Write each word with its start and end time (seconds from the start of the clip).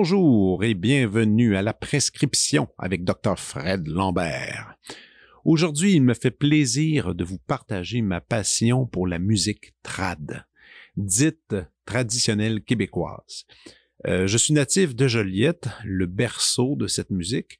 Bonjour 0.00 0.62
et 0.62 0.74
bienvenue 0.74 1.56
à 1.56 1.62
la 1.62 1.74
prescription 1.74 2.68
avec 2.78 3.02
Dr 3.02 3.36
Fred 3.36 3.88
Lambert. 3.88 4.76
Aujourd'hui, 5.44 5.94
il 5.94 6.04
me 6.04 6.14
fait 6.14 6.30
plaisir 6.30 7.16
de 7.16 7.24
vous 7.24 7.38
partager 7.38 8.00
ma 8.00 8.20
passion 8.20 8.86
pour 8.86 9.08
la 9.08 9.18
musique 9.18 9.74
trad, 9.82 10.46
dite 10.96 11.56
traditionnelle 11.84 12.62
québécoise. 12.62 13.44
Euh, 14.06 14.28
je 14.28 14.38
suis 14.38 14.54
natif 14.54 14.94
de 14.94 15.08
Joliette, 15.08 15.68
le 15.84 16.06
berceau 16.06 16.76
de 16.76 16.86
cette 16.86 17.10
musique. 17.10 17.58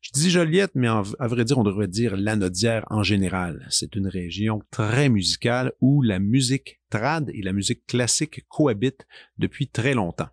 Je 0.00 0.10
dis 0.12 0.30
Joliette, 0.30 0.76
mais 0.76 0.86
à 0.86 1.26
vrai 1.26 1.44
dire, 1.44 1.58
on 1.58 1.64
devrait 1.64 1.88
dire 1.88 2.16
l'Anodière 2.16 2.86
en 2.90 3.02
général. 3.02 3.66
C'est 3.68 3.96
une 3.96 4.06
région 4.06 4.62
très 4.70 5.08
musicale 5.08 5.72
où 5.80 6.02
la 6.02 6.20
musique 6.20 6.80
trad 6.88 7.32
et 7.34 7.42
la 7.42 7.52
musique 7.52 7.84
classique 7.86 8.46
cohabitent 8.48 9.08
depuis 9.38 9.66
très 9.66 9.94
longtemps. 9.94 10.28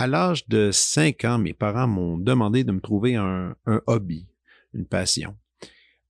À 0.00 0.06
l'âge 0.06 0.48
de 0.48 0.70
5 0.72 1.26
ans, 1.26 1.36
mes 1.36 1.52
parents 1.52 1.86
m'ont 1.86 2.16
demandé 2.16 2.64
de 2.64 2.72
me 2.72 2.80
trouver 2.80 3.16
un, 3.16 3.54
hobby, 3.86 4.26
une 4.72 4.86
passion. 4.86 5.36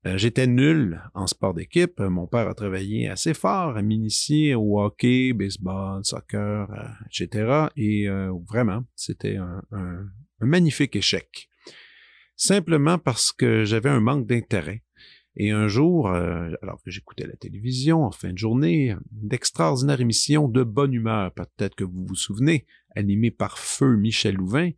Euh, 0.07 0.17
j'étais 0.17 0.47
nul 0.47 1.03
en 1.13 1.27
sport 1.27 1.55
d'équipe. 1.55 1.99
Mon 1.99 2.29
père 2.29 2.47
a 2.47 2.55
travaillé 2.55 3.09
assez 3.09 3.35
fort 3.35 3.77
à 3.77 3.83
m'initier 3.83 4.55
au 4.55 4.81
hockey, 4.81 5.33
baseball, 5.33 6.05
soccer, 6.05 6.71
euh, 6.71 6.87
etc. 7.07 7.67
Et 7.75 8.09
euh, 8.09 8.33
vraiment, 8.49 8.85
c'était 8.95 9.39
un, 9.39 9.61
magnifique 10.39 10.95
échec. 10.95 11.49
Simplement 12.37 12.97
parce 12.97 13.33
que 13.33 13.65
j'avais 13.65 13.91
un 13.91 13.99
manque 13.99 14.25
d'intérêt. 14.25 14.85
Et 15.37 15.53
un 15.53 15.69
jour, 15.69 16.09
alors 16.09 16.83
que 16.85 16.91
j'écoutais 16.91 17.27
la 17.27 17.37
télévision 17.37 18.05
en 18.05 18.11
fin 18.11 18.33
de 18.33 18.39
journée, 18.39 18.95
d'extraordinaire 19.13 20.01
émission 20.01 20.49
de 20.49 20.65
bonne 20.65 20.93
humeur, 20.93 21.33
peut-être 21.33 21.77
que 21.77 21.85
vous 21.85 22.05
vous 22.05 22.17
souvenez, 22.17 22.67
animé 22.97 23.31
par 23.31 23.59
Feu 23.59 23.97
Michel 23.97 24.35
Louvain. 24.35 24.71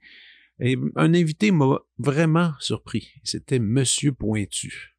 Et 0.61 0.77
un 0.97 1.15
invité 1.15 1.51
m'a 1.51 1.81
vraiment 1.99 2.53
surpris. 2.61 3.15
C'était 3.25 3.59
Monsieur 3.59 4.13
Pointu. 4.13 4.95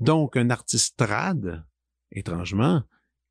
Donc, 0.00 0.36
un 0.36 0.48
artiste 0.48 0.96
trad, 0.96 1.64
étrangement, 2.10 2.82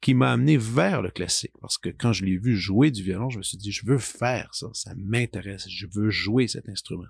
qui 0.02 0.14
m'a 0.14 0.32
amené 0.32 0.56
vers 0.56 1.02
le 1.02 1.10
classique. 1.10 1.58
Parce 1.60 1.78
que 1.78 1.90
quand 1.90 2.14
je 2.14 2.24
l'ai 2.24 2.38
vu 2.38 2.56
jouer 2.56 2.92
du 2.92 3.04
violon, 3.04 3.30
je 3.30 3.40
me 3.40 3.44
suis 3.44 3.58
dit, 3.58 3.72
je 3.72 3.86
veux 3.86 3.98
faire 3.98 4.54
ça, 4.54 4.68
ça 4.74 4.94
m'intéresse, 4.96 5.68
je 5.68 5.88
veux 5.94 6.10
jouer 6.10 6.48
cet 6.48 6.70
instrument. 6.70 7.08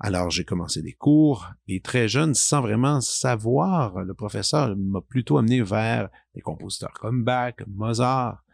Alors 0.00 0.30
j'ai 0.30 0.44
commencé 0.44 0.80
des 0.80 0.92
cours 0.92 1.50
et 1.66 1.80
très 1.80 2.08
jeune, 2.08 2.34
sans 2.34 2.60
vraiment 2.60 3.00
savoir, 3.00 4.04
le 4.04 4.14
professeur 4.14 4.76
m'a 4.76 5.00
plutôt 5.00 5.38
amené 5.38 5.60
vers 5.62 6.08
des 6.34 6.40
compositeurs 6.40 6.92
comme 6.92 7.24
Bach, 7.24 7.54
Mozart, 7.66 8.44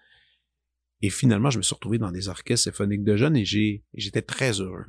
et 1.04 1.10
finalement, 1.10 1.50
je 1.50 1.58
me 1.58 1.62
suis 1.62 1.74
retrouvé 1.74 1.98
dans 1.98 2.10
des 2.10 2.30
orchestres 2.30 2.64
symphoniques 2.64 3.04
de 3.04 3.16
jeunes 3.18 3.36
et 3.36 3.44
j'étais 3.44 4.22
très 4.22 4.58
heureux. 4.60 4.86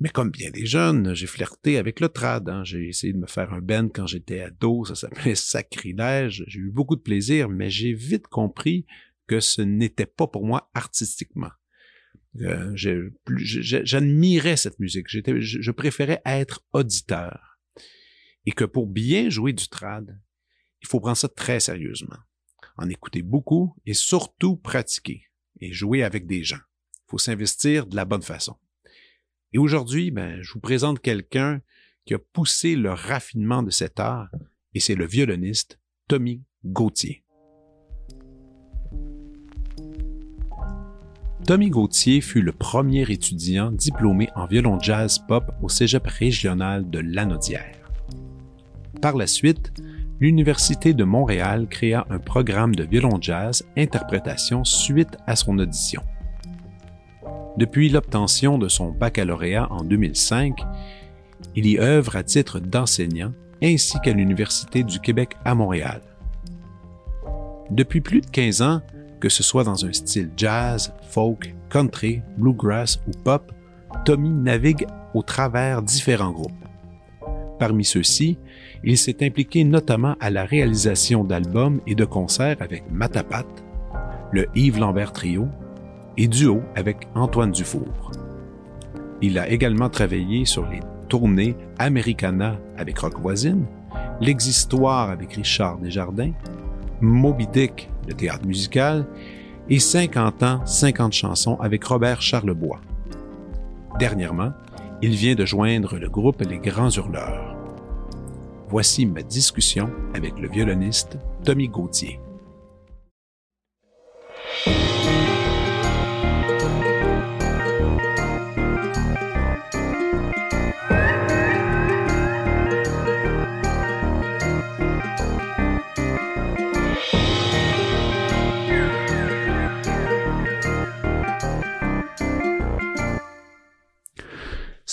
Mais 0.00 0.10
comme 0.10 0.30
bien 0.30 0.50
des 0.50 0.66
jeunes, 0.66 1.14
j'ai 1.14 1.26
flirté 1.26 1.78
avec 1.78 2.00
le 2.00 2.10
trad. 2.10 2.46
Hein. 2.46 2.62
J'ai 2.62 2.88
essayé 2.88 3.14
de 3.14 3.18
me 3.18 3.26
faire 3.26 3.54
un 3.54 3.62
band 3.62 3.88
quand 3.88 4.06
j'étais 4.06 4.40
ado, 4.40 4.84
ça 4.84 4.94
s'appelait 4.94 5.34
Sacrilège. 5.34 6.44
J'ai 6.46 6.60
eu 6.60 6.70
beaucoup 6.70 6.94
de 6.94 7.00
plaisir, 7.00 7.48
mais 7.48 7.70
j'ai 7.70 7.94
vite 7.94 8.26
compris 8.26 8.84
que 9.26 9.40
ce 9.40 9.62
n'était 9.62 10.04
pas 10.04 10.26
pour 10.26 10.44
moi 10.44 10.70
artistiquement. 10.74 11.52
Euh, 12.40 12.72
J'admirais 12.76 14.56
cette 14.56 14.78
musique. 14.78 15.08
Je, 15.08 15.20
je 15.40 15.70
préférais 15.70 16.20
être 16.24 16.62
auditeur. 16.72 17.58
Et 18.46 18.52
que 18.52 18.64
pour 18.64 18.86
bien 18.86 19.28
jouer 19.28 19.52
du 19.52 19.68
trad, 19.68 20.18
il 20.80 20.88
faut 20.88 21.00
prendre 21.00 21.16
ça 21.16 21.28
très 21.28 21.60
sérieusement 21.60 22.18
en 22.78 22.88
écouter 22.88 23.22
beaucoup 23.22 23.74
et 23.84 23.94
surtout 23.94 24.56
pratiquer 24.56 25.24
et 25.60 25.72
jouer 25.72 26.02
avec 26.02 26.26
des 26.26 26.44
gens. 26.44 26.60
Il 26.94 27.10
faut 27.10 27.18
s'investir 27.18 27.86
de 27.86 27.96
la 27.96 28.04
bonne 28.04 28.22
façon. 28.22 28.56
Et 29.52 29.58
aujourd'hui, 29.58 30.10
ben, 30.10 30.40
je 30.42 30.52
vous 30.52 30.60
présente 30.60 31.00
quelqu'un 31.00 31.60
qui 32.04 32.14
a 32.14 32.18
poussé 32.18 32.76
le 32.76 32.92
raffinement 32.92 33.62
de 33.62 33.70
cet 33.70 33.98
art 33.98 34.30
et 34.74 34.80
c'est 34.80 34.94
le 34.94 35.06
violoniste 35.06 35.80
Tommy 36.06 36.42
Gauthier. 36.64 37.24
Tommy 41.48 41.70
Gauthier 41.70 42.20
fut 42.20 42.42
le 42.42 42.52
premier 42.52 43.10
étudiant 43.10 43.70
diplômé 43.72 44.28
en 44.34 44.44
violon 44.44 44.78
jazz 44.78 45.18
pop 45.18 45.50
au 45.62 45.70
cégep 45.70 46.06
régional 46.06 46.90
de 46.90 46.98
Lanaudière. 46.98 47.90
Par 49.00 49.16
la 49.16 49.26
suite, 49.26 49.72
l'Université 50.20 50.92
de 50.92 51.04
Montréal 51.04 51.66
créa 51.66 52.06
un 52.10 52.18
programme 52.18 52.74
de 52.74 52.84
violon 52.84 53.16
jazz 53.18 53.64
interprétation 53.78 54.62
suite 54.64 55.16
à 55.26 55.36
son 55.36 55.58
audition. 55.58 56.02
Depuis 57.56 57.88
l'obtention 57.88 58.58
de 58.58 58.68
son 58.68 58.90
baccalauréat 58.90 59.72
en 59.72 59.84
2005, 59.84 60.54
il 61.56 61.66
y 61.66 61.78
œuvre 61.78 62.16
à 62.16 62.24
titre 62.24 62.60
d'enseignant 62.60 63.32
ainsi 63.62 63.98
qu'à 64.00 64.12
l'Université 64.12 64.82
du 64.82 65.00
Québec 65.00 65.34
à 65.46 65.54
Montréal. 65.54 66.02
Depuis 67.70 68.02
plus 68.02 68.20
de 68.20 68.26
15 68.26 68.60
ans, 68.60 68.82
que 69.18 69.28
ce 69.28 69.42
soit 69.42 69.64
dans 69.64 69.84
un 69.84 69.92
style 69.92 70.30
jazz, 70.36 70.92
folk, 71.10 71.54
country, 71.68 72.22
bluegrass 72.36 73.00
ou 73.06 73.10
pop, 73.24 73.52
Tommy 74.04 74.30
navigue 74.30 74.86
au 75.14 75.22
travers 75.22 75.82
différents 75.82 76.32
groupes. 76.32 76.52
Parmi 77.58 77.84
ceux-ci, 77.84 78.38
il 78.84 78.96
s'est 78.96 79.24
impliqué 79.24 79.64
notamment 79.64 80.14
à 80.20 80.30
la 80.30 80.44
réalisation 80.44 81.24
d'albums 81.24 81.80
et 81.86 81.94
de 81.94 82.04
concerts 82.04 82.58
avec 82.60 82.84
Matapat, 82.90 83.46
le 84.32 84.46
Yves 84.54 84.78
Lambert 84.78 85.12
Trio 85.12 85.48
et 86.16 86.28
duo 86.28 86.62
avec 86.76 87.08
Antoine 87.14 87.50
Dufour. 87.50 88.12
Il 89.20 89.38
a 89.38 89.48
également 89.48 89.88
travaillé 89.88 90.44
sur 90.44 90.68
les 90.68 90.80
tournées 91.08 91.56
Americana 91.78 92.56
avec 92.76 92.98
Rock 92.98 93.18
Voisine, 93.20 93.66
L'Existoire 94.20 95.10
avec 95.10 95.34
Richard 95.34 95.78
Desjardins, 95.78 96.32
Moby 97.00 97.46
Dick, 97.46 97.88
le 98.08 98.14
théâtre 98.14 98.46
musical, 98.46 99.06
et 99.68 99.78
50 99.78 100.42
ans, 100.42 100.66
50 100.66 101.12
chansons 101.12 101.56
avec 101.60 101.84
Robert 101.84 102.22
Charlebois. 102.22 102.80
Dernièrement, 103.98 104.52
il 105.02 105.14
vient 105.14 105.34
de 105.34 105.44
joindre 105.44 105.98
le 105.98 106.08
groupe 106.08 106.42
Les 106.42 106.58
Grands 106.58 106.90
Hurleurs 106.90 107.58
voici 108.68 109.06
ma 109.06 109.22
discussion 109.22 109.90
avec 110.14 110.38
le 110.38 110.48
violoniste 110.48 111.18
Tommy 111.44 111.68
Gauthier. 111.68 112.20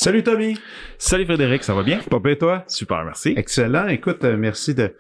Salut 0.06 0.22
Tommy. 0.22 0.56
Salut 1.00 1.26
Frédéric, 1.26 1.64
ça 1.64 1.74
va 1.74 1.82
bien? 1.82 1.98
Pas 1.98 2.20
bien 2.20 2.36
toi? 2.36 2.64
Super, 2.68 3.04
merci. 3.04 3.34
Excellent. 3.36 3.88
Écoute, 3.88 4.24
euh, 4.24 4.38
merci 4.38 4.76
de, 4.76 4.94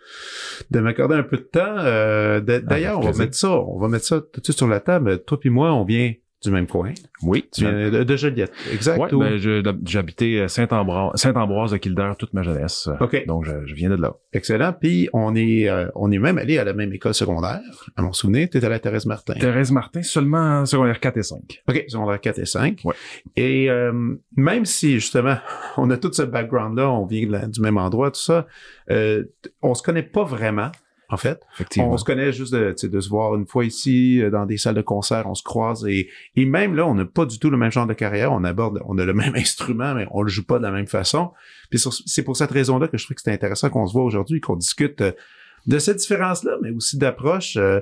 de 0.71 0.79
m'accorder 0.79 1.13
un 1.13 1.21
peu 1.21 1.37
de 1.37 1.43
temps. 1.43 1.77
Euh, 1.77 2.39
ah, 2.39 2.59
d'ailleurs, 2.59 2.97
on 2.97 3.11
va 3.11 3.15
mettre 3.15 3.35
ça, 3.35 3.51
on 3.51 3.77
va 3.77 3.87
mettre 3.87 4.05
ça 4.05 4.19
tout 4.19 4.39
de 4.39 4.43
suite 4.43 4.57
sur 4.57 4.67
la 4.67 4.79
table. 4.79 5.23
Toi 5.23 5.39
puis 5.39 5.51
moi, 5.51 5.71
on 5.75 5.83
vient 5.83 6.11
du 6.45 6.51
même 6.51 6.67
coin. 6.67 6.93
Oui. 7.23 7.45
Tu 7.51 7.61
viens 7.61 7.89
de, 7.89 8.15
Joliette, 8.15 8.53
exact. 8.71 8.99
Ouais, 8.99 9.09
ben, 9.11 9.79
j'habitais 9.85 10.47
Saint-Ambroise, 10.47 11.19
Saint-Ambroise 11.19 11.71
de 11.71 11.77
Kildare 11.77 12.15
toute 12.17 12.33
ma 12.33 12.43
jeunesse. 12.43 12.89
OK. 12.99 13.25
Donc, 13.25 13.45
je, 13.45 13.73
viens 13.73 13.89
de 13.89 13.95
là. 13.95 14.15
Excellent. 14.33 14.73
Puis, 14.73 15.09
on 15.13 15.35
est, 15.35 15.67
euh, 15.67 15.87
on 15.95 16.11
est 16.11 16.19
même 16.19 16.37
allé 16.37 16.57
à 16.57 16.63
la 16.63 16.73
même 16.73 16.93
école 16.93 17.13
secondaire. 17.13 17.61
À 17.95 18.01
mon 18.01 18.13
souvenir, 18.13 18.47
tu 18.49 18.57
étais 18.57 18.65
à 18.65 18.69
la 18.69 18.79
Thérèse 18.79 19.05
Martin. 19.05 19.33
Thérèse 19.33 19.71
Martin, 19.71 20.01
seulement 20.03 20.65
secondaire 20.65 20.99
4 20.99 21.17
et 21.17 21.23
5. 21.23 21.63
OK, 21.67 21.85
secondaire 21.87 22.21
4 22.21 22.39
et 22.39 22.45
5. 22.45 22.81
Ouais. 22.85 22.93
Et 23.35 23.69
euh, 23.69 23.91
même 24.35 24.65
si, 24.65 24.93
justement, 24.93 25.37
on 25.77 25.89
a 25.89 25.97
tout 25.97 26.13
ce 26.13 26.21
background-là, 26.21 26.89
on 26.89 27.05
vient 27.05 27.47
du 27.47 27.61
même 27.61 27.77
endroit, 27.77 28.11
tout 28.11 28.21
ça, 28.21 28.47
euh, 28.91 29.23
on 29.61 29.73
se 29.73 29.83
connaît 29.83 30.03
pas 30.03 30.23
vraiment 30.23 30.71
en 31.09 31.17
fait. 31.17 31.41
On 31.77 31.97
se 31.97 32.03
connaît 32.03 32.31
juste 32.31 32.53
de, 32.53 32.75
de 32.81 32.99
se 32.99 33.09
voir 33.09 33.35
une 33.35 33.45
fois 33.45 33.65
ici, 33.65 34.21
euh, 34.21 34.29
dans 34.29 34.45
des 34.45 34.57
salles 34.57 34.75
de 34.75 34.81
concert, 34.81 35.27
on 35.27 35.35
se 35.35 35.43
croise 35.43 35.85
et, 35.87 36.09
et 36.35 36.45
même 36.45 36.75
là, 36.75 36.85
on 36.87 36.95
n'a 36.95 37.05
pas 37.05 37.25
du 37.25 37.39
tout 37.39 37.49
le 37.49 37.57
même 37.57 37.71
genre 37.71 37.87
de 37.87 37.93
carrière, 37.93 38.31
on 38.31 38.43
aborde, 38.43 38.81
on 38.85 38.97
a 38.97 39.05
le 39.05 39.13
même 39.13 39.35
instrument, 39.35 39.93
mais 39.93 40.07
on 40.11 40.21
le 40.21 40.29
joue 40.29 40.45
pas 40.45 40.57
de 40.57 40.63
la 40.63 40.71
même 40.71 40.87
façon. 40.87 41.31
Puis 41.69 41.79
c'est 42.05 42.23
pour 42.23 42.37
cette 42.37 42.51
raison-là 42.51 42.87
que 42.87 42.97
je 42.97 43.05
trouve 43.05 43.15
que 43.15 43.21
c'est 43.21 43.33
intéressant 43.33 43.69
qu'on 43.69 43.87
se 43.87 43.93
voit 43.93 44.03
aujourd'hui, 44.03 44.41
qu'on 44.41 44.55
discute 44.55 45.01
euh, 45.01 45.11
de 45.67 45.79
cette 45.79 45.97
différence-là, 45.97 46.57
mais 46.61 46.71
aussi 46.71 46.97
d'approche. 46.97 47.57
Euh. 47.57 47.81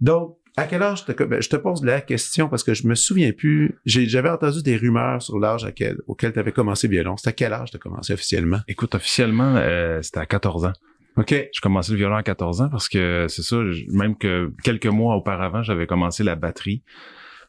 donc, 0.00 0.36
à 0.58 0.64
quel 0.64 0.82
âge 0.82 1.06
te, 1.06 1.12
ben, 1.22 1.40
je 1.40 1.48
te 1.48 1.56
pose 1.56 1.82
la 1.82 2.02
question 2.02 2.50
parce 2.50 2.62
que 2.62 2.74
je 2.74 2.86
me 2.86 2.94
souviens 2.94 3.32
plus. 3.32 3.78
J'avais 3.86 4.28
entendu 4.28 4.62
des 4.62 4.76
rumeurs 4.76 5.22
sur 5.22 5.38
l'âge 5.38 5.66
auquel 6.06 6.32
tu 6.34 6.38
avais 6.38 6.52
commencé 6.52 6.88
violon. 6.88 7.16
C'était 7.16 7.30
à 7.30 7.32
quel 7.32 7.52
âge 7.54 7.70
tu 7.70 7.78
as 7.78 7.80
commencé 7.80 8.12
officiellement? 8.12 8.58
Écoute, 8.68 8.94
officiellement, 8.94 9.58
c'était 10.02 10.18
à 10.18 10.26
14 10.26 10.66
ans. 10.66 10.72
OK. 11.16 11.28
J'ai 11.30 11.60
commencé 11.62 11.92
le 11.92 11.98
violon 11.98 12.16
à 12.16 12.22
14 12.22 12.62
ans 12.62 12.68
parce 12.70 12.88
que 12.88 13.26
c'est 13.28 13.42
ça, 13.42 13.56
même 13.88 14.16
que 14.16 14.52
quelques 14.64 14.86
mois 14.86 15.16
auparavant, 15.16 15.62
j'avais 15.62 15.86
commencé 15.86 16.24
la 16.24 16.36
batterie. 16.36 16.82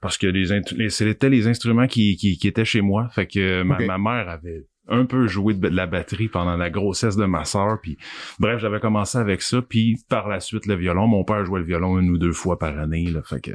parce 0.02 0.18
que 0.18 0.28
les, 0.28 0.90
c'était 0.90 1.30
les 1.30 1.48
instruments 1.48 1.88
qui, 1.88 2.18
qui, 2.18 2.38
qui 2.38 2.48
étaient 2.48 2.66
chez 2.66 2.82
moi. 2.82 3.08
Fait 3.16 3.26
que 3.26 3.64
ma, 3.64 3.80
ma 3.80 3.98
mère 3.98 4.30
avait 4.30 4.66
un 4.88 5.06
peu 5.06 5.28
joué 5.28 5.54
de, 5.54 5.68
la 5.68 5.88
batterie 5.88 6.28
pendant 6.28 6.58
la 6.58 6.70
grossesse 6.70 7.16
de 7.16 7.26
ma 7.26 7.46
sœur. 7.46 7.80
Puis 7.82 7.98
bref, 8.40 8.60
j'avais 8.60 8.80
commencé 8.80 9.18
avec 9.18 9.42
ça. 9.42 9.62
Puis 9.62 9.98
par 10.10 10.28
la 10.28 10.40
suite, 10.40 10.66
le 10.66 10.76
violon. 10.76 11.08
Mon 11.08 11.24
père 11.24 11.46
jouait 11.46 11.60
le 11.60 11.66
violon 11.66 12.00
une 12.00 12.10
ou 12.10 12.18
deux 12.18 12.34
fois 12.34 12.60
par 12.60 12.78
année. 12.78 13.10
Là, 13.10 13.22
fait 13.24 13.42
que 13.42 13.52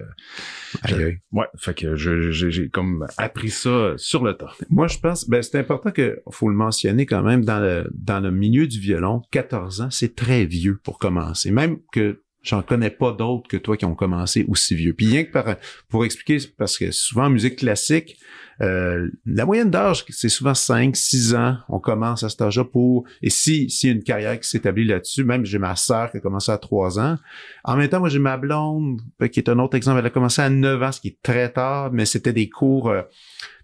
ouais, 1.32 1.46
fait 1.56 1.74
que 1.74 1.96
j'ai 1.96 2.68
comme 2.70 3.06
appris 3.16 3.50
ça 3.50 3.94
sur 3.96 4.24
le 4.24 4.34
tas. 4.34 4.52
Moi, 4.70 4.86
je 4.86 4.98
pense, 4.98 5.28
ben, 5.28 5.42
c'est 5.42 5.58
important 5.58 5.90
que, 5.90 6.20
faut 6.30 6.48
le 6.48 6.56
mentionner 6.56 7.06
quand 7.06 7.22
même, 7.22 7.44
dans 7.44 7.60
le, 7.60 7.88
dans 7.94 8.20
le 8.20 8.30
milieu 8.30 8.66
du 8.66 8.80
violon, 8.80 9.22
14 9.30 9.80
ans, 9.82 9.90
c'est 9.90 10.14
très 10.14 10.44
vieux 10.46 10.80
pour 10.82 10.98
commencer. 10.98 11.50
Même 11.50 11.78
que 11.92 12.22
j'en 12.42 12.62
connais 12.62 12.90
pas 12.90 13.12
d'autres 13.12 13.48
que 13.48 13.56
toi 13.56 13.76
qui 13.76 13.84
ont 13.84 13.94
commencé 13.94 14.44
aussi 14.48 14.74
vieux. 14.74 14.94
Puis 14.94 15.06
rien 15.06 15.24
que 15.24 15.32
par, 15.32 15.56
pour 15.88 16.04
expliquer, 16.04 16.38
parce 16.56 16.78
que 16.78 16.90
souvent 16.90 17.26
en 17.26 17.30
musique 17.30 17.56
classique, 17.56 18.16
euh, 18.60 19.08
la 19.24 19.46
moyenne 19.46 19.70
d'âge, 19.70 20.04
c'est 20.08 20.28
souvent 20.28 20.54
5, 20.54 20.96
6 20.96 21.34
ans. 21.34 21.58
On 21.68 21.78
commence 21.78 22.24
à 22.24 22.28
cet 22.28 22.42
âge-là 22.42 22.64
pour, 22.64 23.04
et 23.22 23.30
si, 23.30 23.66
y 23.84 23.88
a 23.88 23.92
une 23.92 24.02
carrière 24.02 24.38
qui 24.40 24.48
s'établit 24.48 24.84
là-dessus, 24.84 25.22
même 25.24 25.44
j'ai 25.44 25.58
ma 25.58 25.76
sœur 25.76 26.10
qui 26.10 26.16
a 26.16 26.20
commencé 26.20 26.50
à 26.50 26.58
3 26.58 26.98
ans. 26.98 27.16
En 27.64 27.76
même 27.76 27.88
temps, 27.88 28.00
moi, 28.00 28.08
j'ai 28.08 28.18
ma 28.18 28.36
blonde, 28.36 29.00
euh, 29.22 29.28
qui 29.28 29.38
est 29.40 29.48
un 29.48 29.58
autre 29.60 29.76
exemple. 29.76 30.00
Elle 30.00 30.06
a 30.06 30.10
commencé 30.10 30.42
à 30.42 30.50
9 30.50 30.82
ans, 30.82 30.90
ce 30.92 31.00
qui 31.00 31.08
est 31.08 31.18
très 31.22 31.52
tard, 31.52 31.90
mais 31.92 32.04
c'était 32.04 32.32
des 32.32 32.48
cours, 32.48 32.88
euh, 32.90 33.02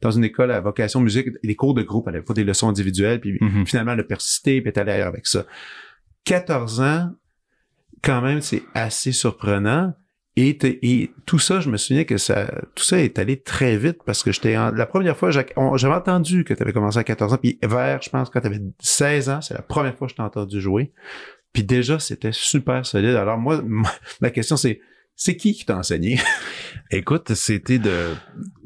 dans 0.00 0.10
une 0.12 0.24
école 0.24 0.50
à 0.50 0.60
vocation 0.60 1.00
musique, 1.00 1.28
des 1.42 1.56
cours 1.56 1.74
de 1.74 1.82
groupe, 1.82 2.06
elle 2.08 2.16
avait 2.16 2.24
pas 2.24 2.34
des 2.34 2.44
leçons 2.44 2.68
individuelles, 2.68 3.20
puis 3.20 3.38
Mhm. 3.40 3.66
finalement, 3.66 3.92
elle 3.92 4.00
a 4.00 4.04
persisté, 4.04 4.60
puis 4.60 4.70
elle 4.70 4.78
est 4.78 4.80
allée 4.80 4.92
ailleurs 4.92 5.08
avec 5.08 5.26
ça. 5.26 5.44
14 6.24 6.80
ans, 6.80 7.10
quand 8.02 8.20
même, 8.20 8.40
c'est 8.40 8.62
assez 8.74 9.12
surprenant. 9.12 9.94
Et, 10.36 11.10
tout 11.26 11.38
ça, 11.38 11.60
je 11.60 11.70
me 11.70 11.76
souviens 11.76 12.02
que 12.04 12.16
ça, 12.16 12.50
tout 12.74 12.82
ça 12.82 12.98
est 12.98 13.18
allé 13.20 13.40
très 13.40 13.76
vite 13.76 13.98
parce 14.04 14.22
que 14.24 14.32
j'étais 14.32 14.56
en- 14.56 14.72
la 14.72 14.86
première 14.86 15.16
fois, 15.16 15.30
j'avais 15.30 15.94
entendu 15.94 16.42
que 16.44 16.52
tu 16.54 16.62
avais 16.62 16.72
commencé 16.72 16.98
à 16.98 17.04
14 17.04 17.32
ans, 17.34 17.38
puis 17.38 17.58
vers, 17.62 18.02
je 18.02 18.10
pense, 18.10 18.30
quand 18.30 18.40
tu 18.40 18.46
avais 18.48 18.60
16 18.80 19.28
ans, 19.30 19.40
c'est 19.40 19.54
la 19.54 19.62
première 19.62 19.96
fois 19.96 20.08
que 20.08 20.10
je 20.12 20.16
t'ai 20.16 20.22
entendu 20.22 20.60
jouer. 20.60 20.92
Puis 21.52 21.62
déjà, 21.62 22.00
c'était 22.00 22.32
super 22.32 22.84
solide. 22.84 23.14
Alors 23.14 23.38
moi, 23.38 23.62
ma- 23.66 23.92
ma 24.20 24.30
question, 24.30 24.56
c'est, 24.56 24.80
c'est 25.14 25.36
qui 25.36 25.54
qui 25.54 25.64
t'a 25.64 25.76
enseigné? 25.76 26.18
Écoute, 26.90 27.32
c'était 27.34 27.78
de 27.78 28.14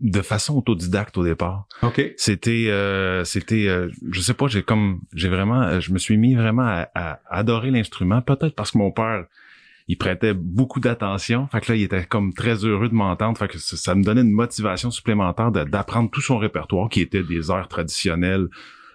de 0.00 0.22
façon 0.22 0.56
autodidacte 0.56 1.18
au 1.18 1.24
départ. 1.24 1.66
OK. 1.82 2.00
C'était, 2.16 2.68
euh, 2.68 3.24
c'était, 3.24 3.66
euh, 3.68 3.90
je 4.10 4.20
sais 4.22 4.32
pas, 4.32 4.46
j'ai 4.46 4.62
comme, 4.62 5.00
j'ai 5.12 5.28
vraiment, 5.28 5.80
je 5.80 5.92
me 5.92 5.98
suis 5.98 6.16
mis 6.16 6.34
vraiment 6.34 6.62
à, 6.66 6.88
à 6.94 7.20
adorer 7.28 7.70
l'instrument, 7.70 8.22
peut-être 8.22 8.54
parce 8.54 8.70
que 8.70 8.78
mon 8.78 8.90
père, 8.90 9.26
il 9.88 9.96
prêtait 9.96 10.34
beaucoup 10.34 10.80
d'attention, 10.80 11.48
fait 11.48 11.60
que 11.60 11.72
là, 11.72 11.76
il 11.76 11.82
était 11.82 12.04
comme 12.04 12.34
très 12.34 12.64
heureux 12.64 12.90
de 12.90 12.94
m'entendre, 12.94 13.38
fait 13.38 13.48
que 13.48 13.58
ça, 13.58 13.94
me 13.94 14.04
donnait 14.04 14.20
une 14.20 14.30
motivation 14.30 14.90
supplémentaire 14.90 15.50
d'apprendre 15.50 16.10
tout 16.10 16.20
son 16.20 16.36
répertoire, 16.36 16.90
qui 16.90 17.00
était 17.00 17.22
des 17.22 17.50
airs 17.50 17.68
traditionnels, 17.68 18.48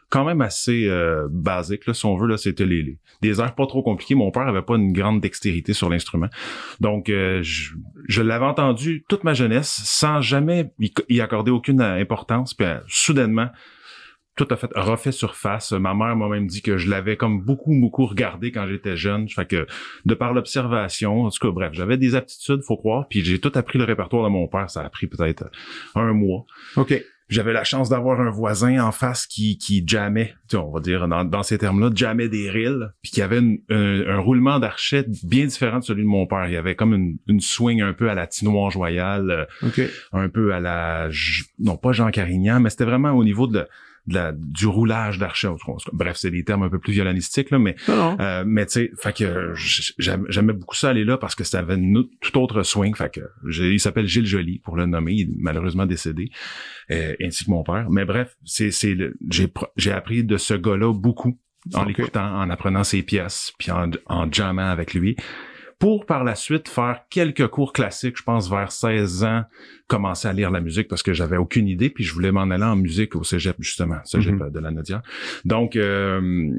quand 0.09 0.23
même 0.23 0.41
assez 0.41 0.87
euh, 0.87 1.27
basiques, 1.31 1.87
là, 1.87 1.95
si 1.95 2.05
on 2.05 2.15
veut, 2.15 2.27
là, 2.27 2.37
c'était 2.37 2.67
les, 2.67 2.99
des 3.23 3.41
airs 3.41 3.55
pas 3.55 3.65
trop 3.65 3.81
compliqués. 3.81 4.13
Mon 4.13 4.29
père 4.29 4.47
avait 4.47 4.61
pas 4.61 4.75
une 4.75 4.93
grande 4.93 5.19
dextérité 5.19 5.73
sur 5.73 5.89
l'instrument, 5.89 6.29
donc 6.79 7.09
euh, 7.09 7.41
je, 7.41 7.73
je 8.07 8.21
l'avais 8.21 8.45
entendu 8.45 9.03
toute 9.09 9.23
ma 9.23 9.33
jeunesse 9.33 9.81
sans 9.83 10.21
jamais 10.21 10.71
y, 11.09 11.21
accorder 11.21 11.49
aucune 11.49 11.81
importance, 11.81 12.53
puis 12.53 12.67
euh, 12.67 12.77
soudainement 12.87 13.49
tout 14.35 14.47
a 14.49 14.55
fait 14.55 14.69
refait 14.75 15.11
surface. 15.11 15.71
Ma 15.73 15.93
mère 15.93 16.15
m'a 16.15 16.27
même 16.27 16.47
dit 16.47 16.61
que 16.61 16.77
je 16.77 16.89
l'avais 16.89 17.17
comme 17.17 17.41
beaucoup 17.41 17.73
beaucoup 17.79 18.05
regardé 18.05 18.51
quand 18.51 18.67
j'étais 18.67 18.95
jeune. 18.97 19.29
Fait 19.29 19.47
que 19.47 19.67
de 20.05 20.13
par 20.15 20.33
l'observation, 20.33 21.23
en 21.23 21.29
tout 21.29 21.39
cas 21.47 21.51
bref, 21.53 21.71
j'avais 21.73 21.97
des 21.97 22.15
aptitudes, 22.15 22.61
faut 22.65 22.77
croire, 22.77 23.07
puis 23.09 23.23
j'ai 23.23 23.39
tout 23.39 23.51
appris 23.55 23.77
le 23.79 23.85
répertoire 23.85 24.23
de 24.23 24.29
mon 24.29 24.47
père. 24.47 24.69
Ça 24.69 24.81
a 24.81 24.89
pris 24.89 25.07
peut-être 25.07 25.45
un 25.95 26.13
mois. 26.13 26.45
OK. 26.77 27.01
J'avais 27.29 27.53
la 27.53 27.63
chance 27.63 27.89
d'avoir 27.89 28.19
un 28.19 28.29
voisin 28.29 28.83
en 28.83 28.91
face 28.91 29.25
qui 29.25 29.57
qui 29.57 29.83
sais, 29.87 30.57
on 30.57 30.71
va 30.71 30.79
dire 30.81 31.07
dans, 31.07 31.23
dans 31.23 31.41
ces 31.41 31.57
termes-là, 31.57 31.89
jammait 31.95 32.27
des 32.29 32.49
rills, 32.49 32.89
puis 33.01 33.11
qui 33.11 33.21
avait 33.21 33.39
une- 33.39 33.59
un, 33.69 34.07
un 34.07 34.19
roulement 34.19 34.59
d'archet 34.59 35.05
bien 35.23 35.45
différent 35.45 35.79
de 35.79 35.83
celui 35.83 36.03
de 36.03 36.07
mon 36.07 36.27
père. 36.27 36.45
Il 36.47 36.53
y 36.53 36.57
avait 36.57 36.75
comme 36.75 36.93
une, 36.93 37.17
une 37.27 37.39
swing 37.39 37.81
un 37.81 37.93
peu 37.93 38.09
à 38.09 38.13
la 38.13 38.27
Tinoir 38.27 38.69
Joyal, 38.71 39.31
euh, 39.31 39.45
OK. 39.67 39.81
un 40.11 40.29
peu 40.29 40.53
à 40.53 40.59
la 40.59 41.07
non 41.59 41.77
pas 41.77 41.91
Jean 41.93 42.11
Carignan, 42.11 42.59
mais 42.59 42.69
c'était 42.69 42.85
vraiment 42.85 43.11
au 43.13 43.23
niveau 43.23 43.47
de, 43.47 43.59
la- 43.59 43.67
de 44.07 44.15
la, 44.15 44.31
du 44.33 44.67
roulage 44.67 45.17
d'archet. 45.17 45.47
Bref, 45.93 46.17
c'est 46.17 46.31
des 46.31 46.43
termes 46.43 46.63
un 46.63 46.69
peu 46.69 46.79
plus 46.79 46.91
violonistiques 46.93 47.51
là, 47.51 47.59
mais 47.59 47.75
Non, 47.87 47.95
non. 47.95 48.17
euh, 48.19 48.43
mais 48.45 48.65
tu 48.65 48.71
sais, 48.73 48.91
fait 49.01 49.15
que 49.15 49.53
j'aimais 50.29 50.53
beaucoup 50.53 50.75
ça 50.75 50.89
aller 50.89 51.05
là 51.05 51.17
parce 51.17 51.35
que 51.35 51.43
ça 51.43 51.59
avait 51.59 51.75
une 51.75 51.97
autre- 51.97 52.09
tout 52.21 52.37
autre 52.37 52.63
swing. 52.63 52.95
Fait 52.95 53.13
que 53.13 53.21
il 53.49 53.79
s'appelle 53.79 54.07
Gilles 54.07 54.25
Joly 54.25 54.59
pour 54.59 54.75
le 54.75 54.85
nommer, 54.85 55.13
il 55.13 55.21
est 55.29 55.33
malheureusement 55.37 55.85
décédé, 55.85 56.29
euh, 56.91 57.13
ainsi 57.23 57.45
que 57.45 57.49
mon 57.51 57.63
père. 57.63 57.89
Mais 57.89 58.05
bref, 58.05 58.35
c'est 58.43 58.71
c'est 58.71 58.97
j'ai 59.29 59.47
pr- 59.47 59.69
j'ai 59.77 59.91
appris 59.91 60.23
de 60.23 60.37
ce 60.37 60.53
gars-là 60.53 60.93
beaucoup 60.93 61.39
en 61.73 61.85
l'écoutant, 61.85 62.39
en 62.41 62.49
apprenant 62.49 62.83
ses 62.83 63.03
pièces, 63.03 63.53
puis 63.57 63.71
en, 63.71 63.89
en 64.07 64.29
jammant 64.29 64.69
avec 64.69 64.93
lui. 64.93 65.15
Pour 65.79 66.05
par 66.05 66.23
la 66.23 66.35
suite 66.35 66.67
faire 66.69 67.01
quelques 67.09 67.47
cours 67.47 67.73
classiques, 67.73 68.17
je 68.17 68.23
pense 68.23 68.49
vers 68.49 68.71
16 68.71 69.23
ans, 69.23 69.43
commencer 69.87 70.27
à 70.27 70.33
lire 70.33 70.49
la 70.51 70.61
musique 70.61 70.87
parce 70.87 71.03
que 71.03 71.13
j'avais 71.13 71.37
aucune 71.37 71.67
idée, 71.67 71.89
puis 71.89 72.03
je 72.03 72.13
voulais 72.13 72.31
m'en 72.31 72.43
aller 72.49 72.63
en 72.63 72.75
musique 72.75 73.15
au 73.15 73.23
cégep 73.23 73.57
justement, 73.59 73.97
cégep 74.05 74.35
Mhm. 74.35 74.49
de 74.51 74.59
la 74.59 74.71
Nadia. 74.71 75.01
Donc 75.45 75.75
euh, 75.75 76.51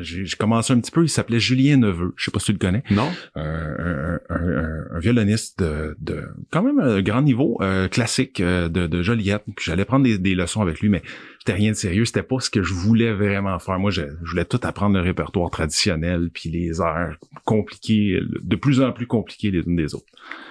j'ai 0.00 0.24
j'ai 0.24 0.36
commencé 0.36 0.72
un 0.72 0.80
petit 0.80 0.90
peu, 0.90 1.02
il 1.02 1.08
s'appelait 1.08 1.40
Julien 1.40 1.76
Neveu, 1.78 2.12
je 2.16 2.24
sais 2.24 2.30
pas 2.30 2.38
si 2.38 2.46
tu 2.46 2.52
le 2.52 2.58
connais, 2.58 2.82
Non? 2.90 3.08
un, 3.34 3.42
un, 3.42 4.20
un- 4.28 4.84
un- 4.92 4.98
violoniste 5.00 5.58
de, 5.60 5.96
de 6.00 6.24
quand 6.50 6.62
même 6.62 6.78
un 6.78 7.00
grand 7.02 7.22
niveau, 7.22 7.58
euh, 7.60 7.88
classique 7.88 8.40
euh, 8.40 8.68
de, 8.68 8.86
de 8.86 9.02
Joliette. 9.02 9.44
J'allais 9.60 9.84
prendre 9.84 10.04
des, 10.04 10.18
des 10.18 10.34
leçons 10.34 10.60
avec 10.62 10.80
lui, 10.80 10.88
mais 10.88 11.02
c'était 11.38 11.54
rien 11.54 11.70
de 11.70 11.76
sérieux, 11.76 12.04
c'était 12.04 12.22
pas 12.22 12.38
ce 12.40 12.50
que 12.50 12.62
je 12.62 12.74
voulais 12.74 13.12
vraiment 13.14 13.58
faire. 13.58 13.78
Moi, 13.78 13.90
je, 13.90 14.02
je 14.22 14.30
voulais 14.30 14.44
tout 14.44 14.60
apprendre 14.62 14.94
le 14.96 15.00
répertoire 15.02 15.50
traditionnel, 15.50 16.30
puis 16.32 16.50
les 16.50 16.80
airs 16.80 17.16
compliqués, 17.44 18.20
de 18.42 18.56
plus 18.56 18.80
en 18.82 18.92
plus 18.92 19.06
compliqués 19.06 19.50
les 19.50 19.60
unes 19.60 19.76
des 19.76 19.94
autres. 19.94 20.04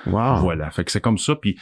Wow. 0.08 0.38
Voilà, 0.42 0.72
fait 0.72 0.84
que 0.84 0.92
c'est 0.92 1.02
comme 1.02 1.18
ça. 1.18 1.36
Puis 1.36 1.58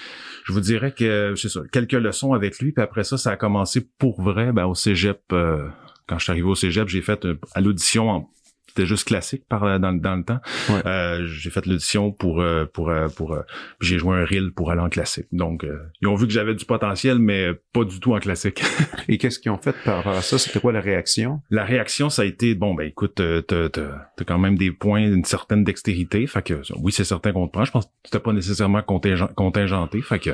je 0.46 0.54
vous 0.54 0.62
dirais 0.62 0.94
que 0.94 1.34
c'est 1.36 1.50
ça, 1.50 1.62
quelques 1.72 1.92
leçons 1.94 2.34
avec 2.34 2.60
lui. 2.60 2.72
Puis 2.72 2.84
après 2.84 3.04
ça, 3.04 3.18
ça 3.18 3.32
a 3.32 3.36
commencé 3.36 3.86
pour 4.00 4.22
vrai 4.22 4.52
ben, 4.54 4.66
au 4.66 4.76
cégep. 4.76 5.20
euh, 5.34 5.68
quand 6.08 6.18
je 6.18 6.24
suis 6.24 6.32
arrivé 6.32 6.48
au 6.48 6.56
cégep, 6.56 6.88
j'ai 6.88 7.02
fait 7.02 7.26
euh, 7.26 7.36
à 7.54 7.62
l'audition 7.62 8.10
en 8.10 8.30
c'était 8.70 8.86
juste 8.86 9.08
classique 9.08 9.42
par 9.50 9.80
dans, 9.80 9.92
le- 9.92 10.00
dans 10.00 10.16
le 10.16 10.24
temps. 10.24 10.40
Ouais. 10.70 10.86
Euh, 10.86 11.26
j'ai 11.26 11.50
fait 11.50 11.66
l'audition 11.66 12.12
pour 12.12 12.42
euh, 12.42 12.66
pour 12.66 12.92
euh, 12.92 13.08
pour 13.08 13.36
j'ai 13.82 13.98
joué 13.98 14.16
un 14.18 14.24
reel 14.24 14.52
pour 14.52 14.70
aller 14.70 14.82
en 14.82 14.90
classique. 14.90 15.26
Donc 15.32 15.64
euh, 15.64 15.80
ils 16.02 16.08
ont 16.08 16.14
vu 16.14 16.28
que 16.28 16.34
j'avais 16.34 16.54
du 16.54 16.64
potentiel 16.64 17.18
mais 17.18 17.54
pas 17.74 17.86
du 17.86 18.00
tout 18.00 18.14
en 18.14 18.20
classique. 18.20 18.62
Et 19.08 19.18
qu'est-ce 19.18 19.40
qu'ils 19.40 19.50
ont 19.52 19.58
fait 19.58 19.76
par 19.84 19.98
rapport 19.98 20.14
à 20.14 20.22
ça? 20.22 20.38
C'était 20.38 20.60
quoi 20.60 20.74
la 20.74 20.82
réaction? 20.82 21.42
La 21.50 21.64
réaction, 21.64 22.12
ça 22.12 22.22
a 22.22 22.26
été 22.26 22.54
bon, 22.54 22.76
ben 22.76 22.84
écoute, 22.86 23.14
t'as, 23.16 23.42
t'as, 23.42 23.70
t'as 23.70 24.26
quand 24.28 24.38
même 24.38 24.60
des 24.60 24.70
points 24.70 25.10
d'une 25.10 25.26
certaine 25.26 25.64
dextérité. 25.64 26.28
Fait 26.28 26.44
que 26.44 26.62
oui, 26.80 26.92
c'est 26.92 27.04
certain 27.06 27.32
qu'on 27.32 27.48
te 27.48 27.54
prend. 27.54 27.66
Je 27.66 27.72
pense 27.72 27.86
que 27.86 27.92
c'était 28.06 28.20
pas 28.20 28.34
nécessairement 28.34 28.84
contingent, 28.84 29.30
contingenté. 29.36 30.04
Fait 30.04 30.20
que 30.20 30.32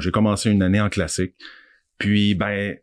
j'ai 0.00 0.10
commencé 0.10 0.50
une 0.50 0.62
année 0.62 0.80
en 0.80 0.88
classique. 0.88 1.34
Puis 1.98 2.34
ben 2.34 2.76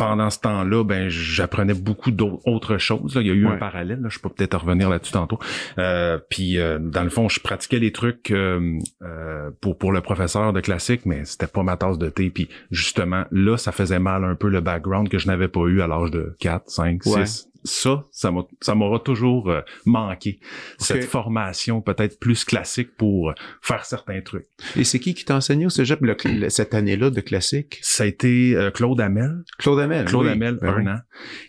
pendant 0.00 0.30
ce 0.30 0.38
temps-là, 0.40 0.84
ben 0.84 1.08
j'apprenais 1.08 1.74
beaucoup 1.74 2.10
d'autres 2.10 2.78
choses. 2.78 3.14
là. 3.14 3.20
Il 3.20 3.26
y 3.26 3.30
a 3.30 3.34
eu 3.34 3.46
Ouais. 3.46 3.52
un 3.52 3.56
parallèle. 3.58 4.00
Là. 4.02 4.08
Je 4.08 4.18
peux 4.18 4.28
peut-être 4.28 4.58
revenir 4.58 4.88
là-dessus 4.90 5.12
tantôt. 5.12 5.38
Euh, 5.78 6.18
puis 6.30 6.58
euh, 6.58 6.78
dans 6.80 7.02
le 7.04 7.10
fond, 7.10 7.28
je 7.28 7.40
pratiquais 7.40 7.78
les 7.78 7.92
trucs 7.92 8.30
euh, 8.30 8.78
euh, 9.02 9.50
pour 9.60 9.76
pour 9.78 9.92
le 9.92 10.00
professeur 10.00 10.52
de 10.52 10.60
classique, 10.60 11.02
mais 11.06 11.24
c'était 11.24 11.46
pas 11.46 11.62
ma 11.62 11.76
tasse 11.76 11.98
de 11.98 12.08
thé. 12.08 12.30
Puis 12.30 12.48
justement, 12.70 13.24
là, 13.30 13.56
ça 13.56 13.72
faisait 13.72 13.98
mal 13.98 14.24
un 14.24 14.34
peu 14.34 14.48
le 14.48 14.60
background 14.60 15.08
que 15.08 15.18
je 15.18 15.26
n'avais 15.26 15.48
pas 15.48 15.60
eu 15.66 15.80
à 15.82 15.86
l'âge 15.86 16.10
de 16.10 16.34
4, 16.40 16.70
5, 16.70 17.04
Ouais. 17.06 17.26
6. 17.26 17.49
Ça, 17.64 18.06
ça 18.10 18.30
m'a- 18.30 18.46
ça 18.60 18.74
m'aura 18.74 18.98
toujours 19.00 19.50
euh, 19.50 19.60
manqué. 19.86 20.40
Cette 20.78 21.04
formation 21.04 21.80
peut-être 21.82 22.18
plus 22.18 22.44
classique 22.44 22.96
pour 22.96 23.30
euh, 23.30 23.34
faire 23.62 23.84
certains 23.84 24.20
trucs. 24.20 24.46
Et 24.76 24.84
c'est 24.84 24.98
qui 24.98 25.14
qui 25.14 25.24
t'a 25.24 25.36
enseigné 25.36 25.66
au 25.66 25.70
cégep 25.70 26.00
le 26.00 26.48
cette 26.48 26.74
année-là 26.74 27.10
de 27.10 27.20
classique? 27.20 27.78
Ça 27.82 28.04
a 28.04 28.06
été 28.06 28.54
euh, 28.56 28.70
Claude 28.70 29.00
Hamel. 29.00 29.42
Claude 29.58 29.78
Hamel. 29.80 30.04
Claude 30.06 30.26
oui. 30.26 30.32
Hamel, 30.32 30.58
Ben 30.60 30.68
un 30.68 30.76
oui. 30.78 30.88
an. 30.88 30.98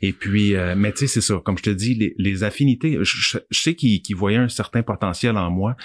Et 0.02 0.14
puis, 0.14 0.56
euh, 0.56 0.76
mais 0.78 0.92
tu 0.92 1.00
sais, 1.00 1.08
c'est 1.08 1.22
ça. 1.22 1.42
Comme 1.44 1.58
je 1.58 1.64
te 1.64 1.70
dis, 1.70 1.96
les, 1.96 2.14
les 2.18 2.44
affinités, 2.44 2.98
je, 3.02 3.04
je- 3.04 3.38
sais 3.52 3.76
qu'il 3.76 4.02
qu'il 4.02 4.16
voyait 4.16 4.38
un 4.38 4.50
certain 4.50 4.84
potentiel 4.84 5.38
en 5.38 5.50
moi, 5.50 5.76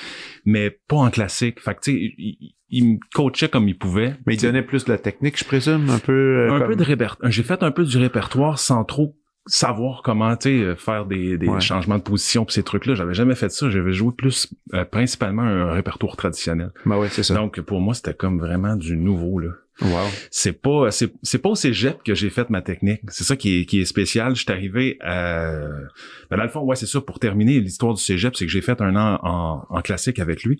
mais 0.44 0.70
pas 0.88 0.96
en 0.96 1.10
classique. 1.10 1.60
Fait 1.60 1.74
que 1.74 1.80
tu 1.80 1.92
sais, 1.92 2.14
il, 2.18 2.54
il 2.68 2.84
me 2.84 2.98
coachait 3.14 3.48
comme 3.48 3.68
il 3.68 3.78
pouvait. 3.78 4.14
Mais 4.26 4.34
il 4.34 4.40
donnait 4.42 4.62
plus 4.62 4.84
de 4.84 4.92
la 4.92 4.98
technique, 4.98 5.38
je 5.38 5.44
présume, 5.44 5.88
un 5.90 5.98
peu. 5.98 6.12
euh, 6.12 6.52
un 6.52 6.58
comme- 6.58 6.68
peu 6.68 6.76
de 6.76 6.82
répertoire. 6.82 7.30
J'ai 7.30 7.42
fait 7.44 7.62
un 7.62 7.70
peu 7.70 7.84
du 7.84 7.96
répertoire 7.98 8.58
sans 8.58 8.84
trop 8.84 9.16
savoir 9.46 10.02
comment 10.02 10.36
tu 10.36 10.48
sais 10.66 10.76
faire 10.76 11.06
des, 11.06 11.38
des 11.38 11.48
Ouais. 11.48 11.60
changements 11.60 11.98
de 11.98 12.02
position 12.02 12.44
pis 12.44 12.54
ces 12.54 12.62
trucs 12.62 12.86
là 12.86 12.94
j'avais 12.94 13.14
jamais 13.14 13.34
fait 13.34 13.50
ça 13.50 13.70
j'avais 13.70 13.92
joué 13.92 14.12
plus 14.16 14.52
euh, 14.74 14.84
principalement 14.84 15.42
un 15.42 15.72
répertoire 15.72 16.16
traditionnel 16.16 16.72
Ben 16.84 16.98
ouais, 16.98 17.08
c'est 17.08 17.22
ça. 17.22 17.34
donc 17.34 17.60
pour 17.60 17.80
moi 17.80 17.94
c'était 17.94 18.14
comme 18.14 18.38
vraiment 18.40 18.76
du 18.76 18.96
nouveau 18.96 19.38
là 19.38 19.50
Wow. 19.82 20.08
C'est 20.30 20.54
pas 20.54 20.90
c'est, 20.90 21.12
c'est 21.22 21.38
pas 21.38 21.50
au 21.50 21.54
cégep 21.54 22.02
que 22.02 22.14
j'ai 22.14 22.30
fait 22.30 22.48
ma 22.48 22.62
technique. 22.62 23.02
C'est 23.08 23.24
ça 23.24 23.36
qui 23.36 23.60
est, 23.60 23.64
qui 23.66 23.80
est 23.80 23.84
spécial. 23.84 24.34
Je 24.34 24.42
suis 24.42 24.50
arrivé 24.50 24.96
à 25.00 25.60
ben 26.30 26.38
dans 26.38 26.44
le 26.44 26.48
fond, 26.48 26.60
ouais, 26.60 26.76
c'est 26.76 26.86
ça 26.86 27.00
pour 27.02 27.18
terminer 27.18 27.60
l'histoire 27.60 27.92
du 27.92 28.02
cégep, 28.02 28.36
c'est 28.36 28.46
que 28.46 28.52
j'ai 28.52 28.62
fait 28.62 28.80
un 28.80 28.96
an 28.96 29.18
en, 29.22 29.66
en 29.68 29.82
classique 29.82 30.18
avec 30.18 30.44
lui. 30.44 30.58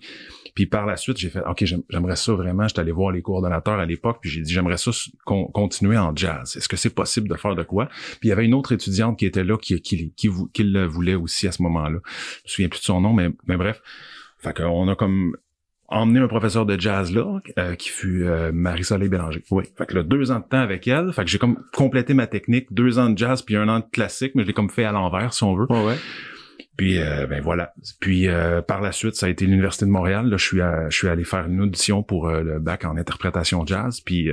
Puis 0.53 0.67
par 0.67 0.85
la 0.85 0.97
suite, 0.97 1.17
j'ai 1.17 1.29
fait 1.29 1.41
OK, 1.47 1.63
j'aimerais 1.89 2.15
ça 2.15 2.33
vraiment, 2.33 2.67
j'étais 2.67 2.81
allé 2.81 2.91
voir 2.91 3.11
les 3.11 3.21
coordonnateurs 3.23 3.79
à 3.79 3.85
l'époque, 3.85 4.19
puis 4.21 4.29
j'ai 4.29 4.41
dit 4.41 4.53
j'aimerais 4.53 4.77
ça 4.77 4.91
continuer 5.25 5.97
en 5.97 6.15
jazz. 6.15 6.55
Est-ce 6.55 6.67
que 6.67 6.77
c'est 6.77 6.93
possible 6.93 7.27
de 7.27 7.35
faire 7.35 7.55
de 7.55 7.63
quoi? 7.63 7.87
Puis 8.19 8.25
il 8.25 8.29
y 8.29 8.31
avait 8.31 8.45
une 8.45 8.53
autre 8.53 8.71
étudiante 8.71 9.17
qui 9.17 9.25
était 9.25 9.43
là 9.43 9.57
qui 9.57 9.81
qui 9.81 10.13
qui, 10.15 10.29
qui 10.53 10.63
le 10.63 10.85
voulait 10.85 11.15
aussi 11.15 11.47
à 11.47 11.51
ce 11.51 11.63
moment-là. 11.63 11.99
Je 12.03 12.43
me 12.43 12.49
souviens 12.49 12.69
plus 12.69 12.79
de 12.79 12.85
son 12.85 13.01
nom 13.01 13.13
mais 13.13 13.29
mais 13.47 13.57
bref. 13.57 13.81
Fait 14.39 14.55
qu'on 14.55 14.87
a 14.87 14.95
comme 14.95 15.35
emmené 15.89 16.19
un 16.19 16.27
professeur 16.27 16.65
de 16.65 16.79
jazz 16.79 17.13
là, 17.13 17.39
euh, 17.57 17.75
qui 17.75 17.89
fut 17.89 18.25
euh, 18.25 18.51
Marie-Soleil 18.53 19.09
Bélanger. 19.09 19.43
Oui. 19.51 19.63
Fait 19.77 19.85
que 19.85 19.95
là, 19.95 20.03
deux 20.03 20.31
ans 20.31 20.39
de 20.39 20.45
temps 20.45 20.59
avec 20.59 20.87
elle. 20.87 21.13
Fait 21.13 21.23
que 21.23 21.29
j'ai 21.29 21.37
comme 21.37 21.63
complété 21.73 22.13
ma 22.13 22.27
technique, 22.27 22.73
deux 22.73 22.99
ans 22.99 23.09
de 23.09 23.17
jazz 23.17 23.41
puis 23.41 23.55
un 23.55 23.69
an 23.69 23.79
de 23.79 23.85
classique, 23.91 24.33
mais 24.35 24.43
je 24.43 24.47
l'ai 24.47 24.53
comme 24.53 24.69
fait 24.69 24.83
à 24.83 24.91
l'envers, 24.91 25.33
si 25.33 25.43
on 25.43 25.55
veut. 25.55 25.65
Ouais, 25.69 25.85
ouais. 25.85 25.95
Puis 26.75 26.99
euh, 26.99 27.25
ben 27.25 27.41
voilà. 27.41 27.73
Puis 27.99 28.27
par 28.67 28.81
la 28.81 28.91
suite, 28.91 29.15
ça 29.15 29.25
a 29.25 29.29
été 29.29 29.45
l'université 29.45 29.85
de 29.85 29.91
Montréal. 29.91 30.27
Là, 30.27 30.37
je 30.37 30.45
suis 30.45 30.59
je 30.89 30.95
suis 30.95 31.07
allé 31.07 31.23
faire 31.23 31.47
une 31.47 31.61
audition 31.61 32.03
pour 32.03 32.29
le 32.29 32.59
bac 32.59 32.85
en 32.85 32.97
interprétation 32.97 33.65
jazz. 33.65 34.01
Puis 34.01 34.29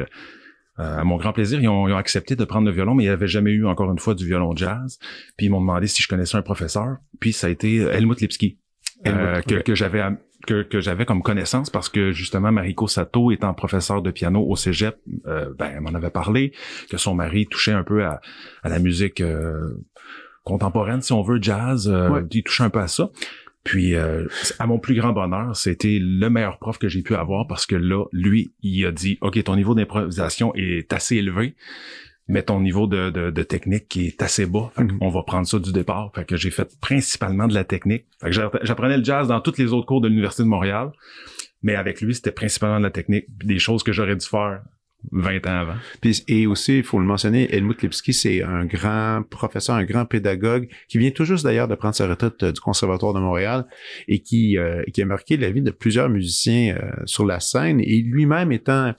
à 0.76 1.04
mon 1.04 1.16
grand 1.16 1.32
plaisir, 1.32 1.60
ils 1.60 1.68
ont, 1.68 1.88
ils 1.88 1.92
ont, 1.92 1.96
accepté 1.96 2.36
de 2.36 2.44
prendre 2.44 2.66
le 2.66 2.72
violon, 2.72 2.94
mais 2.94 3.04
ils 3.04 3.08
n'avaient 3.08 3.28
jamais 3.28 3.52
eu 3.52 3.64
encore 3.64 3.90
une 3.90 3.98
fois 3.98 4.14
du 4.14 4.26
violon 4.26 4.54
jazz. 4.54 4.98
Puis 5.38 5.46
ils 5.46 5.50
m'ont 5.50 5.60
demandé 5.60 5.86
si 5.86 6.02
je 6.02 6.08
connaissais 6.08 6.36
un 6.36 6.42
professeur. 6.42 6.96
Puis 7.20 7.32
ça 7.32 7.46
a 7.46 7.50
été 7.50 7.76
Helmut 7.76 8.20
Lipski. 8.20 8.58
que, 9.04 9.62
que 9.62 9.74
j'avais 9.74 10.02
que, 10.46 10.62
que 10.62 10.80
j'avais 10.80 11.04
comme 11.04 11.22
connaissance 11.22 11.70
parce 11.70 11.88
que 11.88 12.12
justement 12.12 12.52
Mariko 12.52 12.88
Sato 12.88 13.30
étant 13.30 13.54
professeur 13.54 14.02
de 14.02 14.10
piano 14.10 14.44
au 14.46 14.56
Cégep, 14.56 14.96
euh, 15.26 15.52
ben 15.58 15.70
elle 15.74 15.80
m'en 15.80 15.94
avait 15.94 16.10
parlé 16.10 16.52
que 16.90 16.96
son 16.96 17.14
mari 17.14 17.46
touchait 17.46 17.72
un 17.72 17.84
peu 17.84 18.04
à, 18.04 18.20
à 18.62 18.68
la 18.68 18.78
musique 18.78 19.20
euh, 19.20 19.84
contemporaine 20.44 21.02
si 21.02 21.12
on 21.12 21.22
veut 21.22 21.40
jazz, 21.40 21.88
euh, 21.88 22.22
il 22.30 22.42
touchait 22.42 22.64
un 22.64 22.70
peu 22.70 22.80
à 22.80 22.88
ça. 22.88 23.10
Puis 23.64 23.94
euh, 23.94 24.26
à 24.58 24.66
mon 24.66 24.78
plus 24.78 24.94
grand 24.94 25.12
bonheur, 25.12 25.56
c'était 25.56 25.98
le 26.00 26.28
meilleur 26.28 26.58
prof 26.58 26.78
que 26.78 26.88
j'ai 26.88 27.02
pu 27.02 27.14
avoir 27.14 27.46
parce 27.46 27.64
que 27.64 27.74
là, 27.74 28.04
lui, 28.12 28.52
il 28.62 28.84
a 28.84 28.92
dit 28.92 29.18
OK, 29.22 29.42
ton 29.42 29.56
niveau 29.56 29.74
d'improvisation 29.74 30.54
est 30.54 30.92
assez 30.92 31.16
élevé 31.16 31.56
mais 32.26 32.42
ton 32.42 32.60
niveau 32.60 32.86
de, 32.86 33.10
de, 33.10 33.42
technique 33.42 33.88
qui 33.88 34.06
est 34.06 34.22
assez 34.22 34.46
bas. 34.46 34.72
Mhm. 34.78 34.98
On 35.00 35.10
va 35.10 35.22
prendre 35.22 35.46
ça 35.46 35.58
du 35.58 35.72
départ. 35.72 36.10
Fait 36.14 36.24
que 36.24 36.36
j'ai 36.36 36.50
fait 36.50 36.68
principalement 36.80 37.46
de 37.46 37.54
la 37.54 37.64
technique. 37.64 38.06
Fait 38.20 38.30
que 38.30 38.36
j'apprenais 38.62 38.96
le 38.96 39.04
jazz 39.04 39.28
dans 39.28 39.40
tous 39.40 39.58
les 39.58 39.72
autres 39.72 39.86
cours 39.86 40.00
de 40.00 40.08
l'Université 40.08 40.42
de 40.42 40.48
Montréal. 40.48 40.90
Mais 41.62 41.74
avec 41.76 42.00
lui, 42.00 42.14
c'était 42.14 42.32
principalement 42.32 42.78
de 42.78 42.84
la 42.84 42.90
technique, 42.90 43.26
des 43.44 43.58
choses 43.58 43.82
que 43.82 43.92
j'aurais 43.92 44.16
dû 44.16 44.26
faire 44.26 44.62
20 45.12 45.46
ans 45.46 45.60
avant. 45.60 45.74
Puis, 46.00 46.22
et 46.28 46.46
aussi, 46.46 46.78
il 46.78 46.84
faut 46.84 46.98
le 46.98 47.04
mentionner, 47.04 47.54
Helmut 47.54 47.82
Lipski, 47.82 48.12
c'est 48.12 48.42
un 48.42 48.64
grand 48.64 49.22
professeur, 49.28 49.76
un 49.76 49.84
grand 49.84 50.04
pédagogue 50.04 50.68
qui 50.88 50.98
vient 50.98 51.10
tout 51.10 51.24
juste 51.24 51.44
d'ailleurs 51.44 51.68
de 51.68 51.74
prendre 51.74 51.94
sa 51.94 52.08
retraite 52.08 52.42
euh, 52.42 52.52
du 52.52 52.60
Conservatoire 52.60 53.14
de 53.14 53.20
Montréal 53.20 53.66
et 54.08 54.20
qui, 54.20 54.58
euh, 54.58 54.82
qui 54.92 55.02
a 55.02 55.06
marqué 55.06 55.36
la 55.36 55.50
vie 55.50 55.62
de 55.62 55.70
plusieurs 55.70 56.08
musiciens 56.08 56.76
euh, 56.76 56.90
sur 57.06 57.26
la 57.26 57.40
scène 57.40 57.80
et 57.80 58.02
lui-même 58.02 58.52
étant 58.52 58.92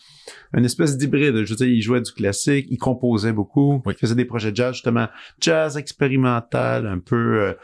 une 0.53 0.65
espèce 0.65 0.97
d'hybride. 0.97 1.43
Je 1.43 1.49
veux 1.49 1.55
dire, 1.55 1.67
il 1.67 1.81
jouait 1.81 2.01
du 2.01 2.11
classique, 2.11 2.67
il 2.69 2.77
composait 2.77 3.33
beaucoup, 3.33 3.81
il 3.85 3.95
faisait 3.95 4.15
des 4.15 4.25
projets 4.25 4.51
de 4.51 4.57
jazz, 4.57 4.73
justement, 4.73 5.07
jazz 5.39 5.77
expérimental, 5.77 6.87
un 6.87 6.99
peu 6.99 7.55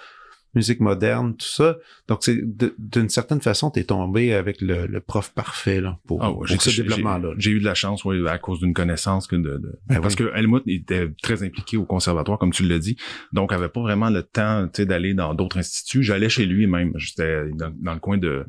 musique 0.53 0.79
moderne, 0.79 1.35
tout 1.35 1.47
ça. 1.47 1.77
Donc, 2.07 2.19
c'est 2.21 2.39
d'une 2.77 3.09
certaine 3.09 3.41
façon, 3.41 3.71
tu 3.71 3.79
es 3.79 3.83
tombé 3.83 4.33
avec 4.33 4.61
le, 4.61 4.85
le 4.85 4.99
prof 4.99 5.33
parfait 5.33 5.79
là, 5.79 5.99
pour, 6.05 6.23
ah 6.23 6.33
ce 6.47 6.81
développement-là. 6.81 7.33
J'ai 7.37 7.51
eu 7.51 7.59
de 7.59 7.65
la 7.65 7.73
chance, 7.73 8.03
oui, 8.05 8.27
à 8.27 8.37
cause 8.37 8.59
d'une 8.59 8.73
connaissance 8.73 9.27
que 9.27 9.35
de, 9.35 9.61
ben 9.87 10.01
parce 10.01 10.15
que 10.15 10.31
Helmut 10.35 10.63
était 10.67 11.09
très 11.21 11.43
impliqué 11.43 11.77
au 11.77 11.85
conservatoire, 11.85 12.37
comme 12.37 12.51
tu 12.51 12.63
l'as 12.63 12.79
dit. 12.79 12.97
Donc, 13.31 13.53
avait 13.53 13.69
pas 13.69 13.81
vraiment 13.81 14.09
le 14.09 14.23
temps 14.23 14.67
d'aller 14.79 15.13
dans 15.13 15.33
d'autres 15.33 15.57
instituts. 15.57 16.03
J'allais 16.03 16.29
chez 16.29 16.45
lui 16.45 16.67
même. 16.67 16.91
J'étais 16.95 17.49
dans, 17.51 17.93
le 17.93 17.99
coin 17.99 18.17
de 18.17 18.45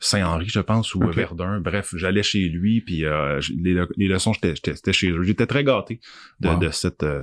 Saint-Henri, 0.00 0.48
je 0.48 0.60
pense, 0.60 0.94
ou 0.94 1.00
Verdun. 1.00 1.60
Bref, 1.60 1.94
j'allais 1.96 2.22
chez 2.22 2.48
lui, 2.48 2.80
puis 2.80 3.04
euh, 3.04 3.40
les, 3.56 3.84
les, 3.96 4.08
leçons, 4.08 4.32
j'étais 4.32 4.92
chez 4.92 5.10
eux. 5.10 5.22
J'étais 5.22 5.46
très 5.46 5.64
gâté 5.64 6.00
de, 6.40 6.58
de 6.58 6.70
cette... 6.70 7.02
Euh, 7.02 7.22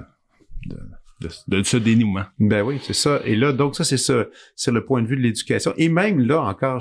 de, 1.47 1.63
ce 1.63 1.77
dénouement. 1.77 2.25
Ben 2.39 2.63
oui, 2.63 2.79
c'est 2.81 2.93
ça. 2.93 3.21
Et 3.25 3.35
là, 3.35 3.53
donc 3.53 3.75
ça, 3.75 3.83
c'est 3.83 3.97
ça, 3.97 4.25
c'est 4.55 4.71
le 4.71 4.83
point 4.83 5.01
de 5.01 5.07
vue 5.07 5.17
de 5.17 5.21
l'éducation. 5.21 5.73
Et 5.77 5.89
même 5.89 6.19
là 6.19 6.41
encore, 6.41 6.79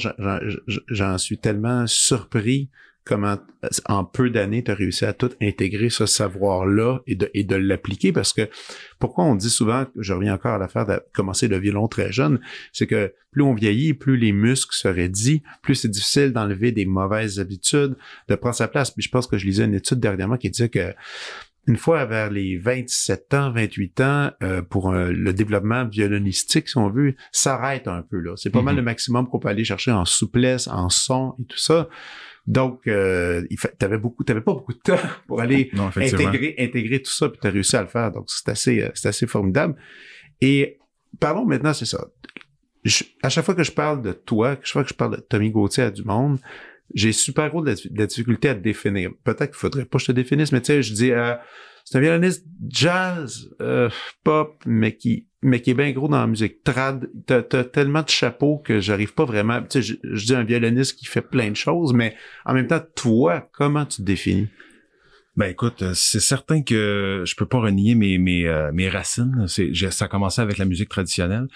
j'en 0.88 1.18
suis 1.18 1.38
tellement 1.38 1.86
surpris 1.86 2.70
comment 3.04 3.38
en 3.86 4.04
peu 4.04 4.30
d'années 4.30 4.62
tu 4.62 4.70
as 4.70 4.74
réussi 4.74 5.04
à 5.04 5.12
tout 5.12 5.30
intégrer 5.40 5.90
ce 5.90 6.06
savoir-là 6.06 7.00
et 7.06 7.14
de, 7.14 7.30
et 7.34 7.44
de 7.44 7.56
l'appliquer 7.56 8.12
parce 8.12 8.32
que 8.32 8.48
pourquoi 8.98 9.24
on 9.24 9.34
dit 9.34 9.50
souvent, 9.50 9.86
je 9.96 10.12
reviens 10.12 10.34
encore 10.34 10.54
à 10.54 10.58
l'affaire 10.58 10.86
de 10.86 11.00
commencer 11.12 11.48
le 11.48 11.58
violon 11.58 11.88
très 11.88 12.12
jeune, 12.12 12.40
c'est 12.72 12.86
que 12.86 13.12
plus 13.32 13.42
on 13.42 13.54
vieillit, 13.54 13.94
plus 13.94 14.16
les 14.16 14.32
muscles 14.32 14.76
se 14.76 14.88
raidissent, 14.88 15.40
plus 15.62 15.74
c'est 15.74 15.88
difficile 15.88 16.32
d'enlever 16.32 16.72
des 16.72 16.84
mauvaises 16.84 17.40
habitudes, 17.40 17.96
de 18.28 18.34
prendre 18.34 18.54
sa 18.54 18.68
place. 18.68 18.90
Puis 18.90 19.02
je 19.02 19.08
pense 19.08 19.26
que 19.26 19.38
je 19.38 19.46
lisais 19.46 19.64
une 19.64 19.74
étude 19.74 19.98
dernièrement 19.98 20.36
qui 20.36 20.50
disait 20.50 20.68
que 20.68 20.94
une 21.70 21.76
fois 21.76 22.04
vers 22.04 22.30
les 22.30 22.58
27 22.58 23.34
ans, 23.34 23.52
28 23.52 24.00
ans, 24.00 24.30
euh, 24.42 24.60
pour 24.60 24.92
le 24.92 25.32
développement 25.32 25.84
violonistique, 25.84 26.68
si 26.68 26.76
on 26.76 26.90
veut, 26.90 27.14
s'arrête 27.30 27.86
un 27.86 28.02
peu 28.02 28.18
là. 28.18 28.34
C'est 28.36 28.50
pas 28.50 28.60
mal 28.60 28.74
mhm. 28.74 28.80
le 28.80 28.84
maximum 28.84 29.28
qu'on 29.28 29.38
peut 29.38 29.48
aller 29.48 29.62
chercher 29.62 29.92
en 29.92 30.04
souplesse, 30.04 30.66
en 30.66 30.88
son 30.88 31.36
et 31.40 31.44
tout 31.44 31.58
ça. 31.58 31.88
Donc, 32.48 32.88
euh, 32.88 33.46
t'avais 33.78 33.98
beaucoup, 33.98 34.24
t'avais 34.24 34.40
pas 34.40 34.52
beaucoup 34.52 34.72
de 34.72 34.80
temps 34.80 34.98
pour 35.28 35.40
aller 35.40 35.70
intégrer, 35.94 36.56
intégrer 36.58 37.00
tout 37.00 37.12
ça, 37.12 37.28
puis 37.28 37.38
t'as 37.40 37.50
réussi 37.50 37.76
à 37.76 37.82
le 37.82 37.86
faire. 37.86 38.10
Donc, 38.10 38.24
c'est 38.26 38.48
assez, 38.48 38.82
euh, 38.82 38.90
c'est 38.94 39.08
assez 39.08 39.28
formidable. 39.28 39.76
Et 40.40 40.80
parlons 41.20 41.46
maintenant, 41.46 41.72
c'est 41.72 41.86
ça. 41.86 42.04
à 43.22 43.28
chaque 43.28 43.44
fois 43.44 43.54
que 43.54 43.62
je 43.62 43.70
parle 43.70 44.02
de 44.02 44.10
toi, 44.10 44.56
chaque 44.64 44.72
fois 44.72 44.82
que 44.82 44.88
je 44.88 44.94
parle 44.94 45.16
de 45.18 45.20
Tommy 45.20 45.52
Gauthier 45.52 45.84
à 45.84 45.90
du 45.92 46.02
monde, 46.02 46.40
j'ai 46.94 47.12
super 47.12 47.50
gros 47.50 47.62
de 47.62 47.74
la, 47.94 48.06
difficulté 48.06 48.48
à 48.48 48.54
te 48.54 48.60
définir. 48.60 49.10
Peut-être 49.24 49.50
qu'il 49.50 49.56
faudrait 49.56 49.84
pas 49.84 49.98
que 49.98 50.02
je 50.02 50.06
te 50.06 50.12
définisse, 50.12 50.52
mais 50.52 50.60
tu 50.60 50.66
sais, 50.66 50.82
je 50.82 50.92
dis, 50.92 51.12
euh, 51.12 51.34
c'est 51.84 51.98
un 51.98 52.00
violoniste 52.00 52.46
jazz, 52.68 53.50
euh, 53.60 53.88
pop, 54.24 54.62
mais 54.66 54.96
qui, 54.96 55.28
mais 55.42 55.60
qui 55.60 55.70
est 55.70 55.74
bien 55.74 55.90
gros 55.92 56.08
dans 56.08 56.20
la 56.20 56.26
musique 56.26 56.62
trad. 56.62 57.08
T'as, 57.26 57.42
as 57.52 57.64
tellement 57.64 58.02
de 58.02 58.08
chapeaux 58.08 58.58
que 58.58 58.80
j'arrive 58.80 59.14
pas 59.14 59.24
vraiment. 59.24 59.62
Tu 59.62 59.82
sais, 59.82 59.98
je, 60.02 60.24
dis 60.26 60.34
un 60.34 60.44
violoniste 60.44 60.98
qui 60.98 61.06
fait 61.06 61.22
plein 61.22 61.50
de 61.50 61.56
choses, 61.56 61.92
mais 61.92 62.14
en 62.44 62.54
même 62.54 62.66
temps, 62.66 62.82
toi, 62.94 63.48
comment 63.52 63.86
tu 63.86 63.98
te 63.98 64.02
définis? 64.02 64.48
Ben 65.36 65.46
écoute, 65.46 65.82
euh, 65.82 65.92
c'est 65.94 66.20
certain 66.20 66.62
que 66.62 67.22
je 67.24 67.34
peux 67.36 67.46
pas 67.46 67.58
renier 67.58 67.94
mes 67.94 68.18
mes, 68.18 68.68
mes 68.72 68.88
racines. 68.88 69.46
C'est, 69.46 69.72
ça 69.90 70.06
a 70.06 70.08
commencé 70.08 70.40
avec 70.40 70.58
la 70.58 70.64
musique 70.64 70.88
traditionnelle. 70.88 71.46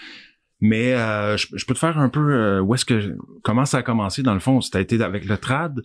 Mais 0.65 0.93
euh, 0.93 1.37
je, 1.37 1.65
peux 1.65 1.73
te 1.73 1.79
faire 1.79 1.99
un 1.99 2.09
peu 2.09 2.33
euh, 2.33 2.59
où 2.59 2.73
est-ce 2.73 2.85
que 2.85 3.15
comment 3.43 3.65
ça 3.65 3.77
a 3.79 3.83
commencé 3.83 4.23
dans 4.23 4.33
le 4.33 4.39
fond? 4.39 4.61
C'était 4.61 4.81
été 4.81 5.03
avec 5.03 5.25
le 5.25 5.37
trad, 5.37 5.81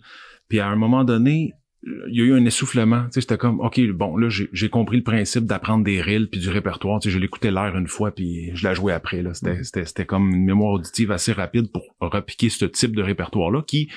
puis 0.49 0.59
à 0.59 0.67
un 0.67 0.75
moment 0.75 1.03
donné, 1.03 1.53
il 1.83 2.15
y 2.15 2.21
a 2.21 2.25
eu 2.25 2.33
un 2.33 2.45
essoufflement. 2.45 3.03
Tu 3.05 3.13
sais, 3.13 3.21
c'était 3.21 3.37
comme 3.37 3.59
ok, 3.59 3.79
bon 3.91 4.17
là 4.17 4.27
j'ai 4.29 4.69
compris 4.69 4.97
le 4.97 5.03
principe 5.03 5.45
d'apprendre 5.45 5.83
des 5.83 6.01
rilles 6.01 6.27
puis 6.27 6.39
du 6.39 6.49
répertoire. 6.49 6.99
Tu 6.99 7.09
sais, 7.09 7.13
je 7.13 7.19
l'écoutais 7.19 7.51
l'air 7.51 7.75
une 7.77 7.87
fois 7.87 8.11
puis 8.11 8.51
je 8.55 8.63
la 8.63 8.73
jouais 8.73 8.93
après. 8.93 9.21
Là, 9.21 9.33
c'était 9.33 9.61
mm-hmm. 9.61 9.85
c'était 9.85 10.05
comme 10.05 10.31
une 10.31 10.45
mémoire 10.45 10.73
auditive 10.73 11.11
assez 11.11 11.31
rapide 11.31 11.71
pour 11.71 11.83
repiquer 11.99 12.49
ce 12.49 12.65
type 12.65 12.95
de 12.95 13.03
répertoire 13.03 13.51
là 13.51 13.61
qui 13.61 13.89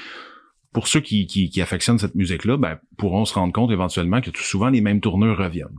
pour 0.74 0.88
ceux 0.88 1.00
qui, 1.00 1.26
qui, 1.26 1.62
affectionnent 1.62 2.00
cette 2.00 2.16
musique-là, 2.16 2.56
ben, 2.56 2.78
pourront 2.98 3.24
se 3.24 3.32
rendre 3.32 3.52
compte 3.52 3.70
éventuellement 3.70 4.20
que 4.20 4.30
tout 4.30 4.42
souvent 4.42 4.70
les 4.70 4.80
mêmes 4.80 5.00
tourneurs 5.00 5.38
reviennent. 5.38 5.78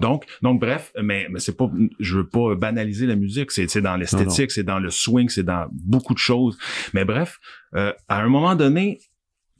Donc, 0.00 0.24
donc 0.40 0.60
bref, 0.60 0.92
mais, 1.00 1.26
mais 1.30 1.38
c'est 1.40 1.56
pas, 1.56 1.70
je 2.00 2.16
veux 2.16 2.26
pas 2.26 2.54
banaliser 2.54 3.06
la 3.06 3.16
musique. 3.16 3.50
C'est, 3.50 3.68
c'est 3.68 3.82
dans 3.82 3.96
l'esthétique, 3.96 4.50
c'est 4.50 4.62
dans 4.62 4.78
le 4.78 4.88
swing, 4.88 5.28
c'est 5.28 5.42
dans 5.42 5.66
beaucoup 5.70 6.14
de 6.14 6.18
choses. 6.18 6.56
Mais 6.94 7.04
bref, 7.04 7.38
euh, 7.76 7.92
à 8.08 8.22
un 8.22 8.28
moment 8.28 8.54
donné, 8.54 9.00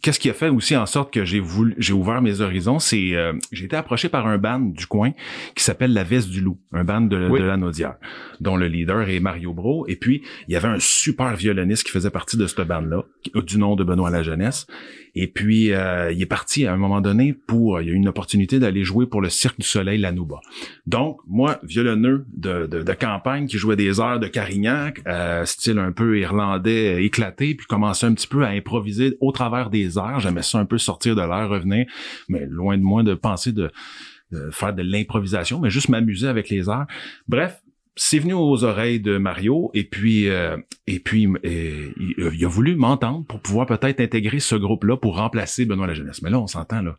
qu'est-ce 0.02 0.18
qui 0.18 0.30
a 0.30 0.34
fait 0.34 0.48
aussi 0.48 0.76
en 0.76 0.86
sorte 0.86 1.12
que 1.12 1.24
j'ai 1.24 1.40
voulu, 1.40 1.74
j'ai 1.78 1.92
ouvert 1.92 2.22
mes 2.22 2.40
horizons, 2.40 2.78
c'est 2.78 3.14
euh, 3.14 3.32
j'ai 3.52 3.64
été 3.64 3.76
approché 3.76 4.08
par 4.08 4.26
un 4.26 4.38
band 4.38 4.60
du 4.60 4.86
coin 4.86 5.12
qui 5.54 5.64
s'appelle 5.64 5.92
La 5.92 6.04
Veste 6.04 6.28
du 6.28 6.40
Loup, 6.40 6.58
un 6.72 6.84
band 6.84 7.02
de, 7.02 7.28
de 7.28 7.44
la 7.44 7.56
Naudière, 7.56 7.96
dont 8.40 8.56
le 8.56 8.66
leader 8.66 9.08
est 9.08 9.20
Mario 9.20 9.52
Bro. 9.52 9.86
Et 9.88 9.96
puis 9.96 10.22
il 10.48 10.52
y 10.52 10.56
avait 10.56 10.68
un 10.68 10.78
super 10.78 11.34
violoniste 11.34 11.84
qui 11.84 11.92
faisait 11.92 12.10
partie 12.10 12.36
de 12.36 12.46
ce 12.46 12.60
band-là, 12.60 13.04
du 13.34 13.58
nom 13.58 13.76
de 13.76 13.84
Benoît 13.84 14.10
La 14.10 14.22
Jeunesse. 14.22 14.66
Et 15.14 15.26
puis, 15.26 15.72
euh, 15.72 16.12
il 16.12 16.20
est 16.20 16.26
parti 16.26 16.66
à 16.66 16.72
un 16.72 16.76
moment 16.76 17.00
donné 17.00 17.32
pour, 17.32 17.80
il 17.80 17.88
y 17.88 17.90
a 17.90 17.92
eu 17.92 17.96
une 17.96 18.08
opportunité 18.08 18.58
d'aller 18.58 18.84
jouer 18.84 19.06
pour 19.06 19.20
le 19.20 19.28
Cirque 19.28 19.58
du 19.58 19.66
Soleil 19.66 19.98
Lanouba. 19.98 20.40
Donc, 20.86 21.20
moi, 21.26 21.58
violonneux 21.62 22.26
de, 22.32 22.68
campagne 23.00 23.46
qui 23.46 23.56
jouait 23.56 23.76
des 23.76 24.00
airs 24.00 24.20
de 24.20 24.26
Carignac, 24.26 25.00
euh, 25.06 25.44
style 25.44 25.78
un 25.78 25.92
peu 25.92 26.18
irlandais 26.18 27.04
éclaté, 27.04 27.54
puis 27.54 27.66
commençais 27.66 28.06
un 28.06 28.14
petit 28.14 28.26
peu 28.26 28.44
à 28.44 28.48
improviser 28.48 29.16
au 29.20 29.32
travers 29.32 29.70
des 29.70 29.98
airs. 29.98 30.20
J'aimais 30.20 30.42
ça 30.42 30.58
un 30.58 30.66
peu 30.66 30.76
sortir 30.76 31.14
de 31.14 31.22
l'air, 31.22 31.48
revenir, 31.48 31.86
mais 32.28 32.46
loin 32.46 32.76
de 32.76 32.82
moi 32.82 33.02
de 33.02 33.14
penser 33.14 33.52
de, 33.52 33.70
de 34.32 34.50
faire 34.50 34.74
de 34.74 34.82
l'improvisation, 34.82 35.60
mais 35.60 35.70
juste 35.70 35.88
m'amuser 35.88 36.28
avec 36.28 36.50
les 36.50 36.68
airs. 36.68 36.86
Bref, 37.28 37.62
c'est 37.96 38.18
venu 38.18 38.34
aux 38.34 38.64
oreilles 38.64 39.00
de 39.00 39.18
Mario 39.18 39.70
et 39.74 39.84
puis 39.84 40.28
euh, 40.28 40.56
et 40.86 41.00
puis 41.00 41.28
et, 41.42 41.92
il, 41.98 42.44
a 42.44 42.48
voulu 42.48 42.76
m'entendre 42.76 43.26
pour 43.26 43.40
pouvoir 43.40 43.66
peut-être 43.66 44.00
intégrer 44.00 44.38
ce 44.38 44.54
groupe-là 44.54 44.96
pour 44.96 45.16
remplacer 45.16 45.66
Benoît 45.66 45.86
la 45.86 45.94
jeunesse. 45.94 46.22
Mais 46.22 46.30
là, 46.30 46.40
on 46.40 46.46
s'entend 46.46 46.82
là. 46.82 46.98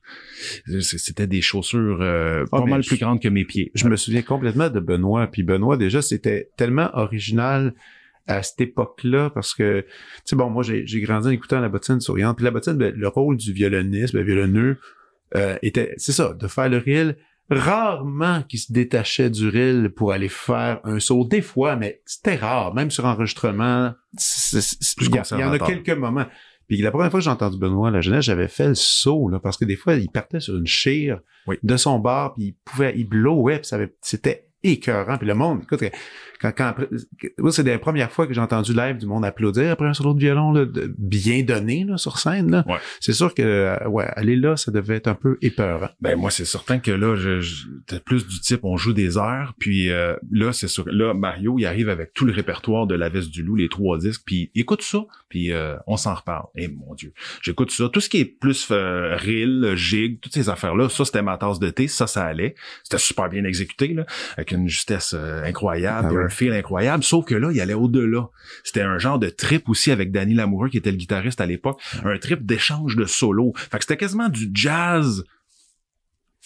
C'était 0.82 1.28
des 1.28 1.42
chaussures 1.42 2.02
euh, 2.02 2.44
ah, 2.52 2.60
pas 2.60 2.66
mal 2.66 2.82
plus 2.84 3.00
grandes 3.00 3.22
que 3.22 3.30
mes 3.30 3.46
pieds. 3.46 3.72
Je 3.74 3.88
me 3.88 3.96
souviens 3.96 4.22
complètement 4.22 4.70
de 4.70 4.80
Benoît. 4.80 5.28
Puis 5.28 5.44
Benoît 5.44 5.78
déjà, 5.78 6.02
c'était 6.02 6.50
tellement 6.58 6.90
original 6.94 7.74
à 8.28 8.44
cette 8.44 8.62
époque-là 8.62 9.30
parce 9.32 9.56
que 9.56 9.82
tu 9.82 9.88
sais 10.26 10.36
bon 10.36 10.50
moi 10.52 10.62
j'ai 10.64 11.02
grandi 11.02 11.28
en 11.28 11.32
écoutant 11.32 11.60
la 11.60 11.70
bottine 11.70 12.00
souriante 12.00 12.38
puis 12.38 12.46
la 12.46 12.52
bottine 12.52 12.74
ben, 12.74 12.94
le 12.96 13.08
rôle 13.08 13.36
du 13.36 13.52
violoniste 13.52 14.14
le 14.14 14.22
violonneux 14.22 14.78
euh, 15.36 15.58
était 15.64 15.96
c'est 15.98 16.12
ça 16.12 16.34
de 16.34 16.48
faire 16.48 16.70
le 16.70 16.78
réel 16.78 17.18
rarement 17.52 18.44
qui 18.44 18.58
se 18.58 18.72
détachait 18.72 19.30
du 19.30 19.50
reel 19.50 19.90
pour 19.90 20.14
aller 20.14 20.30
faire 20.30 20.80
un 20.84 21.00
saut. 21.00 21.26
Des 21.26 21.42
fois, 21.42 21.76
mais 21.76 22.02
c'était 22.06 22.36
rare. 22.36 22.74
Même 22.74 22.90
sur 22.90 23.06
enregistrement, 23.06 23.94
il 24.14 25.16
y, 25.40 25.44
en 25.44 25.52
a 25.52 25.60
quelques 25.60 25.90
moments. 25.90 26.26
Puis 26.68 26.82
la 26.82 26.92
première 26.92 27.12
fois 27.12 27.20
que 27.20 27.26
j'ai 27.26 27.30
entendu 27.30 27.58
Benoît 27.58 27.92
la 27.92 28.00
jeunesse, 28.00 28.26
j'avais 28.26 28.48
fait 28.48 28.70
le 28.70 28.76
saut, 28.76 29.28
là, 29.28 29.40
parce 29.40 29.58
que 29.58 29.66
des 29.66 29.76
fois, 29.76 29.96
il 29.96 30.10
partait 30.10 30.40
sur 30.40 30.56
une 30.56 30.68
chire 30.68 31.20
de 31.62 31.78
son 31.78 32.00
bar, 32.00 32.34
puis 32.34 32.46
il 32.46 32.56
pouvait, 32.64 32.94
il 32.96 33.04
blowait, 33.04 33.60
puis 33.60 33.70
c'était 34.02 34.48
écœurant. 34.64 35.18
Puis 35.18 35.28
le 35.28 35.36
monde, 35.36 35.62
écoute, 35.64 35.84
quand, 36.42 36.52
quand 36.56 37.52
c'est 37.52 37.64
la 37.64 37.78
première 37.78 38.12
fois 38.12 38.26
que 38.26 38.34
j'ai 38.34 38.42
entendu 38.42 38.74
live 38.74 38.98
du 38.98 39.06
monde 39.06 39.24
applaudir 39.24 39.72
après 39.72 39.88
un 39.88 39.94
solo 39.94 40.14
de 40.14 40.20
violon 40.20 40.52
là, 40.52 40.66
de, 40.66 40.94
bien 40.98 41.44
donné 41.44 41.84
là, 41.84 41.98
sur 41.98 42.18
scène. 42.18 42.50
Là. 42.50 42.66
C'est 43.00 43.14
sûr 43.14 43.34
que 43.34 43.42
euh, 43.42 43.88
ouais, 43.88 44.06
aller 44.16 44.36
là, 44.36 44.58
ça 44.58 44.72
devait 44.72 44.96
être 44.96 45.08
un 45.08 45.14
peu 45.14 45.38
épeurant. 45.42 45.90
Ben 46.00 46.18
moi, 46.18 46.32
c'est 46.32 46.46
certain 46.46 46.80
que 46.80 46.92
là, 46.92 47.16
je, 47.16 47.42
je 47.42 47.68
plus 48.06 48.28
du 48.28 48.40
type 48.40 48.62
on 48.64 48.78
joue 48.78 48.94
des 48.94 49.18
heures, 49.18 49.54
puis 49.60 49.90
euh, 49.90 50.16
là, 50.32 50.54
c'est 50.54 50.68
sûr. 50.68 50.86
Là, 50.88 51.14
Mario, 51.14 51.58
il 51.60 51.66
arrive 51.66 51.90
avec 51.90 52.14
tout 52.14 52.26
le 52.26 52.32
répertoire 52.32 52.88
de 52.88 52.96
La 52.96 53.10
Veste 53.10 53.30
du 53.30 53.44
Loup, 53.44 53.56
les 53.56 53.70
trois 53.70 53.98
disques, 53.98 54.24
puis 54.26 54.52
écoute 54.56 54.82
ça, 54.82 55.00
puis 55.30 55.52
euh, 55.52 55.76
on 55.88 55.98
s'en 55.98 56.16
reparle. 56.16 56.48
Et 56.56 56.66
eh, 56.66 56.68
mon 56.68 56.94
Dieu, 56.96 57.14
j'écoute 57.42 57.72
ça. 57.72 57.90
Tout 57.90 58.02
ce 58.02 58.10
qui 58.10 58.18
est 58.18 58.26
plus 58.26 58.70
euh, 58.72 59.16
reel, 59.16 59.74
jig, 59.76 60.20
toutes 60.20 60.34
ces 60.34 60.50
affaires-là, 60.50 60.90
ça 60.90 61.06
c'était 61.06 61.22
ma 61.22 61.38
tasse 61.38 61.60
de 61.60 61.70
thé, 61.70 61.88
ça, 61.88 62.08
ça 62.08 62.26
allait. 62.26 62.56
C'était 62.84 62.98
super 62.98 63.30
bien 63.30 63.44
exécuté, 63.44 63.90
là, 63.90 64.06
avec 64.38 64.51
une 64.52 64.68
justesse 64.68 65.14
incroyable. 65.14 66.26
Ah 66.26 66.30
feel 66.30 66.54
incroyable, 66.54 67.04
sauf 67.04 67.26
que 67.26 67.36
là, 67.36 67.50
il 67.52 67.60
allait 67.62 67.74
au-delà. 67.74 68.30
C'était 68.64 68.82
un 68.82 68.98
genre 68.98 69.20
de 69.20 69.30
trip 69.30 69.70
aussi 69.70 69.92
avec 69.92 70.12
Danny 70.12 70.34
Lamoureux, 70.34 70.70
qui 70.70 70.78
était 70.78 70.92
le 70.92 70.98
guitariste 70.98 71.42
à 71.42 71.46
l'époque, 71.46 71.82
un 72.04 72.18
trip 72.18 72.46
d'échange 72.46 72.96
de 72.96 73.06
solo. 73.06 73.54
Fait 73.56 73.78
que 73.78 73.84
c'était 73.84 73.98
quasiment 73.98 74.30
du 74.30 74.50
jazz 74.54 75.24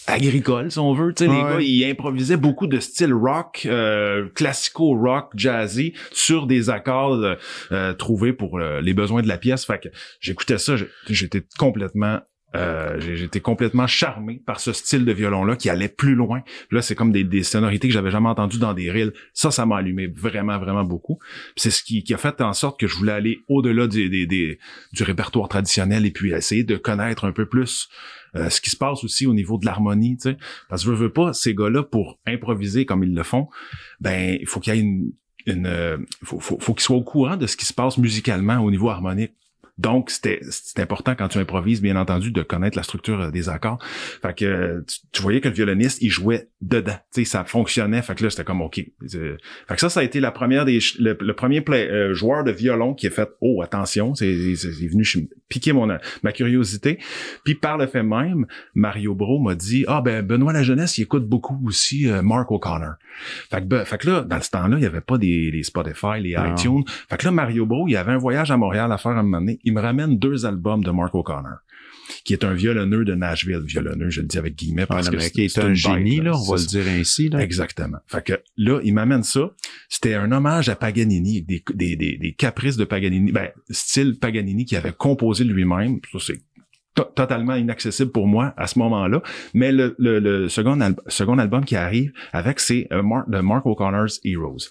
agricole, 0.08 0.72
si 0.72 0.80
on 0.80 0.94
veut. 0.94 1.14
Tu 1.14 1.26
sais, 1.26 1.30
les 1.30 1.42
gars, 1.42 1.60
ils 1.60 1.86
improvisaient 1.86 2.38
beaucoup 2.38 2.68
de 2.68 2.80
style 2.80 3.14
rock, 3.14 3.64
euh, 3.66 4.28
classico-rock, 4.36 5.32
jazzy, 5.36 5.94
sur 6.12 6.48
des 6.48 6.70
accords 6.70 7.38
euh, 7.72 7.94
trouvés 7.94 8.34
pour 8.34 8.60
euh, 8.60 8.82
les 8.82 8.94
besoins 8.94 9.22
de 9.22 9.28
la 9.28 9.38
pièce. 9.38 9.66
Fait 9.66 9.80
que 9.80 9.90
j'écoutais 10.20 10.58
ça, 10.58 10.76
j'étais 11.08 11.44
complètement 11.58 12.20
euh, 12.56 13.00
J'étais 13.00 13.40
complètement 13.40 13.88
charmé 13.88 14.42
par 14.46 14.60
ce 14.60 14.74
style 14.74 15.06
de 15.06 15.12
violon-là 15.12 15.56
qui 15.56 15.70
allait 15.70 15.90
plus 15.90 16.16
loin. 16.16 16.42
Là, 16.72 16.82
c'est 16.82 16.96
comme 16.96 17.12
des, 17.12 17.24
des, 17.24 17.44
sonorités 17.44 17.88
que 17.88 17.94
j'avais 17.94 18.12
jamais 18.12 18.30
entendues 18.30 18.60
dans 18.60 18.74
des 18.74 18.92
reels. 18.92 19.14
Ça, 19.34 19.52
ça 19.52 19.66
m'a 19.66 19.78
allumé 19.78 20.08
vraiment, 20.08 20.58
vraiment 20.58 20.84
beaucoup. 20.84 21.20
C'est 21.56 21.72
ce 21.72 21.84
qui, 21.84 22.04
qui, 22.04 22.14
a 22.14 22.18
fait 22.18 22.42
en 22.42 22.54
sorte 22.54 22.80
que 22.80 22.88
je 22.88 22.96
voulais 22.96 23.12
aller 23.12 23.40
au-delà 23.48 23.88
des, 23.88 24.10
des, 24.10 24.26
des, 24.26 24.60
du 24.94 25.04
répertoire 25.04 25.48
traditionnel 25.50 26.06
et 26.06 26.12
puis 26.12 26.32
essayer 26.32 26.64
de 26.64 26.78
connaître 26.78 27.26
un 27.26 27.32
peu 27.32 27.46
plus 27.46 27.90
euh, 28.36 28.50
ce 28.50 28.62
qui 28.62 28.70
se 28.70 28.78
passe 28.78 29.04
aussi 29.04 29.28
au 29.28 29.34
niveau 29.34 29.58
de 29.58 29.66
l'harmonie. 29.66 30.18
Tu 30.18 30.30
sais. 30.30 30.38
Parce 30.70 30.84
que 30.84 30.92
je 30.92 30.96
veux 30.96 31.12
pas, 31.12 31.34
ces 31.34 31.54
gars-là, 31.54 31.84
pour 31.84 32.20
improviser 32.26 32.86
comme 32.86 33.04
ils 33.04 33.14
le 33.14 33.24
font, 33.24 33.48
ben 34.00 34.38
il 34.40 34.48
faut 34.48 34.60
qu'il 34.60 34.76
y 34.76 34.78
ait 34.78 34.82
une, 34.82 35.12
une 35.46 35.68
euh, 35.68 35.98
faut, 36.24 36.40
faut 36.40 36.74
qu'ils 36.74 36.84
soient 36.84 36.98
au 36.98 37.04
courant 37.04 37.38
de 37.38 37.48
ce 37.48 37.56
qui 37.56 37.66
se 37.66 37.74
passe 37.74 37.98
musicalement 37.98 38.60
au 38.60 38.72
niveau 38.72 38.90
harmonique. 38.90 39.34
Donc, 39.78 40.10
c'était 40.10 40.40
important 40.78 41.16
quand 41.16 41.28
tu 41.28 41.38
improvises, 41.38 41.82
bien 41.82 41.98
entendu, 41.98 42.32
de 42.32 42.44
connaître 42.44 42.78
la 42.78 42.84
structure 42.84 43.20
euh, 43.20 43.32
des 43.32 43.50
accords. 43.50 43.84
Fait 44.22 44.34
que 44.34 44.84
tu, 45.12 45.22
voyais 45.22 45.42
que 45.42 45.50
le 45.50 45.54
violoniste, 45.54 46.02
il 46.02 46.10
jouait 46.10 46.48
dedans. 46.62 46.98
Tu 47.14 47.22
sais, 47.22 47.26
ça 47.26 47.44
fonctionnait. 47.44 48.02
Fait 48.02 48.16
que 48.16 48.24
là, 48.24 48.30
c'était 48.30 48.46
comme 48.46 48.62
OK. 48.62 48.76
Fait 48.76 49.38
que 49.68 49.80
ça, 49.80 49.90
ça 49.90 50.00
a 50.00 50.04
été 50.04 50.22
la 50.22 50.32
première 50.32 50.64
des 50.64 50.80
le, 51.00 51.34
premier 51.34 51.64
euh, 51.68 52.14
joueur 52.14 52.44
de 52.46 52.52
violon 52.52 52.94
qui 52.94 53.08
a 53.08 53.10
fait 53.10 53.30
Oh, 53.42 53.62
attention, 53.62 54.16
c'est 54.16 54.34
venu 54.34 55.06
piquer 55.50 55.74
mon 55.74 55.86
ma 56.24 56.32
curiosité. 56.32 56.98
Puis 57.44 57.56
par 57.56 57.78
le 57.78 57.88
fait 57.88 58.04
même, 58.04 58.46
Mario 58.74 59.14
Bro 59.14 59.40
m'a 59.40 59.56
dit 59.56 59.84
Ah 59.88 60.02
ben 60.02 60.26
Benoît 60.26 60.54
la 60.54 60.64
jeunesse, 60.64 60.98
il 60.98 61.04
écoute 61.04 61.28
beaucoup 61.28 61.60
aussi 61.66 62.10
euh, 62.10 62.22
Mark 62.22 62.50
O'Connor. 62.50 62.94
Fait 63.50 63.62
que, 63.62 63.66
ben, 63.66 63.86
fait 63.86 63.98
que 63.98 64.10
là, 64.10 64.22
dans 64.22 64.42
ce 64.42 64.50
temps-là, 64.52 64.78
il 64.78 64.84
y 64.84 64.88
avait 64.88 65.02
pas 65.02 65.18
des 65.18 65.52
les 65.52 65.64
Spotify, 65.64 66.20
les 66.20 66.32
iTunes. 66.32 66.84
Fait 67.10 67.18
que 67.18 67.26
là, 67.26 67.32
Mario 67.32 67.66
Bro, 67.66 67.88
il 67.88 67.98
avait 67.98 68.14
un 68.14 68.18
voyage 68.18 68.52
à 68.52 68.58
Montréal 68.58 68.92
à 68.92 68.98
faire 68.98 69.12
à 69.12 69.20
un 69.20 69.24
moment 69.24 69.40
donné 69.40 69.60
il 69.66 69.74
me 69.74 69.82
ramène 69.82 70.18
deux 70.18 70.46
albums 70.46 70.84
de 70.84 70.92
Mark 70.92 71.14
O'Connor 71.14 71.60
qui 72.24 72.34
est 72.34 72.44
un 72.44 72.54
violonneux 72.54 73.04
de 73.04 73.16
Nashville, 73.16 73.64
violonneux, 73.66 74.10
je 74.10 74.22
le 74.22 74.28
dis 74.28 74.38
avec 74.38 74.56
guillemets 74.56 74.86
parce 74.86 75.10
que 75.10 75.20
c'est 75.20 75.60
un 75.60 75.74
génie 75.74 76.22
là, 76.22 76.36
on 76.36 76.44
va 76.44 76.58
le 76.58 76.66
dire 76.66 76.86
ainsi 76.88 77.30
là. 77.30 77.42
Exactement. 77.42 77.98
Fait 78.08 78.24
que 78.24 78.34
là, 78.58 78.80
il 78.84 78.94
m'amène 78.94 79.24
ça. 79.24 79.52
C'était 79.90 80.14
un 80.14 80.32
hommage 80.32 80.70
à 80.70 80.76
Paganini, 80.76 81.42
des, 81.42 81.64
des, 81.74 81.96
des, 81.96 82.18
des 82.18 82.34
caprices 82.34 82.78
de 82.78 82.86
Paganini, 82.86 83.32
ben 83.32 83.50
style 83.70 84.18
Paganini 84.20 84.66
qui 84.66 84.76
avait 84.76 84.94
composé 84.94 85.44
lui-même. 85.44 86.00
Ça 86.12 86.20
c'est 86.20 86.42
totalement 87.16 87.56
inaccessible 87.56 88.12
pour 88.12 88.28
moi 88.28 88.54
à 88.56 88.68
ce 88.68 88.80
moment-là. 88.80 89.22
Mais 89.54 89.72
le, 89.72 89.96
le, 90.00 90.48
second, 90.48 90.80
second 91.08 91.38
album 91.40 91.66
qui 91.66 91.76
arrive 91.76 92.14
avec, 92.32 92.62
c'est 92.62 92.88
euh, 92.94 93.04
Mark, 93.04 93.30
de 93.30 93.40
Mark 93.40 93.66
O'Connor's 93.66 94.22
Heroes. 94.24 94.70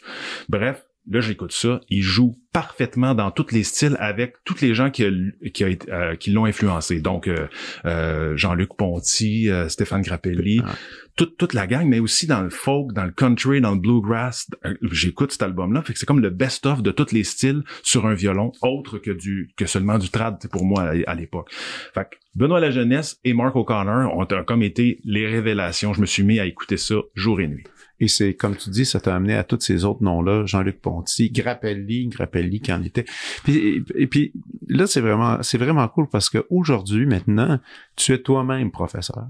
Bref, 0.48 0.82
Là, 1.10 1.20
j'écoute 1.20 1.52
ça. 1.52 1.80
Il 1.88 2.02
joue 2.02 2.34
parfaitement 2.54 3.16
dans 3.16 3.32
tous 3.32 3.50
les 3.50 3.64
styles 3.64 3.96
avec 3.98 4.36
tous 4.44 4.60
les 4.60 4.74
gens 4.74 4.88
qui, 4.88 5.04
qui, 5.52 5.64
euh, 5.64 6.14
qui 6.14 6.30
l'ont 6.30 6.44
influencé. 6.44 7.00
Donc, 7.00 7.26
euh, 7.26 7.48
euh, 7.84 8.36
Jean-Luc 8.36 8.76
Ponty, 8.78 9.50
Stéphane 9.68 10.02
Grappelli, 10.02 10.62
ah. 10.64 10.70
toute, 11.16 11.36
toute 11.36 11.52
la 11.52 11.66
gang, 11.66 11.84
mais 11.88 11.98
aussi 11.98 12.28
dans 12.28 12.42
le 12.42 12.50
folk, 12.50 12.92
dans 12.92 13.04
le 13.04 13.10
country, 13.10 13.60
dans 13.60 13.72
le 13.72 13.80
bluegrass. 13.80 14.48
J'écoute 14.82 15.32
cet 15.32 15.42
album-là. 15.42 15.82
Fait 15.82 15.94
que 15.94 15.98
c'est 15.98 16.06
comme 16.06 16.20
le 16.20 16.30
best-of 16.30 16.80
de 16.80 16.92
tous 16.92 17.10
les 17.10 17.24
styles 17.24 17.64
sur 17.82 18.06
un 18.06 18.14
violon, 18.14 18.52
autre 18.62 18.98
que 18.98 19.10
du 19.10 19.50
que 19.56 19.66
seulement 19.66 19.98
du 19.98 20.08
trad 20.08 20.38
pour 20.48 20.64
moi 20.64 20.92
à, 21.08 21.14
l'époque. 21.16 21.50
Fait 21.92 22.04
que 22.04 22.16
Benoît 22.36 22.60
La 22.60 22.70
Jeunesse 22.70 23.18
et 23.24 23.34
Mark 23.34 23.56
O'Connor 23.56 24.16
ont 24.16 24.26
comme 24.46 24.62
été 24.62 25.00
les 25.04 25.26
révélations. 25.26 25.92
Je 25.92 26.00
me 26.00 26.06
suis 26.06 26.22
mis 26.22 26.38
à 26.38 26.46
écouter 26.46 26.76
ça 26.76 26.94
jour 27.16 27.40
et 27.40 27.48
nuit. 27.48 27.64
Et 28.00 28.08
c'est, 28.08 28.34
comme 28.34 28.56
tu 28.56 28.70
dis, 28.70 28.84
ça 28.84 29.00
t'a 29.00 29.14
amené 29.14 29.34
à 29.34 29.44
tous 29.44 29.60
ces 29.60 29.84
autres 29.84 30.02
noms-là, 30.02 30.44
Jean-Luc 30.46 30.80
Ponty, 30.80 31.30
Grappelli, 31.30 32.08
Grappelli 32.08 32.43
qui 32.50 32.72
en 32.72 32.82
était. 32.82 33.04
Puis, 33.42 33.84
et, 33.94 34.06
puis 34.06 34.32
là, 34.68 34.86
c'est 34.86 35.00
vraiment, 35.00 35.42
c'est 35.42 35.58
vraiment 35.58 35.86
cool 35.88 36.08
parce 36.08 36.30
qu'aujourd'hui, 36.30 37.06
maintenant, 37.06 37.58
tu 37.96 38.12
es 38.12 38.18
toi-même 38.18 38.70
professeur. 38.70 39.26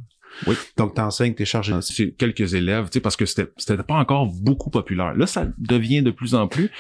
Oui. 0.46 0.56
Donc, 0.76 0.94
t'enseignes, 0.94 1.34
t'es 1.34 1.44
chargé. 1.44 1.72
C'est 1.80 2.10
quelques 2.10 2.54
élèves, 2.54 2.86
tu 2.86 2.94
sais, 2.94 3.00
parce 3.00 3.16
que 3.16 3.24
c'était, 3.24 3.52
c'était 3.56 3.80
pas 3.82 3.94
encore 3.94 4.26
beaucoup 4.26 4.68
populaire. 4.68 5.14
Là, 5.14 5.26
ça 5.26 5.46
devient 5.58 6.02
de 6.02 6.10
plus 6.10 6.34
en 6.34 6.48
plus. 6.48 6.70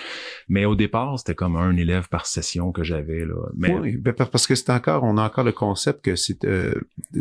Mais 0.48 0.64
au 0.64 0.74
départ, 0.74 1.18
c'était 1.18 1.36
comme 1.36 1.56
un 1.56 1.76
élève 1.76 2.08
par 2.08 2.26
session 2.26 2.72
que 2.72 2.82
j'avais, 2.82 3.24
là. 3.24 3.34
Mais... 3.56 3.72
Oui, 3.72 3.96
ben, 3.96 4.12
parce 4.12 4.46
que 4.48 4.56
c'est 4.56 4.70
encore, 4.70 5.04
on 5.04 5.18
a 5.18 5.22
encore 5.22 5.44
le 5.44 5.52
concept 5.52 6.04
que 6.04 6.16
c'est, 6.16 6.44
euh, 6.44 6.74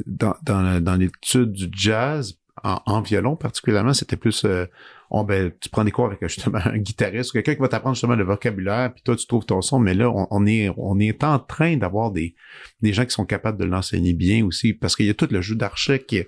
dans, 0.08 0.36
dans, 0.43 0.82
dans 0.82 0.95
l'étude 0.95 1.52
du 1.52 1.67
jazz, 1.71 2.39
en, 2.63 3.02
violon 3.02 3.36
particulièrement, 3.36 3.93
c'était 3.93 4.15
plus 4.15 4.45
euh, 4.45 4.65
on, 5.13 5.23
ben, 5.23 5.52
tu 5.62 5.69
prends 5.69 5.84
des 5.84 5.91
cours 5.91 6.06
avec 6.06 6.19
justement 6.28 6.60
un 6.65 6.78
guitariste 6.78 7.30
ou 7.30 7.34
quelqu'un 7.34 7.54
qui 7.54 7.62
va 7.62 7.67
t'apprendre 7.67 7.95
justement 7.95 8.15
le 8.15 8.23
vocabulaire, 8.23 8.93
puis 8.93 9.04
toi 9.04 9.15
tu 9.15 9.26
trouves 9.28 9.45
ton 9.45 9.62
son, 9.62 9.80
mais 9.80 9.93
là 9.93 10.12
on, 10.12 10.45
est 10.45 10.69
on 10.78 10.99
est 10.99 11.23
en 11.23 11.39
train 11.39 11.78
d'avoir 11.78 12.12
des 12.12 12.36
des 12.82 12.93
gens 12.93 13.06
qui 13.06 13.12
sont 13.12 13.26
capables 13.26 13.60
de 13.60 13.65
l'enseigner 13.65 14.13
bien 14.13 14.45
aussi, 14.45 14.73
parce 14.73 14.95
qu'il 14.95 15.06
y 15.06 15.10
a 15.10 15.13
tout 15.13 15.28
le 15.30 15.41
jeu 15.41 15.56
d'archet 15.56 15.99
qui 15.99 16.23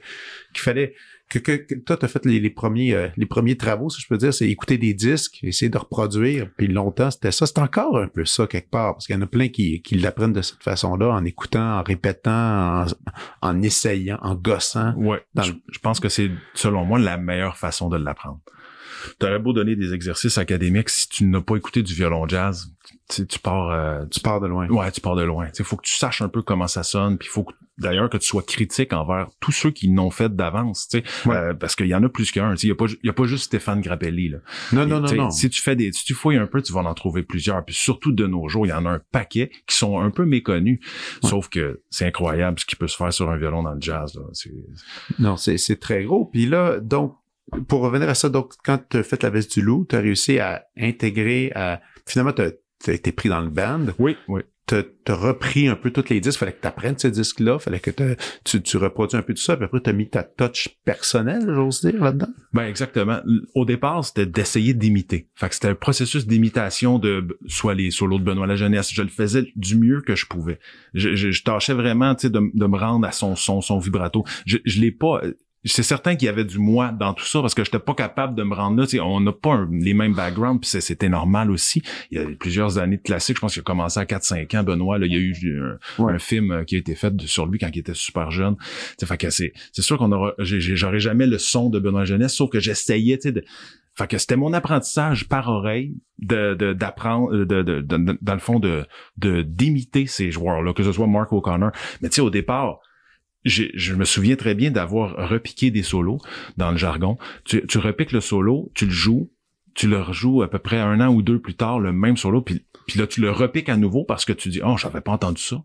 qu'il 0.54 0.62
fallait 0.62 0.94
que, 1.30 1.40
que, 1.40 1.74
toi, 1.80 1.98
tu 1.98 2.06
as 2.06 2.08
fait 2.08 2.24
les, 2.26 2.50
premiers 2.50 2.94
euh, 2.94 3.08
les 3.18 3.26
premiers 3.26 3.58
travaux, 3.58 3.90
si 3.90 4.00
je 4.00 4.08
peux 4.08 4.18
dire, 4.18 4.34
c'est 4.34 4.48
écouter 4.48 4.78
des 4.78 4.94
disques, 4.94 5.40
essayer 5.44 5.70
de 5.70 5.78
reproduire, 5.78 6.50
puis 6.56 6.68
longtemps, 6.68 7.10
c'était 7.10 7.32
ça. 7.32 7.46
C'est 7.48 7.58
encore 7.60 7.98
un 7.98 8.08
peu 8.08 8.26
ça 8.26 8.48
quelque 8.48 8.70
part, 8.70 8.94
parce 8.94 9.08
qu'il 9.08 9.16
y 9.16 9.18
en 9.20 9.22
a 9.22 9.28
plein 9.28 9.48
qui, 9.48 9.82
qui 9.82 9.96
l'apprennent 9.96 10.34
de 10.34 10.42
cette 10.42 10.62
façon-là, 10.62 11.10
en 11.10 11.26
écoutant, 11.26 11.80
en 11.80 11.84
répétant, 11.84 12.86
en, 13.42 13.62
essayant, 13.62 14.20
en 14.22 14.36
gossant. 14.36 14.94
Ouais, 14.98 15.22
je, 15.42 15.80
pense 15.82 16.00
que 16.00 16.10
c'est, 16.10 16.30
selon 16.54 16.86
moi, 16.86 17.00
la 17.00 17.18
meilleure 17.18 17.58
façon 17.58 17.90
de 17.90 17.98
l'apprendre. 17.98 18.40
T'aurais 19.20 19.40
beau 19.40 19.54
donner 19.54 19.76
des 19.76 19.94
exercices 19.94 20.38
académiques, 20.38 20.90
si 20.90 21.08
tu 21.10 21.26
n'as 21.26 21.42
pas 21.42 21.56
écouté 21.56 21.84
du 21.84 21.94
violon 21.94 22.28
jazz, 22.28 22.72
tu, 23.10 23.26
tu 23.28 23.40
pars... 23.40 23.72
Euh, 23.72 24.06
tu 24.12 24.20
pars 24.20 24.40
de 24.42 24.48
loin. 24.48 24.68
Ouais, 24.68 24.92
tu 24.92 25.02
pars 25.02 25.16
de 25.16 25.24
loin. 25.24 25.48
Il 25.58 25.66
faut 25.66 25.78
que 25.78 25.86
tu 25.86 25.96
saches 25.96 26.22
un 26.22 26.30
peu 26.30 26.42
comment 26.42 26.68
ça 26.68 26.84
sonne, 26.84 27.18
puis 27.18 27.28
il 27.28 27.32
faut 27.32 27.44
que 27.44 27.54
d'ailleurs 27.78 28.10
que 28.10 28.18
tu 28.18 28.26
sois 28.26 28.44
critique 28.44 28.94
envers 28.94 29.28
tous 29.40 29.52
ceux 29.52 29.72
qui 29.72 29.90
n'ont 29.90 30.10
fait 30.10 30.34
d'avance, 30.34 30.88
tu 30.88 31.00
sais, 31.00 31.30
euh, 31.30 31.54
parce 31.54 31.76
qu'il 31.76 31.88
y 31.88 31.96
en 31.96 32.04
a 32.04 32.10
plus 32.10 32.32
qu'un. 32.32 32.56
Il 32.56 32.70
y 32.70 32.72
a 32.72 32.76
pas, 32.76 32.86
il 32.86 33.06
y 33.06 33.10
a 33.10 33.14
pas 33.14 33.26
juste 33.26 33.46
Stéphane 33.46 33.82
Grappelli 33.82 34.30
là. 34.30 34.38
Non, 34.72 34.86
non, 34.86 35.02
non, 35.02 35.14
non. 35.14 35.30
Si 35.30 35.50
tu 35.50 35.62
fais 35.62 35.76
des, 35.76 35.92
si 35.92 36.06
tu 36.06 36.14
fouilles 36.14 36.38
un 36.38 36.48
peu, 36.48 36.62
tu 36.62 36.72
vas 36.72 36.82
en 36.82 36.94
trouver 36.94 37.24
plusieurs. 37.24 37.64
Puis 37.66 37.76
surtout 37.76 38.12
de 38.12 38.26
nos 38.28 38.48
jours, 38.48 38.66
il 38.66 38.70
y 38.70 38.74
en 38.74 38.86
a 38.86 38.92
un 38.92 39.02
paquet 39.12 39.52
qui 39.68 39.76
sont 39.76 40.00
un 40.00 40.10
peu 40.10 40.26
méconnus. 40.26 40.80
Sauf 41.24 41.50
que 41.50 41.82
c'est 41.90 42.06
incroyable 42.06 42.60
ce 42.60 42.66
qui 42.66 42.76
peut 42.76 42.88
se 42.88 42.96
faire 42.96 43.12
sur 43.12 43.30
un 43.30 43.38
violon 43.38 43.64
dans 43.64 43.74
le 43.74 43.82
jazz. 43.82 44.16
Là. 44.16 44.22
Non, 45.20 45.38
c'est 45.38 45.58
c'est 45.58 45.80
très 45.80 46.04
gros. 46.04 46.26
Puis 46.26 46.46
là, 46.46 46.80
donc 46.80 47.18
pour 47.68 47.82
revenir 47.82 48.10
à 48.10 48.16
ça, 48.16 48.30
donc 48.30 48.54
quand 48.64 48.80
tu 48.90 48.98
as 48.98 49.04
fait 49.04 49.24
la 49.24 49.30
veste 49.30 49.54
du 49.54 49.62
loup, 49.62 49.86
tu 49.88 49.96
as 49.96 50.00
réussi 50.00 50.40
à 50.40 50.66
intégrer, 50.78 51.52
à 51.56 51.82
finalement 52.06 52.34
tu 52.34 52.42
as 52.92 52.94
été 52.94 53.12
pris 53.12 53.30
dans 53.30 53.42
le 53.42 53.50
band. 53.50 53.86
Oui, 54.00 54.18
oui 54.28 54.42
t'as 54.66 55.16
repris 55.16 55.68
un 55.68 55.76
peu 55.76 55.92
tous 55.92 56.10
les 56.10 56.20
disques, 56.20 56.40
fallait 56.40 56.54
que 56.54 56.62
tu 56.62 56.68
apprennes 56.68 56.98
ces 56.98 57.12
disques-là, 57.12 57.60
fallait 57.60 57.80
que 57.80 57.92
tu, 58.44 58.62
tu 58.62 58.78
reproduis 58.78 59.18
un 59.18 59.22
peu 59.22 59.34
tout 59.34 59.42
ça, 59.42 59.56
puis 59.56 59.66
après 59.66 59.82
tu 59.82 59.90
as 59.90 59.94
mis 59.94 60.10
ta 60.10 60.24
touch 60.24 60.70
personnelle, 60.84 61.46
j'ose 61.48 61.82
dire, 61.82 62.04
là-dedans. 62.04 62.30
Ben 62.54 62.64
exactement. 62.64 63.20
Au 63.54 63.66
départ, 63.66 64.04
c'était 64.04 64.26
d'essayer 64.26 64.74
d'imiter. 64.74 65.30
Fait 65.36 65.50
que 65.50 65.56
c'était 65.56 65.68
un 65.68 65.76
processus 65.76 66.26
d'imitation 66.26 66.98
de 66.98 67.38
soit 67.48 67.76
les 67.76 67.92
solos 67.92 68.18
de 68.18 68.24
Benoît 68.24 68.48
La 68.48 68.56
Jeunesse. 68.56 68.92
Je 68.92 69.04
le 69.04 69.10
faisais 69.10 69.46
du 69.56 69.78
mieux 69.78 70.02
que 70.02 70.16
je 70.16 70.26
pouvais. 70.26 70.60
Je, 70.94 71.16
je, 71.16 71.44
tâchais 71.44 71.74
vraiment 71.74 72.14
de, 72.14 72.30
de 72.30 72.66
me 72.66 72.78
rendre 72.78 73.06
à 73.08 73.12
son 73.12 73.36
son, 73.36 73.62
son 73.62 73.78
vibrato. 73.78 74.24
Je, 74.46 74.58
je 74.66 74.82
l'ai 74.82 74.92
pas 74.92 75.22
c'est 75.66 75.84
certain 75.84 76.16
qu'il 76.16 76.28
y 76.28 76.30
avait 76.30 76.46
du 76.46 76.60
moi 76.60 76.92
dans 76.92 77.14
tout 77.14 77.26
ça 77.26 77.42
parce 77.42 77.54
que 77.54 77.64
j'étais 77.64 77.80
pas 77.80 77.96
capable 77.96 78.36
de 78.36 78.44
me 78.44 78.54
rendre 78.54 78.82
là. 78.82 79.04
on 79.04 79.20
n'a 79.20 79.32
pas 79.32 79.66
les 79.72 79.94
mêmes 79.94 80.14
backgrounds, 80.14 80.62
puis 80.62 80.82
c'était 80.82 81.10
normal 81.10 81.50
aussi. 81.52 81.82
Il 82.12 82.20
y 82.20 82.22
a 82.22 82.26
plusieurs 82.40 82.78
années 82.78 82.98
de 82.98 83.02
classique. 83.02 83.38
Je 83.38 83.42
pense 83.42 83.54
qu'il 83.54 83.62
a 83.62 83.64
commencé 83.64 84.00
à 84.00 84.06
4-5 84.06 84.58
ans, 84.58 84.64
Benoît. 84.64 84.98
Là, 85.00 85.08
il 85.08 85.14
y 85.14 85.16
a 85.16 85.20
eu 85.20 85.34
un, 86.00 86.20
film 86.20 86.52
euh, 86.52 86.64
qui 86.64 86.76
a 86.76 86.78
été 86.78 86.96
fait 86.96 87.14
sur 87.22 87.46
lui 87.46 87.60
quand 87.60 87.70
il 87.74 87.80
était 87.80 87.94
super 87.94 88.32
jeune. 88.32 88.56
fait 89.04 89.18
que 89.18 89.30
c'est, 89.30 89.54
c'est 89.72 89.82
sûr 89.82 89.98
qu'on 89.98 90.12
aura, 90.12 90.34
j'aurais 90.40 91.00
jamais 91.00 91.28
le 91.28 91.38
son 91.38 91.70
de 91.70 91.80
Benoît 91.80 92.06
Jeunesse, 92.06 92.34
sauf 92.34 92.50
que 92.50 92.60
j'essayais, 92.60 93.18
tu 93.18 93.24
sais, 93.24 93.32
de, 93.32 93.44
fait 93.96 94.08
que 94.08 94.18
c'était 94.18 94.36
mon 94.36 94.54
apprentissage 94.54 95.28
par 95.28 95.48
oreille 95.48 95.96
de 96.20 96.74
d'apprendre 96.74 97.32
de, 97.32 97.62
de, 97.62 97.82
de, 97.82 98.18
dans 98.22 98.34
le 98.34 98.40
fond 98.40 98.60
de 98.60 98.86
de 99.18 99.42
d'imiter 99.42 100.06
ces 100.06 100.32
joueurs 100.32 100.62
là 100.62 100.74
que 100.74 100.84
ce 100.84 100.92
soit 100.92 101.08
Mark 101.08 101.32
O'Connor 101.32 101.72
mais 102.02 102.10
tu 102.10 102.16
sais 102.16 102.22
au 102.22 102.30
départ 102.30 102.80
je 103.46 103.94
me 103.94 104.06
souviens 104.06 104.36
très 104.36 104.56
bien 104.56 104.72
d'avoir 104.72 105.30
repiqué 105.30 105.72
des 105.72 105.84
solos 105.84 106.20
dans 106.58 106.72
le 106.72 106.78
jargon. 106.78 107.18
Tu, 107.46 107.66
tu 107.68 107.78
repiques 107.78 108.12
le 108.12 108.22
solo, 108.22 108.72
tu 108.74 108.86
le 108.86 108.92
joues, 108.92 109.30
tu 109.76 109.88
le 109.88 110.02
rejoues 110.02 110.42
à 110.42 110.50
peu 110.50 110.60
près 110.60 110.80
un 110.80 111.00
an 111.02 111.14
ou 111.14 111.22
deux 111.22 111.40
plus 111.40 111.54
tard, 111.54 111.80
le 111.80 111.92
même 111.92 112.18
solo, 112.18 112.42
puis, 112.42 112.66
puis 112.88 113.00
là, 113.00 113.08
tu 113.08 113.22
le 113.22 113.32
repiques 113.32 113.70
à 113.70 113.78
nouveau 113.78 114.04
parce 114.04 114.26
que 114.26 114.34
tu 114.34 114.50
dis, 114.50 114.62
oh, 114.66 114.78
j'avais 114.78 115.02
pas 115.02 115.12
entendu 115.12 115.42
ça. 115.42 115.64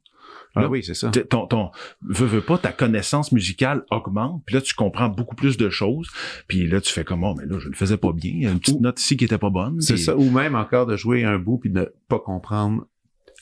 Ah 0.56 0.68
oui, 0.68 0.82
c'est 0.82 0.94
ça. 0.94 1.10
Ton, 1.10 1.46
ton, 1.46 1.70
veux, 2.02 2.26
veux 2.26 2.40
pas, 2.40 2.58
ta 2.58 2.72
connaissance 2.72 3.30
musicale 3.30 3.84
augmente, 3.90 4.42
puis 4.46 4.56
là, 4.56 4.60
tu 4.60 4.74
comprends 4.74 5.08
beaucoup 5.08 5.36
plus 5.36 5.56
de 5.56 5.70
choses, 5.70 6.08
puis 6.48 6.66
là, 6.66 6.80
tu 6.80 6.92
fais 6.92 7.04
comme, 7.04 7.22
oh, 7.22 7.34
mais 7.38 7.46
là, 7.46 7.60
je 7.60 7.68
le 7.68 7.76
faisais 7.76 7.96
pas 7.96 8.12
bien, 8.12 8.32
il 8.34 8.42
y 8.42 8.46
a 8.46 8.50
une 8.50 8.58
petite 8.58 8.80
note 8.80 9.00
ici 9.00 9.16
qui 9.16 9.24
était 9.24 9.38
pas 9.38 9.50
bonne. 9.50 9.80
C'est 9.80 9.96
ça, 9.96 10.16
ou 10.16 10.28
même 10.28 10.56
encore 10.56 10.86
de 10.86 10.96
jouer 10.96 11.24
un 11.24 11.38
bout 11.38 11.58
puis 11.58 11.70
de 11.70 11.80
ne 11.80 11.86
pas 12.08 12.18
comprendre 12.18 12.84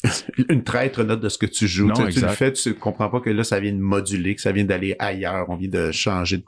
une 0.48 0.62
traître 0.62 1.02
note 1.02 1.20
de 1.20 1.28
ce 1.28 1.38
que 1.38 1.46
tu 1.46 1.66
joues. 1.66 1.90
tu, 1.92 2.20
le 2.20 2.28
fais, 2.28 2.52
tu 2.52 2.74
comprends 2.74 3.08
pas 3.08 3.20
que 3.20 3.30
là, 3.30 3.42
ça 3.44 3.58
vient 3.58 3.72
de 3.72 3.78
moduler, 3.78 4.34
que 4.34 4.40
ça 4.40 4.52
vient 4.52 4.64
d'aller 4.64 4.94
ailleurs, 4.98 5.46
on 5.48 5.56
vient 5.56 5.68
de 5.68 5.90
changer. 5.90 6.44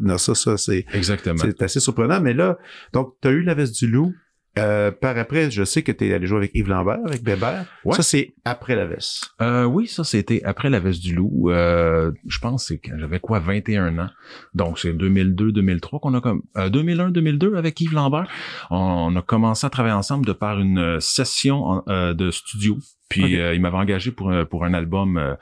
Non, 0.00 0.18
ça, 0.18 0.34
ça, 0.34 0.56
c'est. 0.56 0.86
Exactement. 0.92 1.38
C'est 1.40 1.62
assez 1.62 1.80
surprenant. 1.80 2.20
Mais 2.20 2.34
là, 2.34 2.58
donc, 2.92 3.14
tu 3.20 3.28
as 3.28 3.30
eu 3.32 3.42
la 3.42 3.54
veste 3.54 3.76
du 3.78 3.88
loup. 3.88 4.14
Euh, 4.58 4.90
par 4.90 5.16
après, 5.16 5.50
je 5.50 5.64
sais 5.64 5.82
que 5.82 5.92
tu 5.92 6.06
es 6.06 6.12
allé 6.12 6.26
jouer 6.26 6.38
avec 6.38 6.50
Yves 6.54 6.68
Lambert, 6.68 6.98
avec 7.06 7.22
Bébert. 7.22 7.64
Ça, 7.92 8.02
c'est 8.02 8.34
après 8.44 8.76
la 8.76 8.84
veste. 8.84 9.30
Euh, 9.40 9.64
oui, 9.64 9.86
ça, 9.86 10.04
c'était 10.04 10.42
après 10.44 10.68
la 10.68 10.78
veste 10.78 11.02
du 11.02 11.14
loup. 11.14 11.50
Euh, 11.50 12.12
je 12.26 12.38
pense 12.38 12.66
c'est 12.66 12.78
quand 12.78 12.98
j'avais 12.98 13.18
quoi, 13.18 13.38
21 13.38 13.98
ans. 13.98 14.10
Donc, 14.54 14.78
c'est 14.78 14.92
2002-2003 14.92 16.00
qu'on 16.00 16.14
a 16.14 16.20
comme... 16.20 16.42
2001-2002 16.56 17.56
avec 17.56 17.80
Yves 17.80 17.94
Lambert. 17.94 18.28
On, 18.70 19.16
a 19.16 19.22
commencé 19.22 19.66
à 19.66 19.70
travailler 19.70 19.94
ensemble 19.94 20.26
de 20.26 20.32
par 20.32 20.60
une 20.60 21.00
session 21.00 21.82
de 21.86 22.30
studio. 22.30 22.76
Puis, 23.08 23.32
il 23.32 23.60
m'avait 23.60 23.76
engagé 23.76 24.10
pour, 24.10 24.32
pour 24.50 24.64
un 24.64 24.74
album 24.74 25.36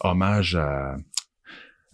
hommage 0.00 0.54
à 0.54 0.96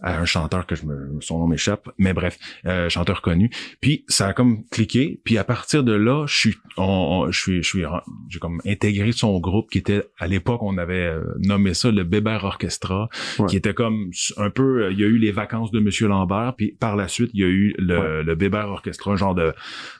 à 0.03 0.19
un 0.19 0.25
chanteur 0.25 0.67
que 0.67 0.75
je 0.75 0.85
me, 0.85 1.19
son 1.21 1.39
nom 1.39 1.47
m'échappe, 1.47 1.89
mais 1.97 2.13
bref, 2.13 2.37
euh, 2.65 2.89
chanteur 2.89 3.21
connu. 3.21 3.49
Puis 3.81 4.05
ça 4.07 4.27
a 4.27 4.33
comme 4.33 4.65
cliqué. 4.65 5.21
Puis 5.23 5.37
à 5.37 5.43
partir 5.43 5.83
de 5.83 5.93
là, 5.93 6.25
je 6.27 6.37
suis, 6.37 6.55
on, 6.77 7.27
je 7.31 7.39
suis, 7.39 7.63
je 7.63 7.67
suis, 7.67 7.83
j'ai 8.29 8.39
comme 8.39 8.61
intégré 8.65 9.11
son 9.11 9.39
groupe 9.39 9.69
qui 9.69 9.77
était 9.77 10.03
à 10.19 10.27
l'époque 10.27 10.61
on 10.61 10.77
avait 10.77 11.07
euh, 11.07 11.23
nommé 11.39 11.73
ça 11.73 11.89
le 11.89 12.03
Bébert 12.03 12.43
Orchestra, 12.43 13.09
qui 13.47 13.57
était 13.57 13.73
comme 13.73 14.11
un 14.37 14.49
peu, 14.49 14.91
il 14.91 14.99
y 14.99 15.03
a 15.03 15.07
eu 15.07 15.17
les 15.17 15.31
vacances 15.31 15.71
de 15.71 15.79
Monsieur 15.79 16.07
Lambert, 16.07 16.53
puis 16.57 16.73
par 16.73 16.95
la 16.95 17.07
suite 17.07 17.31
il 17.33 17.39
y 17.39 17.43
a 17.43 17.47
eu 17.47 17.73
le, 17.77 18.21
le 18.23 18.35
Bébert 18.35 18.69
Orchestra, 18.69 19.13
un 19.13 19.15
genre 19.15 19.35
de 19.35 19.53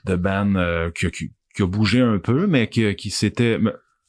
de 0.04 0.16
band 0.16 0.54
euh, 0.56 0.90
qui, 0.90 1.10
qui, 1.10 1.32
qui 1.54 1.62
a 1.62 1.66
bougé 1.66 2.00
un 2.00 2.18
peu, 2.18 2.46
mais 2.46 2.68
qui, 2.68 2.94
qui 2.96 3.10
s'était 3.10 3.58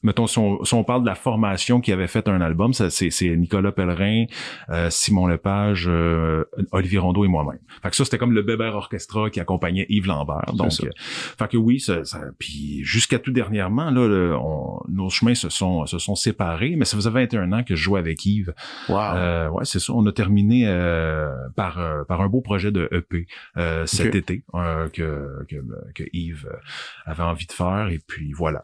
mettons, 0.06 0.28
si 0.28 0.38
on, 0.40 0.84
parle 0.84 1.02
de 1.02 1.08
la 1.08 1.16
formation 1.16 1.82
qui 1.82 1.92
avait 1.92 2.08
fait 2.08 2.28
un 2.28 2.40
album, 2.40 2.74
c'est, 2.74 3.12
Nicolas 3.36 3.72
Pellerin, 3.72 4.26
euh, 4.70 4.90
Simon 4.92 5.26
Lepage, 5.26 5.86
euh, 5.88 6.46
Olivier 6.72 7.00
Rondeau 7.00 7.26
et 7.26 7.28
moi-même. 7.28 7.60
Fait 7.82 7.90
que 7.90 7.96
ça, 7.96 8.06
c'était 8.06 8.20
comme 8.20 8.34
le 8.34 8.44
Bébert 8.44 8.76
Orchestra 8.76 9.30
qui 9.32 9.40
accompagnait 9.40 9.88
Yves 9.90 10.06
Lambert. 10.08 10.54
Donc, 10.54 10.72
euh, 10.84 10.90
fait 10.98 11.48
que 11.48 11.58
oui, 11.58 11.80
ça, 11.80 12.02
puis 12.38 12.84
jusqu'à 12.84 13.18
tout 13.18 13.32
dernièrement, 13.32 13.90
là, 13.90 14.38
nos 14.88 15.10
chemins 15.10 15.34
se 15.34 15.50
sont 15.50 15.86
se 15.88 15.98
sont 15.98 16.16
séparés, 16.16 16.76
mais 16.78 16.86
ça 16.86 16.98
faisait 16.98 17.10
21 17.10 17.52
ans 17.52 17.64
que 17.64 17.76
je 17.76 17.82
jouais 17.82 18.00
avec 18.00 18.24
Yves. 18.26 18.54
Wow. 18.90 19.50
ouais, 19.54 19.66
c'est 19.66 19.80
ça. 19.80 19.94
On 19.94 20.06
a 20.06 20.12
terminé 20.12 20.66
par 21.56 21.80
par 22.08 22.22
un 22.22 22.28
beau 22.28 22.42
projet 22.42 22.72
de 22.72 22.88
EP 22.92 23.26
cet 23.86 24.14
été 24.14 24.44
que, 24.94 25.46
que 25.50 25.56
que 25.96 26.04
Yves 26.14 26.48
avait 27.06 27.24
envie 27.24 27.48
de 27.48 27.52
faire, 27.52 27.90
et 27.90 28.00
puis 28.06 28.32
voilà. 28.34 28.62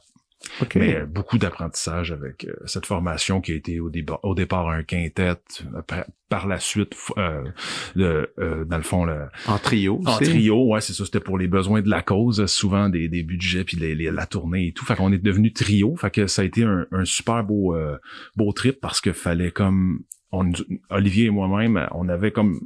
Mais 0.75 0.95
euh, 0.95 1.05
beaucoup 1.05 1.37
d'apprentissage 1.37 2.11
avec 2.11 2.45
euh, 2.45 2.53
cette 2.65 2.85
formation 2.85 3.41
qui 3.41 3.51
a 3.51 3.55
été 3.55 3.79
au, 3.79 3.91
au 4.23 4.35
départ 4.35 4.69
un 4.69 4.83
quintet, 4.83 5.35
par 6.29 6.47
la 6.47 6.59
suite, 6.59 6.95
euh, 7.17 7.43
dans 7.95 8.77
le 8.77 8.83
fond, 8.83 9.05
le, 9.05 9.27
en 9.47 9.57
trio. 9.57 10.01
En 10.05 10.17
trio, 10.17 10.65
ouais, 10.67 10.81
c'est 10.81 10.93
ça. 10.93 11.05
C'était 11.05 11.19
pour 11.19 11.37
les 11.37 11.47
besoins 11.47 11.81
de 11.81 11.89
la 11.89 12.01
cause, 12.01 12.45
souvent 12.45 12.89
des, 12.89 13.07
des 13.07 13.23
budgets 13.23 13.63
puis 13.63 13.77
les, 13.77 13.95
la 13.95 14.25
tournée 14.25 14.67
et 14.67 14.73
tout. 14.73 14.85
Fait 14.85 14.95
qu'on 14.95 15.11
est 15.11 15.23
devenu 15.23 15.53
trio. 15.53 15.95
Fait 15.95 16.11
que 16.11 16.27
ça 16.27 16.41
a 16.41 16.45
été 16.45 16.63
un, 16.63 16.87
un 16.91 17.05
super 17.05 17.43
beau 17.43 17.75
beau 18.35 18.51
trip 18.53 18.79
parce 18.81 19.01
que 19.01 19.13
fallait 19.13 19.51
comme 19.51 20.03
on, 20.31 20.51
Olivier 20.89 21.25
et 21.25 21.29
moi-même, 21.29 21.87
on 21.91 22.07
avait 22.09 22.31
comme 22.31 22.59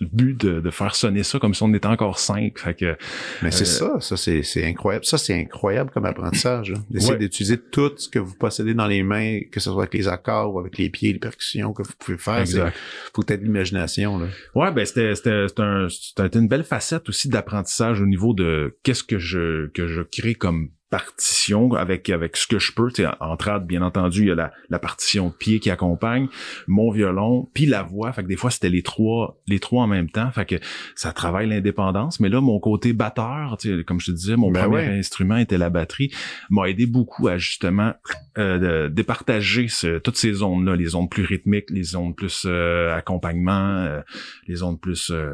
le 0.00 0.06
but 0.06 0.40
de, 0.40 0.70
faire 0.70 0.94
sonner 0.94 1.24
ça 1.24 1.38
comme 1.38 1.54
si 1.54 1.62
on 1.62 1.74
était 1.74 1.86
encore 1.86 2.18
cinq. 2.18 2.58
Fait 2.58 2.74
que, 2.74 2.96
Mais 3.42 3.50
c'est 3.50 3.62
euh, 3.62 3.98
ça, 3.98 4.16
ça 4.16 4.16
c'est, 4.16 4.64
incroyable. 4.64 5.04
Ça, 5.04 5.18
c'est 5.18 5.34
incroyable 5.34 5.90
comme 5.90 6.04
apprentissage. 6.04 6.72
D'essayer 6.88 7.16
d'utiliser 7.16 7.58
tout 7.58 7.92
ce 7.96 8.08
que 8.08 8.18
vous 8.18 8.34
possédez 8.34 8.74
dans 8.74 8.86
les 8.86 9.02
mains, 9.02 9.40
que 9.50 9.58
ce 9.60 9.70
soit 9.70 9.82
avec 9.82 9.94
les 9.94 10.06
accords 10.06 10.54
ou 10.54 10.60
avec 10.60 10.78
les 10.78 10.88
pieds, 10.88 11.12
les 11.12 11.18
percussions 11.18 11.72
que 11.72 11.82
vous 11.82 11.92
pouvez 11.98 12.18
faire. 12.18 12.38
Exact. 12.38 12.76
Faut 13.12 13.22
peut-être 13.22 13.42
l'imagination. 13.42 14.18
Là. 14.18 14.26
Ouais, 14.54 14.70
ben 14.70 14.86
c'était, 14.86 15.14
c'était, 15.16 15.46
c'était, 15.48 16.38
une 16.38 16.48
belle 16.48 16.64
facette 16.64 17.08
aussi 17.08 17.28
d'apprentissage 17.28 18.00
au 18.00 18.06
niveau 18.06 18.34
de 18.34 18.78
qu'est-ce 18.84 19.02
que 19.02 19.18
je 19.18 19.68
que 19.68 19.88
je 19.88 20.02
crée 20.02 20.34
comme 20.34 20.70
partition 20.90 21.72
avec 21.74 22.10
avec 22.10 22.36
ce 22.36 22.46
que 22.46 22.58
je 22.58 22.72
peux. 22.72 22.88
En 23.20 23.36
trad, 23.36 23.66
bien 23.66 23.82
entendu, 23.82 24.22
il 24.22 24.28
y 24.28 24.30
a 24.30 24.34
la, 24.34 24.52
la 24.70 24.78
partition 24.78 25.28
de 25.28 25.34
pied 25.34 25.60
qui 25.60 25.70
accompagne, 25.70 26.28
mon 26.66 26.90
violon, 26.90 27.48
puis 27.54 27.66
la 27.66 27.82
voix. 27.82 28.12
Fait 28.12 28.22
que 28.22 28.28
des 28.28 28.36
fois, 28.36 28.50
c'était 28.50 28.70
les 28.70 28.82
trois 28.82 29.40
les 29.46 29.60
trois 29.60 29.84
en 29.84 29.88
même 29.88 30.10
temps. 30.10 30.30
Fait 30.30 30.46
que 30.46 30.56
ça 30.94 31.12
travaille 31.12 31.48
l'indépendance. 31.48 32.20
Mais 32.20 32.28
là, 32.28 32.40
mon 32.40 32.58
côté 32.60 32.92
batteur, 32.92 33.56
tu 33.58 33.76
sais, 33.76 33.84
comme 33.84 34.00
je 34.00 34.06
te 34.06 34.12
disais, 34.12 34.36
mon 34.36 34.50
ben 34.50 34.64
premier 34.64 34.98
instrument 34.98 35.36
était 35.36 35.58
la 35.58 35.70
batterie, 35.70 36.12
m'a 36.50 36.68
aidé 36.68 36.86
beaucoup 36.86 37.28
à 37.28 37.38
justement 37.38 37.92
euh, 38.38 38.88
départager 38.88 39.66
toutes 40.02 40.16
ces 40.16 40.32
zones-là, 40.32 40.76
les 40.76 40.86
zones 40.86 41.08
plus 41.08 41.24
rythmiques, 41.24 41.70
les 41.70 41.82
zones 41.82 42.14
plus 42.14 42.44
euh, 42.46 42.94
accompagnement, 42.94 43.78
euh, 43.78 44.00
les 44.46 44.56
zones 44.56 44.78
plus 44.78 45.10
euh, 45.10 45.32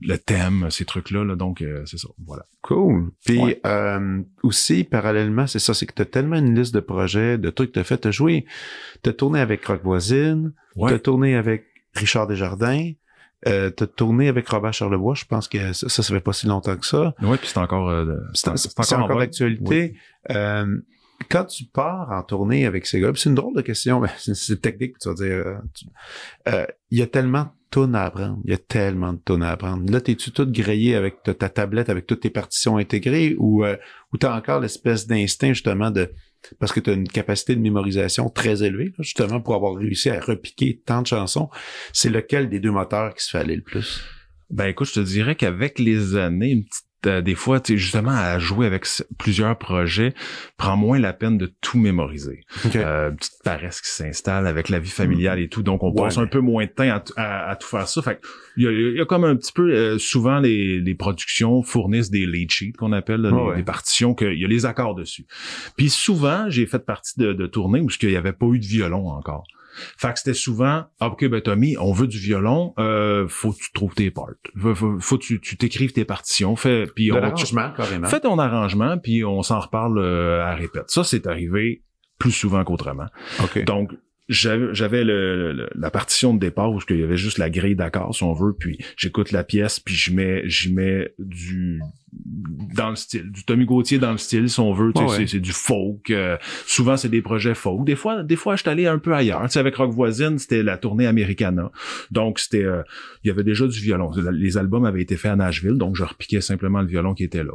le 0.00 0.16
thème, 0.16 0.68
ces 0.70 0.84
trucs-là. 0.84 1.24
Là, 1.24 1.36
donc, 1.36 1.62
c'est 1.84 1.98
ça. 1.98 2.08
Voilà. 2.26 2.46
Cool. 2.62 3.12
Puis 3.24 3.56
aussi, 4.46 4.84
parallèlement, 4.84 5.46
c'est 5.46 5.58
ça, 5.58 5.74
c'est 5.74 5.86
que 5.86 5.94
tu 5.94 6.02
as 6.02 6.06
tellement 6.06 6.36
une 6.36 6.58
liste 6.58 6.74
de 6.74 6.80
projets, 6.80 7.38
de 7.38 7.50
trucs 7.50 7.70
que 7.70 7.74
tu 7.74 7.80
as 7.80 7.84
fait. 7.84 7.98
Tu 7.98 8.08
as 8.08 8.12
joué, 8.12 8.46
tu 9.02 9.10
as 9.10 9.12
tourné 9.12 9.40
avec 9.40 9.64
Rock 9.64 9.82
Voisine, 9.82 10.52
tu 10.76 10.92
as 10.92 10.98
tourné 10.98 11.36
avec 11.36 11.66
Richard 11.94 12.26
Desjardins, 12.26 12.92
euh, 13.46 13.70
t'as 13.70 13.86
tourné 13.86 14.28
avec 14.28 14.48
Robert 14.48 14.72
Charlebois, 14.72 15.14
je 15.14 15.24
pense 15.24 15.48
que 15.48 15.72
ça, 15.72 15.88
ça, 15.88 16.02
fait 16.02 16.20
pas 16.20 16.32
si 16.32 16.46
longtemps 16.46 16.76
que 16.76 16.86
ça. 16.86 17.14
Oui, 17.22 17.36
puis 17.36 17.48
c'est 17.48 17.58
encore, 17.58 17.90
euh, 17.90 18.16
c'est, 18.34 18.48
encore, 18.94 19.18
d'actualité. 19.18 19.96
Euh, 20.30 20.78
quand 21.28 21.44
tu 21.44 21.64
pars 21.64 22.10
en 22.10 22.22
tournée 22.22 22.66
avec 22.66 22.86
ces 22.86 23.00
gars, 23.00 23.12
c'est 23.14 23.28
une 23.28 23.34
drôle 23.34 23.54
de 23.54 23.62
question, 23.62 24.00
mais 24.00 24.08
c'est, 24.16 24.60
technique, 24.60 24.98
tu 24.98 25.08
vas 25.08 25.14
dire. 25.14 25.60
Euh, 26.48 26.66
il 26.90 26.98
y 26.98 27.02
a 27.02 27.06
tellement 27.06 27.52
tonnes 27.70 27.94
à 27.94 28.04
apprendre. 28.04 28.38
Il 28.44 28.50
y 28.50 28.54
a 28.54 28.58
tellement 28.58 29.12
de 29.12 29.18
tonnes 29.18 29.42
à 29.42 29.50
apprendre. 29.50 29.90
Là, 29.90 30.00
t'es-tu 30.00 30.30
tout 30.30 30.46
grillé 30.50 30.94
avec 30.94 31.22
ta, 31.22 31.34
tablette, 31.34 31.88
avec 31.88 32.06
toutes 32.06 32.20
tes 32.20 32.30
partitions 32.30 32.76
intégrées, 32.76 33.34
ou 33.38 33.64
euh, 33.64 33.76
ou 34.12 34.18
t'as 34.18 34.36
encore 34.36 34.60
l'espèce 34.60 35.06
d'instinct 35.06 35.52
justement 35.52 35.90
de 35.90 36.10
parce 36.60 36.72
que 36.72 36.80
tu 36.80 36.90
as 36.90 36.92
une 36.92 37.08
capacité 37.08 37.56
de 37.56 37.60
mémorisation 37.60 38.28
très 38.28 38.62
élevée, 38.62 38.92
justement 39.00 39.40
pour 39.40 39.54
avoir 39.54 39.74
réussi 39.74 40.10
à 40.10 40.20
repiquer 40.20 40.80
tant 40.84 41.02
de 41.02 41.06
chansons. 41.06 41.48
C'est 41.92 42.10
lequel 42.10 42.48
des 42.48 42.60
deux 42.60 42.70
moteurs 42.70 43.14
qui 43.14 43.24
se 43.24 43.30
fait 43.30 43.38
aller 43.38 43.56
le 43.56 43.62
plus? 43.62 44.02
Ben 44.50 44.66
écoute, 44.66 44.86
je 44.86 44.94
te 44.94 45.00
dirais 45.00 45.34
qu'avec 45.34 45.78
les 45.78 46.14
années, 46.16 46.50
une 46.50 46.64
petite 46.64 46.85
des 47.06 47.34
fois, 47.34 47.60
tu 47.60 47.72
sais, 47.72 47.78
justement, 47.78 48.12
à 48.12 48.38
jouer 48.38 48.66
avec 48.66 48.86
plusieurs 49.18 49.56
projets, 49.56 50.14
prend 50.56 50.76
moins 50.76 50.98
la 50.98 51.12
peine 51.12 51.38
de 51.38 51.52
tout 51.60 51.78
mémoriser. 51.78 52.42
Euh, 52.76 53.10
petite 53.10 53.42
paresse 53.44 53.80
qui 53.80 53.90
s'installe 53.90 54.46
avec 54.46 54.68
la 54.68 54.78
vie 54.78 54.90
familiale 54.90 55.38
et 55.38 55.48
tout, 55.48 55.62
donc 55.62 55.82
on 55.82 55.92
passe 55.92 56.18
un 56.18 56.26
peu 56.26 56.40
moins 56.40 56.66
de 56.66 56.70
temps 56.70 57.02
à, 57.16 57.56
tout 57.56 57.68
faire 57.68 57.88
ça. 57.88 58.02
Fait 58.02 58.20
il 58.56 58.64
y, 58.64 58.66
a, 58.66 58.72
il 58.72 58.96
y 58.96 59.00
a 59.00 59.04
comme 59.04 59.24
un 59.24 59.36
petit 59.36 59.52
peu, 59.52 59.72
euh, 59.72 59.98
souvent 59.98 60.38
les, 60.38 60.80
les 60.80 60.94
productions 60.94 61.62
fournissent 61.62 62.10
des 62.10 62.26
lead 62.26 62.50
sheets 62.50 62.72
qu'on 62.72 62.92
appelle, 62.92 63.30
des, 63.56 63.62
partitions, 63.62 64.14
qu'il 64.14 64.38
y 64.38 64.44
a 64.44 64.48
les 64.48 64.66
accords 64.66 64.94
dessus. 64.94 65.26
Puis 65.76 65.90
souvent, 65.90 66.46
j'ai 66.48 66.66
fait 66.66 66.84
partie 66.84 67.18
de, 67.18 67.32
de 67.32 67.46
tournées 67.46 67.80
où 67.80 67.88
il 68.02 68.08
n'y 68.08 68.16
avait 68.16 68.32
pas 68.32 68.46
eu 68.46 68.58
de 68.58 68.64
violon 68.64 69.08
encore. 69.08 69.44
Fait 69.98 70.12
que 70.12 70.18
c'était 70.18 70.34
souvent, 70.34 70.84
ah, 71.00 71.08
OK, 71.08 71.26
ben 71.26 71.40
Tommy, 71.40 71.76
on 71.78 71.92
veut 71.92 72.06
du 72.06 72.18
violon, 72.18 72.74
euh, 72.78 73.26
faut 73.28 73.52
que 73.52 73.58
tu 73.58 73.72
trouves 73.72 73.94
tes 73.94 74.10
parts. 74.10 74.34
Faut, 74.56 74.98
faut, 75.00 75.18
que 75.18 75.22
tu, 75.22 75.40
tu 75.40 75.56
t'écrives 75.56 75.92
tes 75.92 76.04
partitions. 76.04 76.56
Fais, 76.56 76.86
puis 76.94 77.12
on, 77.12 77.16
carrément. 77.16 78.08
Fais 78.08 78.20
ton 78.20 78.38
arrangement, 78.38 78.98
puis 78.98 79.24
on 79.24 79.42
s'en 79.42 79.60
reparle 79.60 79.98
euh, 79.98 80.44
à 80.44 80.54
répète. 80.54 80.90
Ça, 80.90 81.04
c'est 81.04 81.26
arrivé 81.26 81.82
plus 82.18 82.32
souvent 82.32 82.64
qu'autrement. 82.64 83.06
Donc, 83.66 83.92
j'avais 84.28 85.04
le, 85.04 85.68
la 85.74 85.90
partition 85.90 86.34
de 86.34 86.40
départ 86.40 86.72
où 86.72 86.80
il 86.90 86.98
y 86.98 87.04
avait 87.04 87.16
juste 87.16 87.38
la 87.38 87.48
grille 87.48 87.76
d'accord 87.76 88.14
si 88.14 88.24
on 88.24 88.32
veut 88.32 88.54
puis 88.58 88.78
j'écoute 88.96 89.30
la 89.30 89.44
pièce 89.44 89.78
puis 89.78 89.94
je 89.94 90.12
mets 90.12 90.42
j'y 90.48 90.72
mets 90.72 91.14
du 91.20 91.80
dans 92.24 92.90
le 92.90 92.96
style, 92.96 93.30
du 93.30 93.44
Tommy 93.44 93.64
Gauthier 93.64 93.98
dans 93.98 94.12
le 94.12 94.18
style, 94.18 94.48
si 94.48 94.60
on 94.60 94.72
veut. 94.72 94.92
C'est 95.26 95.40
du 95.40 95.52
folk. 95.52 96.10
Euh, 96.10 96.36
souvent, 96.66 96.96
c'est 96.96 97.08
des 97.08 97.22
projets 97.22 97.54
folk. 97.54 97.84
Des 97.84 97.96
fois, 97.96 98.22
des 98.22 98.36
fois, 98.36 98.56
je 98.56 98.62
suis 98.62 98.70
allé 98.70 98.86
un 98.86 98.98
peu 98.98 99.14
ailleurs. 99.14 99.50
sais 99.50 99.58
avec 99.58 99.76
Rock 99.76 99.92
Voisine, 99.92 100.38
c'était 100.38 100.62
la 100.62 100.76
tournée 100.76 101.06
Americana. 101.06 101.70
Donc, 102.10 102.38
c'était, 102.38 102.64
euh, 102.64 102.82
il 103.24 103.28
y 103.28 103.30
avait 103.30 103.44
déjà 103.44 103.66
du 103.66 103.78
violon. 103.80 104.10
Les 104.32 104.56
albums 104.58 104.84
avaient 104.84 105.02
été 105.02 105.16
faits 105.16 105.32
à 105.32 105.36
Nashville, 105.36 105.78
donc 105.78 105.96
je 105.96 106.04
repiquais 106.04 106.40
simplement 106.40 106.80
le 106.80 106.86
violon 106.86 107.14
qui 107.14 107.24
était 107.24 107.44
là. 107.44 107.52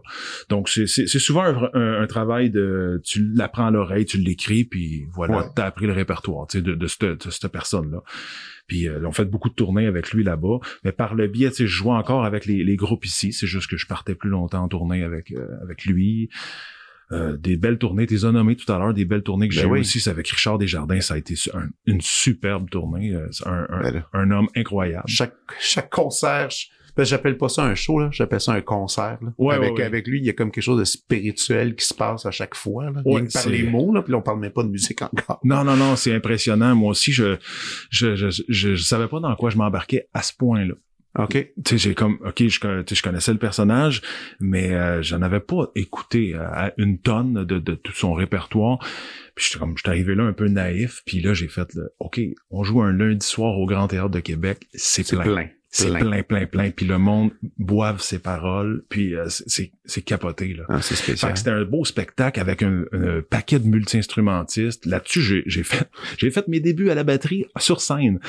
Donc, 0.49 0.69
c'est 0.69 1.07
souvent 1.07 1.43
un, 1.43 2.01
un, 2.01 2.07
travail 2.07 2.49
de, 2.49 3.01
tu 3.03 3.31
l'apprends 3.35 3.67
à 3.67 3.71
l'oreille, 3.71 4.05
tu 4.05 4.17
l'écris, 4.17 4.63
puis 4.63 5.05
voilà, 5.13 5.49
tu 5.55 5.61
as 5.61 5.65
appris 5.65 5.85
le 5.87 5.93
répertoire 5.93 6.47
de, 6.53 6.59
de, 6.59 6.87
cette, 6.87 7.03
de 7.03 7.29
cette 7.29 7.51
personne-là. 7.51 8.03
Puis 8.67 8.87
euh, 8.87 9.05
on 9.05 9.11
fait 9.11 9.25
beaucoup 9.25 9.49
de 9.49 9.55
tournées 9.55 9.85
avec 9.85 10.11
lui 10.11 10.23
là-bas. 10.23 10.59
Mais 10.83 10.91
par 10.91 11.15
le 11.15 11.27
biais, 11.27 11.49
tu 11.49 11.57
sais, 11.57 11.67
je 11.67 11.71
jouais 11.71 11.93
encore 11.93 12.25
avec 12.25 12.45
les, 12.45 12.63
les 12.63 12.75
groupes 12.75 13.05
ici. 13.05 13.33
C'est 13.33 13.47
juste 13.47 13.69
que 13.69 13.77
je 13.77 13.87
partais 13.87 14.15
plus 14.15 14.29
longtemps 14.29 14.63
en 14.63 14.67
tournée 14.67 15.03
avec, 15.03 15.31
euh, 15.31 15.47
avec 15.61 15.85
lui. 15.85 16.29
Euh, 17.11 17.35
des 17.35 17.57
belles 17.57 17.77
tournées, 17.77 18.07
tu 18.07 18.13
les 18.13 18.23
as 18.23 18.31
nommées 18.31 18.55
tout 18.55 18.71
à 18.71 18.77
l'heure, 18.77 18.93
des 18.93 19.03
belles 19.03 19.23
tournées 19.23 19.49
que 19.49 19.55
ben 19.55 19.61
j'ai 19.61 19.67
oui. 19.67 19.79
aussi, 19.81 19.99
c'est 19.99 20.09
avec 20.09 20.29
Richard 20.29 20.57
Desjardins, 20.57 21.01
ça 21.01 21.15
a 21.15 21.17
été 21.17 21.35
une 21.85 21.99
superbe 21.99 22.69
tournée, 22.69 23.13
un, 23.13 23.67
un, 23.69 23.81
ben 23.81 24.05
un, 24.13 24.31
homme 24.31 24.47
incroyable. 24.55 25.03
Chaque, 25.07 25.35
chaque 25.59 25.89
concert, 25.89 26.47
ben, 26.47 26.53
j'appelle 27.03 27.37
pas 27.37 27.49
ça 27.49 27.63
un 27.63 27.75
show, 27.75 27.99
là. 27.99 28.09
J'appelle 28.11 28.41
ça 28.41 28.53
un 28.53 28.61
concert, 28.61 29.17
là. 29.21 29.53
avec, 29.53 29.79
avec 29.79 30.07
lui, 30.07 30.19
il 30.19 30.25
y 30.25 30.29
a 30.29 30.33
comme 30.33 30.51
quelque 30.51 30.63
chose 30.63 30.79
de 30.79 30.85
spirituel 30.85 31.75
qui 31.75 31.85
se 31.85 31.93
passe 31.93 32.25
à 32.25 32.31
chaque 32.31 32.55
fois, 32.55 32.85
là. 32.85 33.01
Ouais, 33.05 33.23
par 33.33 33.47
les 33.47 33.63
mots, 33.63 33.93
là, 33.93 34.01
puis 34.01 34.13
on 34.13 34.21
parle 34.21 34.39
même 34.39 34.51
pas 34.51 34.63
de 34.63 34.69
musique 34.69 35.01
encore. 35.01 35.39
Non, 35.43 35.63
non, 35.63 35.75
non, 35.75 35.95
c'est 35.95 36.13
impressionnant. 36.13 36.75
Moi 36.75 36.91
aussi, 36.91 37.11
je, 37.11 37.37
je, 37.89 38.15
je, 38.15 38.43
je, 38.47 38.75
savais 38.75 39.07
pas 39.07 39.19
dans 39.19 39.35
quoi 39.35 39.49
je 39.49 39.57
m'embarquais 39.57 40.07
à 40.13 40.21
ce 40.21 40.33
point-là. 40.33 40.75
OK. 41.19 41.33
Tu 41.33 41.51
sais, 41.65 41.77
j'ai 41.77 41.95
comme, 41.95 42.17
OK, 42.25 42.47
je, 42.47 42.59
je 42.89 43.01
connaissais 43.01 43.33
le 43.33 43.37
personnage, 43.37 44.01
mais 44.39 44.71
euh, 44.73 45.01
j'en 45.01 45.21
avais 45.21 45.41
pas 45.41 45.69
écouté 45.75 46.33
euh, 46.35 46.69
une 46.77 46.99
tonne 46.99 47.43
de, 47.43 47.59
de 47.59 47.75
tout 47.75 47.91
son 47.91 48.13
répertoire. 48.13 48.79
Puis 49.35 49.47
j'étais 49.47 49.59
comme, 49.59 49.77
j'étais 49.77 49.89
arrivé 49.89 50.15
là 50.15 50.23
un 50.23 50.33
peu 50.33 50.47
naïf, 50.47 51.01
puis 51.05 51.19
là, 51.19 51.33
j'ai 51.33 51.49
fait, 51.49 51.73
le, 51.73 51.93
OK, 51.99 52.21
on 52.49 52.63
joue 52.63 52.81
un 52.81 52.93
lundi 52.93 53.25
soir 53.25 53.57
au 53.57 53.65
Grand 53.65 53.87
Théâtre 53.87 54.09
de 54.09 54.19
Québec, 54.21 54.67
c'est 54.73 55.07
plein. 55.07 55.23
plein. 55.23 55.47
C'est 55.71 55.89
plein, 55.89 56.21
plein, 56.21 56.45
plein. 56.45 56.69
Puis 56.69 56.85
le 56.85 56.97
monde 56.97 57.31
boive 57.57 58.01
ses 58.01 58.19
paroles. 58.19 58.83
Puis 58.89 59.15
euh, 59.15 59.27
c'est, 59.29 59.71
c'est 59.85 60.01
capoté. 60.01 60.53
Là. 60.53 60.63
Ah, 60.69 60.81
c'est 60.81 60.95
spécial. 60.95 61.35
c'était 61.35 61.51
un 61.51 61.63
beau 61.63 61.85
spectacle 61.85 62.39
avec 62.39 62.63
un, 62.63 62.83
paquet 63.29 63.59
de 63.59 63.67
multi-instrumentistes. 63.67 64.85
Là-dessus, 64.85 65.21
j'ai, 65.21 65.43
j'ai 65.45 65.63
fait 65.63 65.89
j'ai 66.17 66.31
fait 66.31 66.47
mes 66.47 66.59
débuts 66.59 66.89
à 66.89 66.95
la 66.95 67.03
batterie 67.03 67.45
sur 67.57 67.81
scène. 67.81 68.19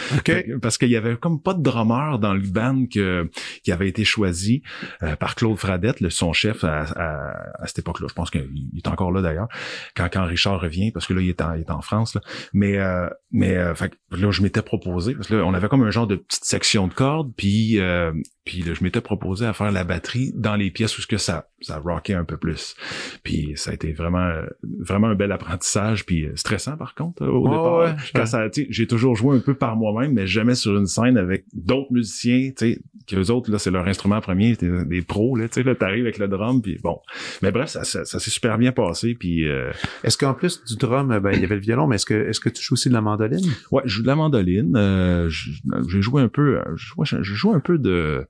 Parce 0.61 0.79
qu'il 0.79 0.91
y 0.91 0.97
avait 0.97 1.17
comme 1.17 1.41
pas 1.41 1.55
de 1.55 1.63
drummer 1.63 2.19
dans 2.19 2.35
le 2.35 2.41
band 2.41 2.87
que, 2.87 3.31
qui 3.63 3.73
avait 3.73 3.89
été 3.89 4.05
choisi 4.05 4.63
euh, 5.03 5.17
par 5.17 5.35
Claude 5.35 5.59
Fradette, 5.59 6.01
le, 6.01 6.11
son 6.11 6.33
chef 6.33 6.65
à, 6.65 6.83
à, 6.83 7.67
cette 7.67 7.81
époque-là. 7.81 8.07
Je 8.09 8.15
pense 8.15 8.31
qu'il 8.31 8.71
est 8.77 8.89
encore 8.89 9.13
là 9.13 9.23
d'ailleurs. 9.23 9.49
Quand, 9.95 10.09
quand 10.13 10.25
Richard 10.25 10.61
revient, 10.61 10.91
parce 10.91 11.07
que 11.07 11.15
là, 11.15 11.21
il 11.21 11.29
est 11.29 11.41
en, 11.41 11.55
il 11.55 11.61
est 11.61 11.71
en 11.71 11.83
France. 11.83 12.15
Là. 12.15 12.21
Mais, 12.53 12.79
euh, 12.79 13.09
mais 13.31 13.57
fait, 13.75 13.93
là, 14.11 14.31
je 14.31 14.43
m'étais 14.43 14.63
proposé. 14.63 15.15
Parce 15.15 15.29
que 15.29 15.35
là, 15.35 15.45
on 15.45 15.55
avait 15.55 15.69
comme 15.69 15.83
un 15.83 15.91
genre 15.91 16.07
de 16.07 16.17
petite 16.17 16.45
section 16.45 16.89
de 16.89 16.95
cordes 16.95 17.33
puis 17.37 17.79
euh, 17.79 18.13
puis 18.45 18.63
je 18.63 18.83
m'étais 18.83 19.01
proposé 19.01 19.47
à 19.47 19.53
faire 19.53 19.71
la 19.71 19.85
batterie 19.85 20.33
dans 20.35 20.57
les 20.57 20.71
pièces 20.71 20.99
où 20.99 21.03
ce 21.03 21.07
que 21.07 21.19
ça 21.19 21.49
ça 21.61 21.79
rockait 21.79 22.15
un 22.15 22.25
peu 22.25 22.37
plus. 22.37 22.75
Puis 23.23 23.53
ça 23.57 23.71
a 23.71 23.75
été 23.75 23.93
vraiment 23.93 24.33
vraiment 24.81 25.09
un 25.09 25.15
bel 25.15 25.33
apprentissage 25.33 26.05
puis 26.05 26.27
euh, 26.27 26.33
stressant 26.35 26.77
par 26.77 26.95
contre 26.95 27.27
au 27.27 27.49
départ. 27.49 27.97
quand 28.15 28.27
ça 28.27 28.49
j'ai 28.53 28.87
toujours 28.87 29.15
joué 29.17 29.37
un 29.37 29.41
peu 29.41 29.55
par 29.55 29.77
moi-même 29.77 30.13
mais 30.13 30.27
jamais 30.27 30.55
sur 30.55 30.77
une 30.77 30.87
scène 30.87 31.17
avec 31.17 31.45
d'autres 31.53 31.93
musiciens, 31.93 32.51
tu 32.57 32.75
sais 32.75 32.83
qu'eux 33.07 33.31
autres 33.31 33.51
là 33.51 33.59
c'est 33.59 33.71
leur 33.71 33.87
instrument 33.87 34.21
premier, 34.21 34.55
des, 34.57 34.85
des 34.85 35.03
pros 35.03 35.37
là, 35.37 35.49
tu 35.49 35.55
sais 35.55 35.63
là 35.63 35.75
t'arrives 35.75 36.05
avec 36.05 36.19
le 36.19 36.29
drum 36.29 36.63
puis 36.63 36.79
bon. 36.83 36.99
Mais 37.43 37.51
bref, 37.51 37.69
ça, 37.69 37.85
ça, 37.85 38.05
s'est 38.05 38.31
super 38.31 38.59
bien 38.59 38.73
passé 38.73 39.15
puis 39.15 39.49
euh, 39.49 39.71
Est-ce 40.05 40.17
qu'en 40.19 40.35
plus 40.35 40.65
du 40.65 40.77
drum 40.77 41.19
ben 41.21 41.33
il 41.33 41.41
y 41.41 41.45
avait 41.45 41.57
le 41.57 41.61
violon 41.61 41.87
mais 41.87 41.97
est-ce 41.97 42.07
que 42.07 42.29
est-ce 42.29 42.41
que 42.41 42.49
tu 42.49 42.63
joues 42.63 42.75
aussi 42.75 42.89
de 42.89 42.95
la 42.95 43.01
mandoline? 43.01 43.47
Ouais, 43.71 43.83
je 43.85 43.97
joue 43.97 44.03
de 44.03 44.09
la 44.09 44.17
mandoline, 44.17 44.75
euh, 44.77 45.29
j'ai 45.29 46.03
joué 46.03 46.23
un 46.23 46.29
peu 46.29 46.61
je, 46.75 47.23
je 47.23 47.35
joue 47.35 47.53
un 47.53 47.61
peu 47.61 47.79
de 47.79 48.27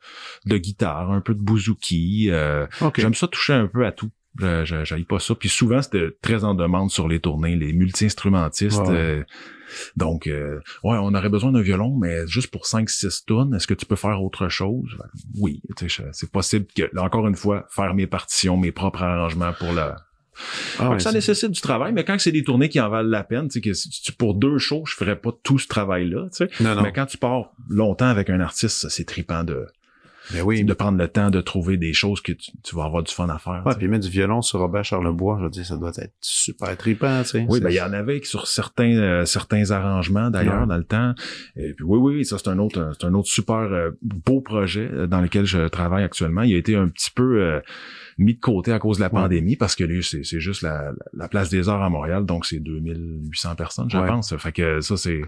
de 0.47 0.57
guitare, 0.59 1.11
un 1.11 1.21
peu 1.21 1.35
de 1.35 1.41
bouzouki. 1.41 2.29
Euh, 2.31 2.67
J'aime 3.03 3.15
ça 3.15 3.29
toucher 3.29 3.53
un 3.53 3.67
peu 3.67 3.87
à 3.87 3.93
tout. 3.93 4.11
J'aille 4.39 5.05
pas 5.05 5.19
ça. 5.19 5.35
Puis 5.35 5.49
souvent, 5.49 5.83
c'était 5.83 6.09
très 6.23 6.45
en 6.45 6.55
demande 6.55 6.91
sur 6.91 7.07
les 7.07 7.21
tournées, 7.21 7.55
les 7.55 7.73
multi-instrumentistes. 7.73 8.81
Euh, 8.89 9.23
donc, 9.97 10.27
euh, 10.27 10.59
ouais, 10.85 10.97
on 11.01 11.15
aurait 11.15 11.29
besoin 11.29 11.53
d'un 11.53 11.61
violon, 11.61 11.97
mais 11.97 12.27
juste 12.27 12.51
pour 12.51 12.65
5-6 12.65 13.25
tonnes, 13.27 13.55
est-ce 13.55 13.67
que 13.67 13.75
tu 13.75 13.85
peux 13.85 13.97
faire 13.97 14.23
autre 14.23 14.49
chose? 14.49 14.97
Oui, 15.39 15.63
c'est 16.13 16.31
possible 16.31 16.67
que, 16.75 16.99
encore 16.99 17.27
une 17.29 17.37
fois, 17.37 17.67
faire 17.71 17.95
mes 17.95 18.07
partitions, 18.07 18.57
mes 18.57 18.73
propres 18.73 19.03
arrangements 19.03 19.53
pour 19.59 19.73
la, 19.73 19.97
ah 20.79 20.99
ça 20.99 21.13
nécessite 21.13 21.51
du 21.51 21.61
travail, 21.61 21.93
mais 21.93 22.05
quand 22.05 22.19
c'est 22.19 22.33
des 22.33 22.43
tournées 22.43 22.69
qui 22.69 22.81
en 22.81 22.89
valent 22.89 23.09
la 23.09 23.23
peine, 23.23 23.49
tu 23.49 23.75
sais, 23.75 24.13
pour 24.17 24.35
deux 24.35 24.59
shows, 24.59 24.85
je 24.87 24.95
ferais 24.95 25.17
pas 25.17 25.31
tout 25.43 25.59
ce 25.59 25.69
travail-là, 25.69 26.29
tu 26.35 26.47
sais. 26.47 26.51
Mais 26.61 26.93
quand 26.93 27.07
tu 27.07 27.19
pars 27.19 27.53
longtemps 27.69 28.07
avec 28.07 28.31
un 28.31 28.41
artiste, 28.41 28.89
c'est 28.89 29.05
tripant 29.05 29.45
de, 29.45 29.67
ben 30.33 30.43
oui. 30.43 30.65
de 30.65 30.73
prendre 30.73 30.99
le 30.99 31.09
temps 31.09 31.31
de 31.31 31.41
trouver 31.41 31.77
des 31.77 31.93
choses 31.93 32.21
que 32.21 32.33
tu, 32.33 32.75
vas 32.75 32.85
avoir 32.85 33.03
du 33.03 33.13
fun 33.13 33.29
à 33.29 33.39
faire. 33.39 33.63
Ouais, 33.67 33.75
puis 33.77 33.89
mettre 33.89 34.05
du 34.05 34.11
violon 34.11 34.43
sur 34.43 34.61
Robert 34.61 34.85
Charlebois, 34.85 35.37
je 35.39 35.45
veux 35.45 35.51
dire, 35.51 35.67
ça 35.67 35.77
doit 35.77 35.93
être 35.97 36.15
super 36.21 36.77
trippant, 36.77 37.23
tu 37.23 37.29
sais. 37.29 37.47
Oui, 37.49 37.61
ben 37.61 37.71
il 37.71 37.77
y 37.77 37.81
en 37.81 37.93
avait 37.93 38.21
sur 38.23 38.47
certains 38.47 38.97
euh, 38.97 39.25
certains 39.25 39.71
arrangements 39.71 40.31
d'ailleurs 40.31 40.67
dans 40.67 40.77
le 40.77 40.85
temps. 40.85 41.15
Et 41.57 41.73
puis 41.75 41.85
oui, 41.85 41.99
oui, 41.99 42.25
ça 42.25 42.39
c'est 42.39 42.49
un 42.49 42.59
autre 42.59 42.93
c'est 42.99 43.07
un 43.07 43.15
autre 43.15 43.29
super 43.29 43.57
euh, 43.57 43.91
beau 44.03 44.41
projet 44.41 44.89
euh, 44.93 45.07
dans 45.07 45.21
lequel 45.21 45.45
je 45.45 45.69
travaille 45.69 46.05
actuellement. 46.05 46.43
Il 46.43 46.55
a 46.55 46.59
été 46.59 46.77
un 46.77 46.89
petit 46.89 47.11
peu 47.11 47.61
mis 48.19 48.35
de 48.35 48.41
côté 48.41 48.73
à 48.73 48.79
cause 48.79 48.99
de 48.99 49.03
la 49.03 49.11
pandémie 49.11 49.57
parce 49.57 49.75
que 49.75 49.85
lui, 49.85 50.03
c'est, 50.03 50.23
juste 50.41 50.63
la, 50.63 50.93
la, 51.15 51.29
place 51.29 51.49
des 51.51 51.69
arts 51.69 51.83
à 51.83 51.89
Montréal, 51.89 52.25
donc 52.25 52.47
c'est 52.47 52.59
2800 52.59 53.55
personnes, 53.57 53.91
je 53.91 53.99
pense. 53.99 54.37
Fait 54.37 54.53
que 54.53 54.81
ça, 54.81 54.97
c'est 54.97 55.23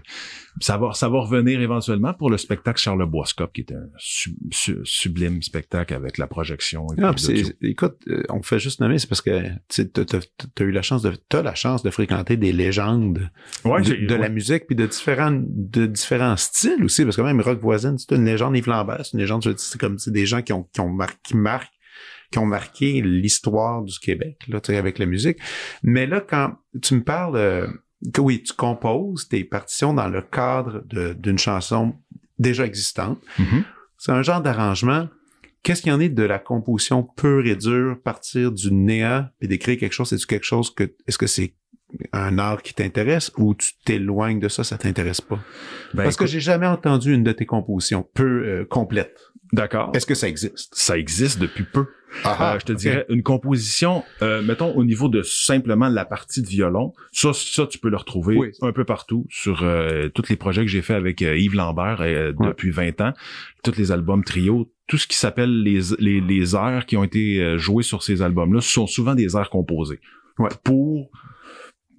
ça 0.61 0.77
va, 0.77 0.93
ça 0.93 1.09
va 1.09 1.19
revenir 1.19 1.61
éventuellement 1.61 2.13
pour 2.13 2.29
le 2.29 2.37
spectacle 2.37 2.79
Charles 2.79 3.05
Boiscop, 3.05 3.51
qui 3.53 3.61
est 3.61 3.73
un 3.73 3.87
sublime 3.99 5.41
spectacle 5.41 5.93
avec 5.93 6.17
la 6.17 6.27
projection. 6.27 6.87
Et 6.97 7.03
ah, 7.03 7.13
écoute, 7.61 7.97
euh, 8.07 8.23
on 8.29 8.41
fait 8.41 8.59
juste 8.59 8.79
nommer, 8.79 8.99
c'est 8.99 9.07
parce 9.07 9.21
que 9.21 9.41
tu 9.69 9.83
as 9.83 10.63
eu 10.63 10.71
la 10.71 10.81
chance 10.81 11.01
de, 11.01 11.13
la 11.31 11.55
chance 11.55 11.83
de 11.83 11.89
fréquenter 11.89 12.37
des 12.37 12.51
légendes 12.51 13.29
de, 13.65 14.15
la 14.15 14.29
musique 14.29 14.67
puis 14.67 14.75
de 14.75 14.85
différents, 14.85 15.31
de 15.33 15.85
différents 15.85 16.37
styles 16.37 16.83
aussi, 16.83 17.03
parce 17.03 17.15
que 17.15 17.21
même 17.21 17.41
Rock 17.41 17.59
Voisine, 17.59 17.97
c'est 17.97 18.15
une 18.15 18.25
légende 18.25 18.55
Yves 18.55 18.67
Lambert, 18.67 19.05
c'est 19.05 19.13
une 19.13 19.19
légende, 19.19 19.43
c'est 19.57 19.79
comme 19.79 19.97
des 20.07 20.25
gens 20.25 20.41
qui 20.41 20.53
ont, 20.53 20.63
qui 20.73 20.79
ont 20.81 20.97
qui 21.23 21.35
marquent 21.35 21.74
qui 22.35 22.39
ont 22.39 22.45
marqué 22.45 23.01
l'histoire 23.01 23.81
du 23.81 23.97
Québec, 23.97 24.41
là, 24.49 24.59
avec 24.77 24.99
la 24.99 25.05
musique. 25.05 25.37
Mais 25.83 26.05
là, 26.05 26.19
quand 26.19 26.57
tu 26.81 26.95
me 26.95 27.01
parles, 27.01 27.37
euh, 27.37 27.65
que 28.13 28.19
oui, 28.19 28.43
tu 28.43 28.51
composes 28.51 29.29
tes 29.29 29.45
partitions 29.45 29.93
dans 29.93 30.09
le 30.09 30.21
cadre 30.21 30.83
d'une 31.13 31.37
chanson 31.37 31.95
déjà 32.37 32.65
existante. 32.65 33.23
Mm-hmm. 33.39 33.63
C'est 33.97 34.11
un 34.11 34.21
genre 34.21 34.41
d'arrangement. 34.41 35.07
Qu'est-ce 35.63 35.81
qu'il 35.81 35.93
y 35.93 35.95
en 35.95 36.01
est 36.01 36.09
de 36.09 36.23
la 36.23 36.37
composition 36.37 37.03
pure 37.03 37.47
et 37.47 37.55
dure, 37.55 38.01
partir 38.03 38.51
du 38.51 38.69
néant 38.73 39.29
puis 39.39 39.47
d'écrire 39.47 39.77
quelque 39.77 39.93
chose? 39.93 40.09
C'est-tu 40.09 40.27
quelque 40.27 40.43
chose 40.43 40.75
que, 40.75 40.93
est-ce 41.07 41.17
que 41.17 41.27
c'est 41.27 41.55
un 42.13 42.37
art 42.37 42.61
qui 42.61 42.73
t'intéresse 42.73 43.31
ou 43.37 43.55
tu 43.55 43.73
t'éloignes 43.85 44.39
de 44.39 44.47
ça, 44.47 44.63
ça 44.63 44.77
t'intéresse 44.77 45.21
pas? 45.21 45.39
Ben, 45.93 46.03
Parce 46.03 46.15
que 46.15 46.25
j'ai 46.25 46.39
jamais 46.39 46.67
entendu 46.67 47.13
une 47.13 47.23
de 47.23 47.31
tes 47.31 47.45
compositions 47.45 48.07
peu 48.13 48.43
euh, 48.45 48.65
complète. 48.65 49.17
D'accord. 49.53 49.91
Est-ce 49.93 50.05
que 50.05 50.15
ça 50.15 50.27
existe? 50.27 50.73
Ça 50.73 50.97
existe 50.97 51.39
depuis 51.39 51.63
peu. 51.63 51.85
Ah, 52.23 52.53
euh, 52.53 52.59
je 52.59 52.65
te 52.65 52.73
dirais 52.73 53.05
une 53.09 53.23
composition, 53.23 54.03
euh, 54.21 54.41
mettons 54.41 54.71
au 54.73 54.83
niveau 54.83 55.09
de 55.09 55.21
simplement 55.21 55.89
la 55.89 56.05
partie 56.05 56.41
de 56.41 56.47
violon, 56.47 56.93
ça, 57.11 57.31
ça 57.33 57.67
tu 57.67 57.77
peux 57.77 57.89
le 57.89 57.97
retrouver 57.97 58.37
un 58.61 58.71
peu 58.71 58.85
partout 58.85 59.25
sur 59.29 59.63
euh, 59.63 60.09
tous 60.09 60.29
les 60.29 60.35
projets 60.35 60.61
que 60.61 60.71
j'ai 60.71 60.81
fait 60.81 60.93
avec 60.93 61.21
Yves 61.21 61.55
Lambert 61.55 61.99
depuis 62.39 62.71
20 62.71 63.01
ans, 63.01 63.13
tous 63.63 63.75
les 63.77 63.91
albums 63.91 64.23
trio, 64.23 64.71
tout 64.87 64.97
ce 64.97 65.07
qui 65.07 65.17
s'appelle 65.17 65.61
les, 65.63 65.79
les, 65.99 66.21
les 66.21 66.55
airs 66.55 66.85
qui 66.85 66.95
ont 66.95 67.03
été 67.03 67.57
joués 67.57 67.83
sur 67.83 68.03
ces 68.03 68.21
albums-là 68.21 68.61
sont 68.61 68.87
souvent 68.87 69.15
des 69.15 69.35
airs 69.35 69.49
composés. 69.49 69.99
Ouais. 70.37 70.49
Pour 70.63 71.11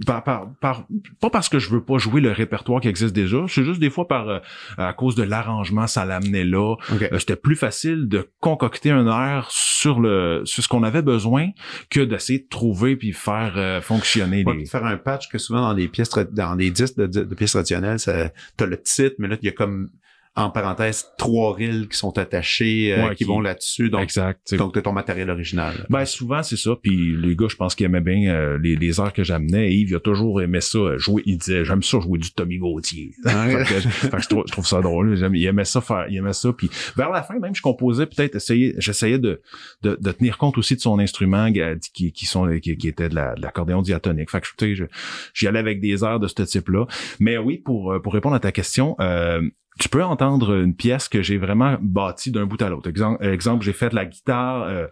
par, 0.05 0.23
par, 0.25 0.51
par, 0.61 0.87
pas 1.21 1.31
parce 1.31 1.49
que 1.49 1.59
je 1.59 1.71
veux 1.71 1.83
pas 1.83 1.97
jouer 1.99 2.21
le 2.21 2.33
répertoire 2.33 2.81
qui 2.81 2.89
existe 2.89 3.15
déjà, 3.15 3.39
c'est 3.49 3.65
juste 3.65 3.81
des 3.81 3.89
fois 3.91 4.07
par 4.09 4.29
euh, 4.29 4.39
à 4.77 4.93
cause 4.93 5.15
de 5.15 5.23
l'arrangement, 5.23 5.87
ça 5.87 6.05
l'amenait 6.05 6.45
là. 6.45 6.75
Euh, 7.01 7.19
C'était 7.19 7.37
plus 7.37 7.57
facile 7.57 8.09
de 8.09 8.29
concocter 8.41 8.91
un 8.91 9.07
air 9.07 9.47
sur 9.51 10.01
le 10.01 10.43
sur 10.45 10.63
ce 10.63 10.69
qu'on 10.69 10.83
avait 10.83 11.03
besoin 11.03 11.49
que 11.91 12.01
d'essayer 12.01 12.41
de 12.41 12.49
trouver 12.49 12.97
puis 12.97 13.13
faire 13.13 13.55
euh, 13.57 13.81
fonctionner 13.81 14.45
Ouais, 14.45 14.57
les. 14.57 14.67
faire 14.67 14.85
un 14.85 14.97
patch 14.97 15.29
que 15.29 15.39
souvent 15.39 15.61
dans 15.63 15.73
les 15.73 15.89
pièces 15.89 16.11
dans 16.33 16.55
les 16.55 16.71
disques 16.71 16.97
de, 16.99 17.07
de- 17.07 17.25
de 17.25 17.35
pièces 17.35 17.53
traditionnelles, 17.53 17.99
ça 17.99 18.31
t'as 18.57 18.67
le 18.67 18.81
titre, 18.83 19.17
mais 19.19 19.29
là 19.29 19.37
il 19.41 19.47
y 19.47 19.49
a 19.49 19.53
comme 19.53 19.89
en 20.37 20.51
parenthèse 20.51 21.07
trois 21.19 21.55
reels 21.55 21.89
qui 21.89 21.97
sont 21.97 22.17
attachés 22.19 22.93
euh, 22.93 23.05
Ouais, 23.05 23.11
qui, 23.15 23.17
qui- 23.19 23.25
vont 23.25 23.41
là-dessus. 23.41 23.89
Donc 23.91 24.03
exact. 24.03 24.55
donc 24.55 24.75
t'as 24.75 24.83
ton 24.83 24.93
matériel 24.93 25.31
original. 25.31 25.87
Ben 25.91 26.05
souvent 26.05 26.43
c'est 26.43 26.57
ça. 26.59 26.73
Puis 26.83 27.17
les 27.17 27.35
gars, 27.35 27.47
je 27.49 27.57
pense 27.57 27.75
qu'ils 27.75 27.87
aimaient 27.87 28.01
bien 28.01 28.31
euh, 28.35 28.59
les, 28.63 28.77
les 28.77 29.01
heures 29.01 29.13
que 29.13 29.25
j'amenais. 29.25 29.73
Yves, 29.75 29.91
il 29.91 29.97
a 29.97 30.01
toujours 30.01 30.43
aimé 30.43 30.61
ça 30.61 30.79
euh, 30.79 30.99
jouer. 30.99 31.23
Il 31.27 31.39
disait 31.39 31.65
j'aime 31.65 31.83
ça 31.83 31.99
jouer 32.01 32.19
du 32.19 32.31
Tommy 32.33 32.59
Gauthier. 32.59 33.13
fait 33.25 33.31
que, 33.65 33.81
je- 33.81 33.89
fait 33.89 34.11
que 34.11 34.23
je, 34.23 34.29
trouve, 34.29 34.45
je 34.47 34.53
trouve 34.53 34.67
ça 34.67 34.81
drôle. 34.81 35.17
J'aime- 35.17 35.35
Il 35.35 35.45
aimait 35.47 35.65
ça 35.65 35.81
faire. 35.81 36.07
Il 36.11 36.17
aimait 36.19 36.33
ça. 36.33 36.53
Puis 36.53 36.71
vers 36.97 37.11
la 37.11 37.23
fin 37.23 37.39
même, 37.39 37.55
je 37.55 37.63
composais 37.63 38.07
peut-être 38.07 38.35
essayer. 38.37 38.75
J'essayais 38.79 39.19
de, 39.19 39.41
de 39.83 39.97
de 40.01 40.13
tenir 40.13 40.37
compte 40.39 40.59
aussi 40.59 40.77
de 40.77 40.81
son 40.81 40.99
instrument 40.99 41.49
euh, 41.57 41.77
qui 41.95 42.13
qui 42.13 42.27
sont 42.27 42.47
qui, 42.61 42.77
qui 42.77 42.89
était 42.89 43.09
de 43.09 43.15
la- 43.15 43.35
de 43.35 43.41
l'accordéon 43.43 43.81
diatonique. 43.83 44.31
Fait 44.31 44.41
que 44.41 44.47
tu 44.59 44.77
sais, 44.77 44.89
j'y 45.35 45.47
allais 45.47 45.59
avec 45.59 45.81
des 45.81 46.05
airs 46.05 46.21
de 46.21 46.29
ce 46.29 46.43
type-là. 46.43 46.87
Mais 47.21 47.39
oui, 47.39 47.59
pour 47.59 47.93
euh, 47.93 48.01
pour 48.01 48.13
répondre 48.13 48.35
à 48.37 48.41
ta 48.41 48.53
question. 48.53 48.97
Euh, 49.01 49.41
tu 49.79 49.89
peux 49.89 50.03
entendre 50.03 50.57
une 50.57 50.75
pièce 50.75 51.09
que 51.09 51.23
j'ai 51.23 51.39
vraiment 51.39 51.77
bâtie 51.81 52.31
d'un 52.31 52.47
bout 52.47 52.61
à 52.63 52.69
l'autre. 52.69 52.91
Exemple, 53.21 53.65
j'ai 53.65 53.73
fait 53.73 53.91
de 53.91 53.95
la 53.95 54.07
guitare. 54.07 54.63
euh, 54.63 54.87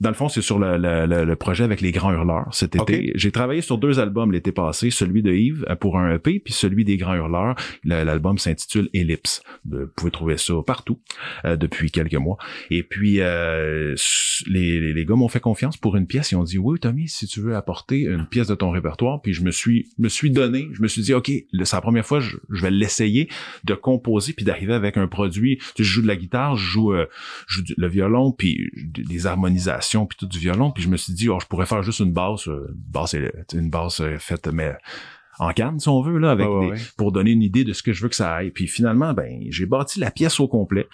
dans 0.00 0.10
le 0.10 0.14
fond, 0.14 0.28
c'est 0.28 0.42
sur 0.42 0.58
le, 0.58 0.76
le- 0.76 1.06
le- 1.06 1.24
le 1.24 1.36
projet 1.36 1.64
avec 1.64 1.80
les 1.80 1.90
Grands 1.92 2.12
Hurleurs 2.12 2.48
cet 2.52 2.74
été. 2.76 3.12
J'ai 3.14 3.32
travaillé 3.32 3.60
sur 3.62 3.78
deux 3.78 3.98
albums 3.98 4.30
l'été 4.32 4.52
passé, 4.52 4.90
celui 4.90 5.22
de 5.22 5.32
Yves 5.32 5.64
euh, 5.70 5.74
pour 5.76 5.98
un 5.98 6.14
EP, 6.14 6.38
puis 6.40 6.52
celui 6.52 6.84
des 6.84 6.96
Grands 6.96 7.14
Hurleurs. 7.14 7.54
Le- 7.84 8.04
L'album 8.04 8.36
s'intitule 8.38 8.88
Ellipse. 8.92 9.42
Vous 9.64 9.86
pouvez 9.96 10.10
trouver 10.10 10.36
ça 10.36 10.54
partout 10.66 11.00
euh, 11.44 11.56
depuis 11.56 11.90
quelques 11.90 12.14
mois. 12.14 12.36
Et 12.70 12.82
puis, 12.82 13.20
euh, 13.20 13.94
les, 14.46 14.80
les, 14.80 14.92
les 14.92 15.04
gars 15.06 15.14
m'ont 15.14 15.28
fait 15.28 15.40
confiance 15.40 15.76
pour 15.76 15.96
une 15.96 16.06
pièce. 16.06 16.30
Ils 16.32 16.36
ont 16.36 16.44
dit, 16.44 16.58
oui, 16.58 16.78
Tommy, 16.78 17.08
si 17.08 17.26
tu 17.26 17.40
veux 17.40 17.56
apporter 17.56 18.02
une 18.02 18.26
pièce 18.26 18.48
de 18.48 18.54
ton 18.54 18.70
répertoire, 18.70 19.22
puis 19.22 19.32
je 19.32 19.42
me 19.42 19.50
suis, 19.50 19.88
me 19.98 20.08
suis 20.08 20.30
donné, 20.30 20.68
je 20.72 20.82
me 20.82 20.88
suis 20.88 21.02
dit, 21.02 21.14
OK, 21.14 21.28
c'est 21.28 21.72
la 21.72 21.80
première 21.80 22.04
fois, 22.06 22.20
je, 22.20 22.36
je 22.50 22.62
vais 22.62 22.70
l'essayer 22.70 23.28
de 23.64 23.74
composer 23.74 24.32
puis 24.34 24.44
d'arriver 24.44 24.74
avec 24.74 24.96
un 24.98 25.06
produit. 25.08 25.56
Tu 25.58 25.64
sais, 25.64 25.72
je 25.84 25.84
joue 25.84 26.02
de 26.02 26.06
la 26.06 26.16
guitare, 26.16 26.56
je 26.56 26.66
joue, 26.66 26.92
euh, 26.92 27.06
je 27.48 27.58
joue 27.58 27.64
le 27.76 27.88
violon, 27.88 28.32
puis 28.32 28.70
des 28.76 29.26
harmonisations, 29.26 29.85
puis 30.06 30.16
tout 30.18 30.26
du 30.26 30.38
violon. 30.38 30.70
Puis 30.70 30.82
je 30.82 30.88
me 30.88 30.96
suis 30.96 31.12
dit, 31.12 31.28
oh, 31.28 31.38
je 31.40 31.46
pourrais 31.46 31.66
faire 31.66 31.82
juste 31.82 32.00
une 32.00 32.12
basse, 32.12 32.48
euh, 32.48 32.66
une 32.68 32.90
basse, 32.92 33.16
une 33.54 33.70
basse 33.70 34.00
euh, 34.00 34.18
faite, 34.18 34.48
mais 34.48 34.74
en 35.38 35.52
canne, 35.52 35.78
si 35.78 35.88
on 35.88 36.00
veut, 36.00 36.18
là, 36.18 36.30
avec 36.30 36.48
ouais, 36.48 36.60
des, 36.60 36.70
ouais. 36.72 36.78
pour 36.96 37.12
donner 37.12 37.30
une 37.30 37.42
idée 37.42 37.64
de 37.64 37.72
ce 37.72 37.82
que 37.82 37.92
je 37.92 38.02
veux 38.02 38.08
que 38.08 38.14
ça 38.16 38.34
aille. 38.34 38.50
Puis 38.50 38.66
finalement, 38.66 39.12
ben, 39.12 39.42
j'ai 39.50 39.66
bâti 39.66 40.00
la 40.00 40.10
pièce 40.10 40.40
au 40.40 40.48
complet. 40.48 40.88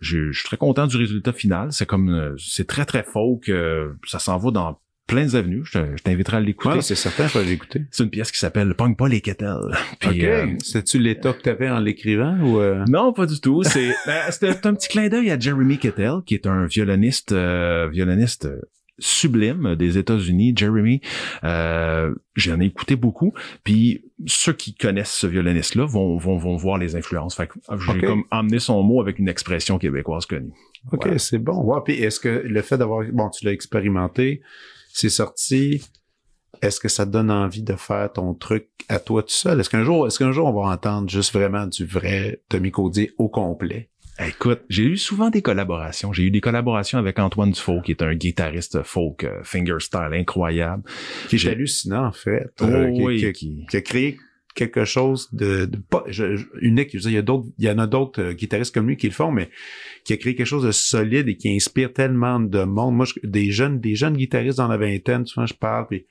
Je, 0.00 0.30
je 0.32 0.38
suis 0.38 0.46
très 0.46 0.58
content 0.58 0.86
du 0.86 0.96
résultat 0.96 1.32
final. 1.32 1.72
C'est 1.72 1.86
comme, 1.86 2.10
euh, 2.10 2.34
c'est 2.38 2.66
très 2.66 2.84
très 2.84 3.02
folk. 3.02 3.48
euh, 3.48 3.94
ça 4.06 4.18
s'en 4.18 4.36
va 4.36 4.50
dans 4.50 4.78
plein 5.06 5.34
avenues. 5.34 5.62
Je, 5.64 5.78
te- 5.78 5.96
je 5.96 6.02
t'inviterai 6.02 6.38
à 6.38 6.40
l'écouter. 6.40 6.74
Ouais, 6.76 6.82
c'est 6.82 6.94
certain, 6.94 7.26
je 7.28 7.38
vais 7.38 7.44
l'écouter. 7.44 7.82
c'est 7.90 8.04
une 8.04 8.10
pièce 8.10 8.32
qui 8.32 8.38
s'appelle 8.38 8.74
Pogne 8.74 8.96
pas 8.96 9.08
les 9.08 9.20
kettles. 9.20 9.70
Puis, 10.00 10.10
OK. 10.10 10.24
euh, 10.24 10.46
C'était-tu 10.62 10.98
l'état 10.98 11.32
que 11.32 11.42
t'avais 11.42 11.68
en 11.70 11.78
l'écrivant 11.80 12.36
ou 12.40 12.60
euh... 12.60 12.84
non, 12.88 13.12
pas 13.12 13.26
du 13.26 13.40
tout. 13.40 13.62
C'est 13.62 13.88
ben, 14.06 14.22
c'était 14.30 14.66
un 14.66 14.74
petit 14.74 14.88
clin 14.88 15.08
d'œil 15.08 15.30
à 15.30 15.38
Jeremy 15.38 15.78
Kettel, 15.78 16.16
qui 16.26 16.34
est 16.34 16.46
un 16.46 16.66
violoniste, 16.66 17.32
euh, 17.32 17.88
violoniste 17.92 18.46
euh, 18.46 18.60
sublime 18.98 19.76
des 19.76 19.98
États-Unis. 19.98 20.54
Jeremy, 20.56 21.00
euh, 21.44 22.14
j'en 22.34 22.60
ai 22.60 22.64
écouté 22.66 22.96
beaucoup. 22.96 23.32
Puis 23.62 24.02
ceux 24.26 24.54
qui 24.54 24.74
connaissent 24.74 25.12
ce 25.12 25.26
violoniste-là 25.26 25.84
vont, 25.84 26.16
vont, 26.16 26.36
vont 26.38 26.56
voir 26.56 26.78
les 26.78 26.96
influences. 26.96 27.34
Fait 27.36 27.46
que 27.46 27.54
j'ai 27.84 27.92
Ok. 27.92 28.04
comme 28.06 28.24
emmené 28.30 28.58
son 28.58 28.82
mot 28.82 29.00
avec 29.00 29.18
une 29.18 29.28
expression 29.28 29.78
québécoise 29.78 30.26
connue. 30.26 30.52
OK, 30.92 31.02
Voilà. 31.04 31.18
c'est 31.18 31.38
bon. 31.38 31.62
Ouais, 31.62 31.80
puis 31.84 31.94
est-ce 32.02 32.18
que 32.20 32.28
le 32.44 32.62
fait 32.62 32.78
d'avoir 32.78 33.04
bon, 33.12 33.28
tu 33.30 33.44
l'as 33.44 33.52
expérimenté, 33.52 34.40
c'est 34.96 35.10
sorti 35.10 35.82
est-ce 36.62 36.80
que 36.80 36.88
ça 36.88 37.04
te 37.04 37.10
donne 37.10 37.30
envie 37.30 37.62
de 37.62 37.74
faire 37.74 38.10
ton 38.12 38.32
truc 38.32 38.68
à 38.88 38.98
toi 38.98 39.22
tout 39.22 39.28
seul? 39.28 39.60
Est-ce 39.60 39.68
qu'un 39.68 39.84
jour, 39.84 40.06
est-ce 40.06 40.18
qu'un 40.18 40.32
jour 40.32 40.46
on 40.46 40.52
va 40.54 40.70
entendre 40.72 41.10
juste 41.10 41.34
vraiment 41.34 41.66
du 41.66 41.84
vrai 41.84 42.40
Tommy 42.48 42.70
Caudier 42.70 43.12
au 43.18 43.28
complet? 43.28 43.90
Écoute, 44.26 44.62
j'ai 44.70 44.84
eu 44.84 44.96
souvent 44.96 45.28
des 45.28 45.42
collaborations. 45.42 46.14
J'ai 46.14 46.22
eu 46.22 46.30
des 46.30 46.40
collaborations 46.40 46.98
avec 46.98 47.18
Antoine 47.18 47.50
Dufault, 47.50 47.82
qui 47.82 47.90
est 47.90 48.00
un 48.02 48.14
guitariste 48.14 48.82
folk, 48.82 49.24
euh, 49.24 49.42
fingerstyle 49.42 50.08
incroyable. 50.14 50.82
Qui 51.28 51.36
est 51.36 51.46
hallucinant, 51.46 52.06
en 52.06 52.12
fait. 52.12 52.50
Oh, 52.62 52.64
euh, 52.64 52.90
qui, 52.90 53.02
oui, 53.02 53.16
qui- 53.18 53.32
qui- 53.32 53.66
qui 53.68 53.76
a 53.76 53.80
créé 53.82 54.16
quelque 54.56 54.84
chose 54.84 55.28
de, 55.32 55.66
de 55.66 55.76
pas 55.76 56.02
je- 56.08 56.44
unique. 56.60 56.90
Je 56.92 56.96
veux 56.96 57.02
dire, 57.02 57.10
il 57.10 57.14
y 57.14 57.18
a 57.18 57.22
d'autres, 57.22 57.46
il 57.58 57.64
y 57.64 57.70
en 57.70 57.78
a 57.78 57.86
d'autres 57.86 58.20
euh, 58.20 58.32
guitaristes 58.32 58.74
comme 58.74 58.88
lui 58.88 58.96
qui 58.96 59.06
le 59.06 59.12
font, 59.12 59.30
mais 59.30 59.48
qui 60.04 60.12
a 60.12 60.16
créé 60.16 60.34
quelque 60.34 60.46
chose 60.48 60.64
de 60.64 60.72
solide 60.72 61.28
et 61.28 61.36
qui 61.36 61.48
inspire 61.54 61.92
tellement 61.92 62.40
de 62.40 62.64
monde. 62.64 62.96
Moi, 62.96 63.06
je- 63.06 63.24
des 63.26 63.50
jeunes, 63.52 63.78
des 63.78 63.94
jeunes 63.94 64.16
guitaristes 64.16 64.58
dans 64.58 64.66
la 64.68 64.76
vingtaine, 64.76 65.24
souvent 65.26 65.46
je 65.46 65.54
parle, 65.54 65.86
puis 65.88 66.06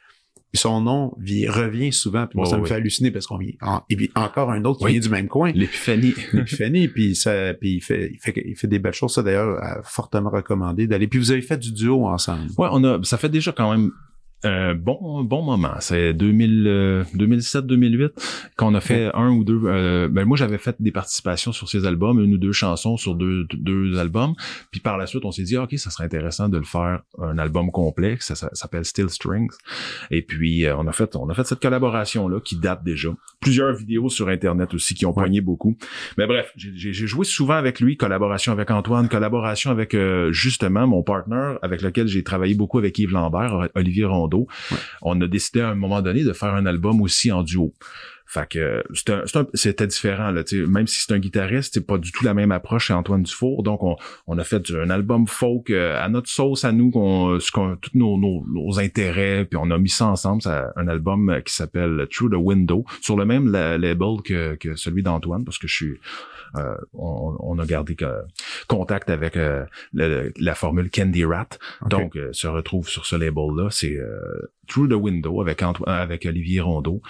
son 0.53 0.79
nom 0.79 1.13
vi- 1.19 1.49
revient 1.49 1.91
souvent, 1.91 2.27
puis 2.27 2.37
moi, 2.37 2.45
ça 2.45 2.57
me 2.57 2.65
fait 2.65 2.75
halluciner 2.75 3.11
parce 3.11 3.27
qu'on 3.27 3.37
vient 3.37 3.51
en- 3.61 3.81
il 3.89 3.97
vient 3.97 4.07
encore 4.15 4.51
un 4.51 4.63
autre 4.63 4.79
qui 4.79 4.85
Oui. 4.85 4.91
vient 4.93 5.01
du 5.01 5.09
même 5.09 5.27
coin. 5.27 5.51
L'épiphanie. 5.51 6.13
L'épiphanie, 6.33 6.87
puis 6.87 7.13
ça, 7.13 7.53
puis 7.55 7.73
il 7.73 7.81
fait, 7.81 8.11
il 8.13 8.19
fait, 8.19 8.33
il 8.45 8.55
fait 8.55 8.67
des 8.67 8.79
belles 8.79 8.93
choses. 8.93 9.13
Ça 9.15 9.21
d'ailleurs, 9.21 9.59
fortement 9.83 10.29
recommandé 10.29 10.87
d'aller. 10.87 11.07
Puis 11.07 11.19
vous 11.19 11.31
avez 11.31 11.41
fait 11.41 11.57
du 11.57 11.73
duo 11.73 12.05
ensemble. 12.05 12.43
Ouais, 12.57 12.69
on 12.71 12.81
a, 12.85 13.03
ça 13.03 13.17
fait 13.17 13.27
déjà 13.27 13.51
quand 13.51 13.69
même 13.69 13.91
un 14.43 14.75
bon, 14.75 15.23
bon 15.23 15.41
moment. 15.41 15.73
C'est 15.79 16.13
2000, 16.13 16.65
euh, 16.67 17.03
2007-2008 17.15 18.09
qu'on 18.57 18.75
a 18.75 18.81
fait 18.81 19.09
un 19.13 19.29
ou 19.31 19.43
deux. 19.43 19.61
euh, 19.65 20.07
ben 20.07 20.25
moi, 20.25 20.37
j'avais 20.37 20.57
fait 20.57 20.75
des 20.79 20.91
participations 20.91 21.51
sur 21.51 21.67
ces 21.69 21.85
albums, 21.85 22.19
une 22.23 22.33
ou 22.35 22.37
deux 22.37 22.51
chansons 22.51 22.97
sur 22.97 23.15
deux, 23.15 23.45
deux 23.53 23.97
albums. 23.97 24.33
Puis 24.71 24.81
par 24.81 24.97
la 24.97 25.07
suite, 25.07 25.25
on 25.25 25.31
s'est 25.31 25.43
dit, 25.43 25.55
ah, 25.57 25.63
ok, 25.63 25.77
ça 25.77 25.89
serait 25.89 26.03
intéressant 26.05 26.49
de 26.49 26.57
le 26.57 26.63
faire 26.63 27.01
un 27.19 27.37
album 27.37 27.71
complet. 27.71 28.17
Ça, 28.19 28.35
ça 28.35 28.49
s'appelle 28.53 28.85
Still 28.85 29.09
Strings. 29.09 29.49
Et 30.11 30.21
puis 30.21 30.65
euh, 30.65 30.75
on 30.77 30.85
a 30.87 30.91
fait, 30.91 31.15
on 31.15 31.27
a 31.29 31.33
fait 31.33 31.45
cette 31.45 31.59
collaboration 31.61 32.27
là 32.27 32.39
qui 32.39 32.57
date 32.59 32.83
déjà. 32.83 33.09
Plusieurs 33.41 33.73
vidéos 33.75 34.09
sur 34.09 34.27
Internet 34.29 34.73
aussi 34.73 34.93
qui 34.93 35.05
ont 35.05 35.09
Ouais. 35.15 35.23
poigné 35.23 35.39
beaucoup. 35.41 35.77
Mais 36.17 36.27
bref, 36.27 36.51
j'ai- 36.55 36.93
joué 36.93 37.23
souvent 37.25 37.53
avec 37.53 37.79
lui, 37.79 37.95
collaboration 37.97 38.51
avec 38.51 38.69
Antoine, 38.71 39.07
collaboration 39.07 39.71
avec 39.71 39.93
euh, 39.93 40.31
justement 40.31 40.85
mon 40.87 41.03
partner 41.03 41.55
avec 41.61 41.81
lequel 41.81 42.07
j'ai 42.07 42.23
travaillé 42.23 42.53
beaucoup 42.55 42.77
avec 42.79 42.97
Yves 42.99 43.11
Lambert, 43.13 43.69
Olivier 43.75 44.05
On 45.01 45.19
a 45.21 45.27
décidé 45.27 45.61
à 45.61 45.69
un 45.69 45.75
moment 45.75 46.01
donné 46.01 46.23
de 46.23 46.33
faire 46.33 46.53
un 46.53 46.65
album 46.65 47.01
aussi 47.01 47.31
en 47.31 47.43
duo. 47.43 47.73
Fait 48.27 48.47
que 48.49 48.83
c'était 49.53 49.85
différent 49.85 50.31
là, 50.31 50.41
même 50.67 50.87
si 50.87 51.01
c'est 51.01 51.13
un 51.13 51.19
guitariste, 51.19 51.75
c'est 51.75 51.85
pas 51.85 51.99
du 51.99 52.11
tout 52.11 52.25
la 52.25 52.33
même 52.33 52.51
approche 52.51 52.87
chez 52.87 52.93
Antoine 52.93 53.21
Dufour. 53.21 53.61
Donc 53.61 53.83
on, 53.83 53.97
on 54.25 54.37
a 54.39 54.43
fait 54.43 54.63
un 54.71 54.89
album 54.89 55.27
folk 55.27 55.69
euh, 55.69 56.03
à 56.03 56.09
notre 56.09 56.27
sauce 56.27 56.65
à 56.65 56.71
nous, 56.71 56.89
qu'on, 56.89 57.39
ce 57.39 57.51
qu'on, 57.51 57.75
tous 57.75 57.91
nos, 57.93 58.17
nos, 58.17 58.43
nos 58.51 58.79
intérêts, 58.79 59.45
puis 59.45 59.57
on 59.61 59.69
a 59.69 59.77
mis 59.77 59.89
ça 59.89 60.07
ensemble, 60.07 60.41
ça, 60.41 60.73
un 60.75 60.87
album 60.87 61.29
euh, 61.29 61.41
qui 61.41 61.53
s'appelle 61.53 62.07
Through 62.11 62.31
the 62.31 62.37
Window, 62.39 62.83
sur 62.99 63.15
le 63.15 63.25
même 63.25 63.51
la- 63.51 63.77
label 63.77 64.21
que, 64.25 64.55
que 64.55 64.75
celui 64.75 65.03
d'Antoine, 65.03 65.45
parce 65.45 65.59
que 65.59 65.67
je 65.67 65.73
suis 65.75 65.99
euh, 66.57 66.75
on, 66.93 67.35
on 67.39 67.59
a 67.59 67.65
gardé 67.65 67.95
que- 67.95 68.05
contact 68.67 69.09
avec 69.09 69.37
euh, 69.37 69.65
le- 69.93 70.31
la 70.37 70.55
formule 70.55 70.89
Candy 70.89 71.25
Rat. 71.25 71.49
Donc, 71.89 72.15
euh, 72.15 72.29
se 72.33 72.47
retrouve 72.47 72.87
sur 72.89 73.05
ce 73.05 73.15
label-là. 73.15 73.69
C'est 73.71 73.95
euh, 73.97 74.17
Through 74.67 74.89
the 74.89 74.93
Window 74.95 75.41
avec, 75.41 75.61
Anto- 75.61 75.87
avec 75.87 76.25
Olivier 76.25 76.61
Rondeau. 76.61 77.01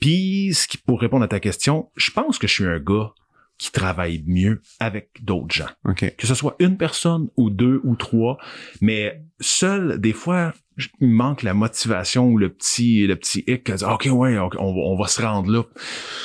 Puis, 0.00 0.52
ce 0.54 0.66
qui, 0.68 0.78
pour 0.78 1.00
répondre 1.00 1.24
à 1.24 1.28
ta 1.28 1.40
question, 1.40 1.90
je 1.96 2.10
pense 2.10 2.38
que 2.38 2.46
je 2.46 2.52
suis 2.52 2.66
un 2.66 2.78
gars 2.78 3.12
qui 3.56 3.70
travaille 3.70 4.24
mieux 4.26 4.60
avec 4.80 5.10
d'autres 5.22 5.54
gens. 5.54 5.68
OK. 5.88 6.14
Que 6.16 6.26
ce 6.26 6.34
soit 6.34 6.56
une 6.58 6.76
personne 6.76 7.28
ou 7.36 7.50
deux 7.50 7.80
ou 7.84 7.94
trois, 7.94 8.36
mais 8.80 9.22
seul, 9.40 10.00
des 10.00 10.12
fois, 10.12 10.52
il 11.00 11.06
me 11.08 11.14
manque 11.14 11.44
la 11.44 11.54
motivation 11.54 12.28
ou 12.28 12.36
le 12.36 12.48
petit, 12.48 13.06
le 13.06 13.14
petit 13.14 13.44
hic, 13.46 13.70
OK, 13.88 14.08
ouais, 14.10 14.36
on, 14.38 14.48
va- 14.48 14.58
on 14.58 14.96
va 14.96 15.06
se 15.06 15.22
rendre 15.22 15.50
là. 15.52 15.62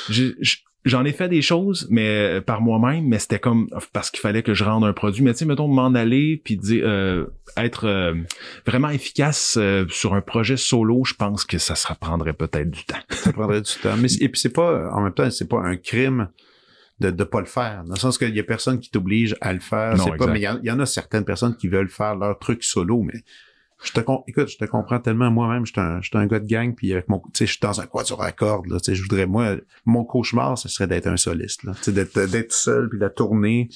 J'ai- 0.08 0.34
j'- 0.40 0.58
J'en 0.86 1.04
ai 1.04 1.12
fait 1.12 1.28
des 1.28 1.42
choses, 1.42 1.86
mais 1.90 2.08
euh, 2.08 2.40
par 2.40 2.62
moi-même, 2.62 3.06
mais 3.06 3.18
c'était 3.18 3.38
comme 3.38 3.68
parce 3.92 4.10
qu'il 4.10 4.20
fallait 4.20 4.42
que 4.42 4.54
je 4.54 4.64
rende 4.64 4.82
un 4.84 4.94
produit. 4.94 5.22
Mais 5.22 5.32
tu 5.32 5.40
sais, 5.40 5.44
mettons 5.44 5.68
m'en 5.68 5.94
aller 5.94 6.40
puis 6.42 6.56
dire 6.56 6.84
euh, 6.86 7.26
être 7.58 7.86
euh, 7.86 8.14
vraiment 8.66 8.88
efficace 8.88 9.58
euh, 9.60 9.84
sur 9.90 10.14
un 10.14 10.22
projet 10.22 10.56
solo, 10.56 11.04
je 11.04 11.12
pense 11.12 11.44
que 11.44 11.58
ça 11.58 11.74
se 11.74 11.92
prendrait 12.00 12.32
peut-être 12.32 12.70
du 12.70 12.84
temps. 12.84 13.00
Ça 13.10 13.32
prendrait 13.32 13.60
du 13.60 13.72
temps. 13.82 13.96
Mais, 13.98 14.08
et 14.20 14.28
puis 14.30 14.40
c'est 14.40 14.52
pas, 14.52 14.90
en 14.92 15.02
même 15.02 15.12
temps, 15.12 15.30
c'est 15.30 15.48
pas 15.48 15.60
un 15.60 15.76
crime 15.76 16.28
de 16.98 17.10
ne 17.10 17.24
pas 17.24 17.40
le 17.40 17.46
faire. 17.46 17.84
Dans 17.84 17.94
le 17.94 18.00
sens 18.00 18.16
qu'il 18.16 18.34
y 18.34 18.40
a 18.40 18.44
personne 18.44 18.78
qui 18.80 18.90
t'oblige 18.90 19.36
à 19.42 19.52
le 19.52 19.60
faire. 19.60 19.96
Non, 19.96 20.16
pas, 20.16 20.26
mais 20.28 20.40
il 20.40 20.60
y, 20.62 20.66
y 20.66 20.70
en 20.70 20.80
a 20.80 20.86
certaines 20.86 21.24
personnes 21.26 21.56
qui 21.56 21.68
veulent 21.68 21.90
faire 21.90 22.14
leur 22.16 22.38
truc 22.38 22.64
solo, 22.64 23.02
mais 23.02 23.20
Je 23.82 23.92
te 23.92 24.00
écoute, 24.26 24.48
je 24.48 24.58
te 24.58 24.64
comprends 24.64 25.00
tellement 25.00 25.30
moi-même. 25.30 25.64
Je 25.64 25.72
suis 25.72 25.80
un, 25.80 26.00
un, 26.20 26.26
gars 26.26 26.40
de 26.40 26.46
gang, 26.46 26.74
puis 26.74 26.92
avec 26.92 27.08
mon, 27.08 27.18
tu 27.18 27.30
sais, 27.34 27.46
je 27.46 27.52
suis 27.52 27.60
dans 27.60 27.80
un 27.80 27.86
quatuor 27.86 28.22
à 28.22 28.32
cordes. 28.32 28.66
Là, 28.66 28.78
tu 28.78 28.86
sais, 28.86 28.94
je 28.94 29.02
voudrais 29.02 29.26
moi, 29.26 29.56
mon 29.86 30.04
cauchemar, 30.04 30.58
ce 30.58 30.68
serait 30.68 30.86
d'être 30.86 31.06
un 31.06 31.16
soliste. 31.16 31.64
Là, 31.64 31.72
tu 31.76 31.84
sais, 31.84 31.92
d'être 31.92 32.18
d'être 32.26 32.52
seul 32.52 32.88
puis 32.88 32.98
de 32.98 33.08
tourner. 33.08 33.68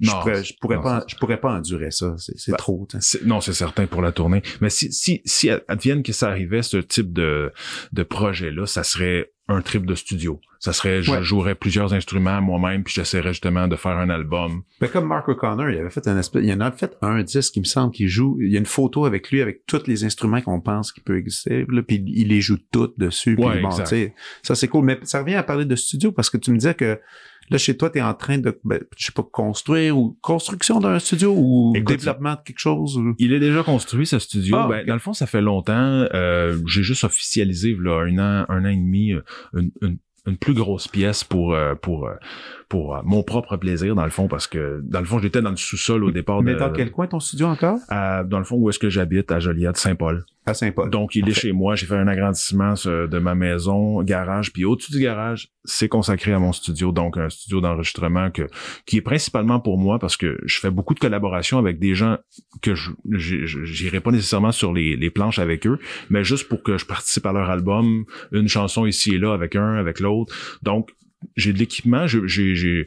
je 0.00 0.10
pourrais, 0.10 0.44
je 0.44 0.54
pourrais 0.60 0.80
pas, 0.80 1.04
je 1.08 1.16
pourrais 1.16 1.40
pas 1.40 1.52
endurer 1.52 1.90
ça. 1.90 2.14
C'est 2.18 2.52
ben, 2.52 2.56
trop. 2.56 2.86
Non, 3.24 3.40
c'est 3.40 3.52
certain 3.52 3.86
pour 3.86 4.02
la 4.02 4.12
tournée. 4.12 4.42
Mais 4.60 4.70
si 4.70 4.92
si 4.92 5.22
si 5.24 5.50
advienne 5.50 6.02
que 6.02 6.12
ça 6.12 6.28
arrivait 6.28 6.62
ce 6.62 6.76
type 6.76 7.12
de 7.12 7.52
de 7.92 8.02
projet 8.02 8.50
là, 8.50 8.66
ça 8.66 8.84
serait 8.84 9.32
un 9.48 9.62
trip 9.62 9.86
de 9.86 9.94
studio. 9.94 10.40
Ça 10.60 10.72
serait, 10.72 11.02
je 11.02 11.22
jouerais 11.22 11.54
plusieurs 11.54 11.94
instruments 11.94 12.40
moi-même, 12.42 12.84
puis 12.84 12.92
j'essaierais 12.92 13.30
justement 13.30 13.66
de 13.66 13.76
faire 13.76 13.96
un 13.96 14.10
album. 14.10 14.62
Ben 14.80 14.88
comme 14.88 15.06
Mark 15.06 15.28
O'Connor, 15.28 15.70
il 15.70 15.78
avait 15.78 15.90
fait 15.90 16.06
un 16.06 16.18
espèce, 16.18 16.44
il 16.44 16.52
en 16.52 16.60
a 16.60 16.70
fait 16.70 16.96
un 17.00 17.22
disque, 17.22 17.56
il 17.56 17.60
me 17.60 17.64
semble, 17.64 17.92
qu'il 17.92 18.08
joue. 18.08 18.36
Il 18.40 18.52
y 18.52 18.56
a 18.56 18.58
une 18.58 18.66
photo 18.66 19.06
avec 19.06 19.30
lui 19.30 19.40
avec 19.40 19.64
tous 19.66 19.86
les 19.86 20.04
instruments 20.04 20.40
qu'on 20.42 20.60
pense 20.60 20.92
qu'il 20.92 21.02
peut 21.02 21.16
exister, 21.16 21.64
là, 21.68 21.82
puis 21.82 22.04
il 22.06 22.28
les 22.28 22.40
joue 22.40 22.58
toutes 22.70 22.98
dessus. 22.98 23.36
Puis 23.36 23.62
bon, 23.62 23.70
ça 23.70 24.54
c'est 24.54 24.68
cool. 24.68 24.84
Mais 24.84 24.98
ça 25.04 25.20
revient 25.20 25.36
à 25.36 25.42
parler 25.42 25.64
de 25.64 25.76
studio 25.76 26.12
parce 26.12 26.28
que 26.28 26.36
tu 26.36 26.50
me 26.50 26.58
disais 26.58 26.74
que 26.74 27.00
Là, 27.50 27.58
chez 27.58 27.76
toi, 27.76 27.90
tu 27.90 27.98
es 27.98 28.02
en 28.02 28.14
train 28.14 28.38
de, 28.38 28.58
ben, 28.64 28.80
je 28.96 29.06
sais 29.06 29.12
pas, 29.12 29.22
construire 29.22 29.96
ou 29.98 30.18
construction 30.20 30.80
d'un 30.80 30.98
studio 30.98 31.34
ou 31.36 31.74
développement 31.84 32.34
de 32.34 32.40
quelque 32.44 32.58
chose? 32.58 33.00
Il 33.18 33.32
est 33.32 33.40
déjà 33.40 33.62
construit, 33.62 34.06
ce 34.06 34.18
studio. 34.18 34.56
Ah, 34.58 34.68
ben, 34.68 34.86
Dans 34.86 34.94
le 34.94 35.00
fond, 35.00 35.12
ça 35.12 35.26
fait 35.26 35.40
longtemps. 35.40 36.06
Euh, 36.14 36.58
j'ai 36.66 36.82
juste 36.82 37.04
officialisé, 37.04 37.76
là, 37.80 38.02
un 38.02 38.18
an, 38.18 38.46
un 38.48 38.64
an 38.64 38.68
et 38.68 38.76
demi, 38.76 39.12
euh, 39.12 39.22
une, 39.54 39.70
une, 39.82 39.98
une 40.26 40.36
plus 40.36 40.52
grosse 40.52 40.88
pièce 40.88 41.24
pour 41.24 41.54
euh, 41.54 41.74
pour 41.74 42.10
pour 42.68 43.00
mon 43.04 43.22
propre 43.22 43.56
plaisir 43.56 43.94
dans 43.94 44.04
le 44.04 44.10
fond 44.10 44.28
parce 44.28 44.46
que 44.46 44.80
dans 44.84 45.00
le 45.00 45.06
fond 45.06 45.18
j'étais 45.18 45.40
dans 45.40 45.50
le 45.50 45.56
sous-sol 45.56 46.04
au 46.04 46.10
départ 46.10 46.42
mais 46.42 46.54
dans 46.54 46.70
quel 46.70 46.90
coin 46.90 47.06
ton 47.06 47.18
studio 47.18 47.46
encore? 47.46 47.78
Dans 47.88 48.38
le 48.38 48.44
fond 48.44 48.56
où 48.56 48.68
est-ce 48.68 48.78
que 48.78 48.90
j'habite 48.90 49.32
à 49.32 49.40
Joliette 49.40 49.78
Saint-Paul 49.78 50.26
Saint-Paul. 50.54 50.90
Donc, 50.90 51.14
il 51.14 51.28
est 51.28 51.34
chez 51.34 51.52
moi. 51.52 51.74
J'ai 51.74 51.86
fait 51.86 51.96
un 51.96 52.08
agrandissement 52.08 52.74
de 52.84 53.18
ma 53.18 53.34
maison, 53.34 54.02
garage. 54.02 54.52
Puis 54.52 54.64
au-dessus 54.64 54.92
du 54.92 55.00
garage, 55.00 55.48
c'est 55.64 55.88
consacré 55.88 56.32
à 56.32 56.38
mon 56.38 56.52
studio. 56.52 56.92
Donc, 56.92 57.16
un 57.16 57.28
studio 57.28 57.60
d'enregistrement 57.60 58.30
que 58.30 58.46
qui 58.86 58.98
est 58.98 59.02
principalement 59.02 59.60
pour 59.60 59.78
moi 59.78 59.98
parce 59.98 60.16
que 60.16 60.38
je 60.44 60.58
fais 60.58 60.70
beaucoup 60.70 60.94
de 60.94 61.00
collaborations 61.00 61.58
avec 61.58 61.78
des 61.78 61.94
gens 61.94 62.18
que 62.62 62.74
je 62.74 62.90
j'irai 63.64 64.00
pas 64.00 64.10
nécessairement 64.10 64.52
sur 64.52 64.72
les, 64.72 64.96
les 64.96 65.10
planches 65.10 65.38
avec 65.38 65.66
eux, 65.66 65.78
mais 66.10 66.24
juste 66.24 66.48
pour 66.48 66.62
que 66.62 66.78
je 66.78 66.86
participe 66.86 67.26
à 67.26 67.32
leur 67.32 67.50
album, 67.50 68.04
une 68.32 68.48
chanson 68.48 68.86
ici 68.86 69.14
et 69.14 69.18
là 69.18 69.32
avec 69.32 69.56
un, 69.56 69.74
avec 69.74 70.00
l'autre. 70.00 70.34
Donc, 70.62 70.90
j'ai 71.36 71.52
de 71.52 71.58
l'équipement. 71.58 72.06
J'ai 72.06 72.86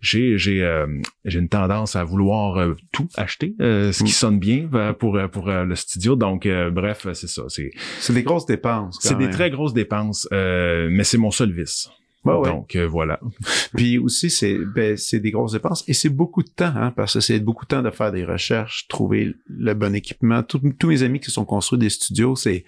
j'ai 0.00 0.38
j'ai 0.38 0.62
euh, 0.62 0.86
j'ai 1.24 1.38
une 1.38 1.48
tendance 1.48 1.96
à 1.96 2.04
vouloir 2.04 2.58
euh, 2.58 2.74
tout 2.92 3.08
acheter 3.16 3.54
euh, 3.60 3.92
ce 3.92 4.04
qui 4.04 4.10
mm. 4.10 4.14
sonne 4.14 4.38
bien 4.38 4.68
pour 4.98 5.18
pour 5.30 5.48
le 5.48 5.74
studio 5.74 6.16
donc 6.16 6.46
bref 6.72 7.06
c'est 7.14 7.28
ça 7.28 7.44
c'est 7.48 7.70
c'est 7.98 8.12
des 8.12 8.22
grosses 8.22 8.46
dépenses 8.46 8.98
c'est 9.00 9.18
des 9.18 9.30
très 9.30 9.50
grosses 9.50 9.74
dépenses 9.74 10.28
mais 10.30 11.04
c'est 11.04 11.18
mon 11.18 11.30
seul 11.30 11.52
vice 11.52 11.90
donc 12.24 12.76
voilà. 12.76 13.20
Puis 13.76 13.96
aussi 13.96 14.28
c'est 14.28 14.58
ben, 14.58 14.98
c'est 14.98 15.20
des 15.20 15.30
grosses 15.30 15.52
dépenses 15.52 15.82
et 15.88 15.94
c'est 15.94 16.10
beaucoup 16.10 16.42
de 16.42 16.50
temps 16.50 16.72
hein, 16.76 16.92
parce 16.94 17.14
que 17.14 17.20
c'est 17.20 17.40
beaucoup 17.40 17.64
de 17.64 17.68
temps 17.68 17.80
de 17.80 17.90
faire 17.90 18.12
des 18.12 18.24
recherches, 18.24 18.86
trouver 18.88 19.34
le 19.48 19.72
bon 19.72 19.94
équipement. 19.94 20.42
tous 20.42 20.60
mes 20.86 21.02
amis 21.02 21.20
qui 21.20 21.30
sont 21.30 21.46
construits 21.46 21.78
des 21.78 21.88
studios, 21.88 22.36
c'est 22.36 22.66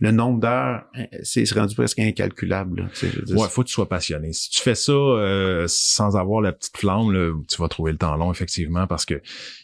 le 0.00 0.12
nombre 0.12 0.40
d'heures, 0.40 0.84
euh, 0.98 1.04
c'est 1.22 1.50
rendu 1.52 1.74
presque 1.74 1.98
incalculable. 1.98 2.80
Là, 2.80 3.36
ouais, 3.36 3.48
faut 3.48 3.62
que 3.62 3.68
tu 3.68 3.74
sois 3.74 3.88
passionné. 3.88 4.32
Si 4.32 4.48
tu 4.48 4.62
fais 4.62 4.74
ça 4.74 4.92
euh, 4.92 5.66
sans 5.68 6.16
avoir 6.16 6.40
la 6.40 6.52
petite 6.52 6.76
flamme, 6.78 7.12
là, 7.12 7.32
tu 7.48 7.60
vas 7.60 7.68
trouver 7.68 7.92
le 7.92 7.98
temps 7.98 8.16
long, 8.16 8.32
effectivement, 8.32 8.86
parce 8.86 9.04
que 9.04 9.20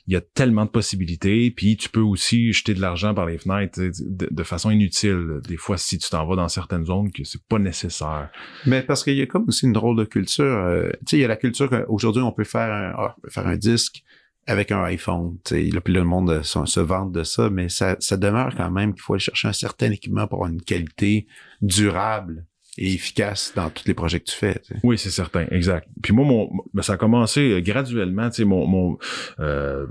il 0.07 0.13
y 0.13 0.17
a 0.17 0.21
tellement 0.21 0.67
de 0.67 0.71
possibilités. 0.71 1.51
Puis 1.51 1.77
tu 1.79 1.89
peux 1.89 2.01
aussi 2.01 2.53
jeter 2.53 2.75
de 2.75 2.81
l'argent 2.81 3.15
par 3.15 3.25
les 3.27 3.39
fenêtres 3.39 3.81
de, 3.81 4.43
façon 4.43 4.71
inutile. 4.71 5.41
Des 5.49 5.57
fois, 5.57 5.79
si 5.79 5.99
tu 5.99 6.09
t'en 6.11 6.27
vas 6.27 6.37
dans 6.37 6.49
certaines 6.49 6.85
zones, 6.85 7.11
que 7.11 7.25
c'est 7.25 7.43
pas 7.43 7.59
nécessaire. 7.59 8.31
Mais 8.67 8.83
parce 8.83 9.03
qu'il 9.03 9.17
y 9.17 9.23
a 9.23 9.27
comme 9.27 9.47
aussi 9.49 9.65
une 9.65 9.73
drôle 9.73 9.97
de 9.97 10.05
culture. 10.05 10.45
Euh, 10.45 10.91
tu 11.01 11.11
sais, 11.11 11.17
il 11.17 11.21
y 11.21 11.25
a 11.25 11.29
la 11.29 11.37
culture 11.37 11.71
qu'aujourd'hui, 11.71 12.23
on 12.23 12.33
peut 12.33 12.45
faire 12.45 12.73
un, 12.73 12.93
ah, 12.97 13.17
faire 13.29 13.47
un 13.47 13.57
disque 13.57 14.03
avec 14.47 14.71
un 14.71 14.83
iPhone. 14.85 15.39
Là, 15.51 15.81
puis 15.81 15.93
le 15.93 16.05
monde 16.05 16.43
se, 16.43 16.81
vante 16.81 17.13
de 17.13 17.25
ça, 17.25 17.51
mais 17.51 17.69
ça, 17.69 17.97
ça 17.99 18.17
demeure 18.17 18.55
quand 18.57 18.71
même 18.71 18.93
qu'il 18.93 19.03
faut 19.03 19.15
aller 19.15 19.21
chercher 19.21 19.49
un 19.49 19.53
certain 19.53 19.91
équipement 19.91 20.27
pour 20.27 20.39
avoir 20.39 20.53
une 20.53 20.63
qualité 20.63 21.27
durable 21.63 22.47
et 22.79 22.93
efficace 22.93 23.53
dans 23.57 23.71
tous 23.71 23.87
les 23.87 23.95
projets 23.95 24.21
que 24.21 24.27
tu 24.27 24.37
fais. 24.37 24.61
Oui, 24.83 24.99
c'est 24.99 25.11
certain, 25.11 25.47
exact. 25.51 25.89
Puis 26.03 26.13
moi, 26.13 26.25
mon, 26.25 26.51
ben, 26.75 26.83
ça 26.83 26.95
a 26.95 26.97
commencé 26.97 27.53
euh, 27.53 27.61
graduellement. 27.61 28.29
Mon, 28.41 28.67
mon 28.67 28.99
euh, 29.41 29.87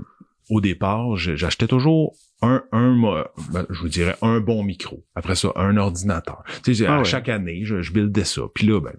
au 0.48 0.60
départ, 0.60 1.16
j'achetais 1.16 1.66
toujours 1.66 2.14
un, 2.42 2.62
un 2.70 2.96
ben, 3.52 3.66
je 3.70 3.80
vous 3.80 3.88
dirais 3.88 4.16
un 4.20 4.40
bon 4.40 4.62
micro. 4.62 5.04
Après 5.14 5.34
ça, 5.34 5.52
un 5.56 5.76
ordinateur. 5.76 6.42
Tu 6.62 6.74
sais, 6.74 6.86
ah 6.86 7.02
chaque 7.02 7.28
année, 7.28 7.60
je, 7.64 7.80
je 7.80 7.92
buildais 7.92 8.24
ça. 8.24 8.42
Puis 8.54 8.66
là, 8.66 8.80
ben, 8.80 8.92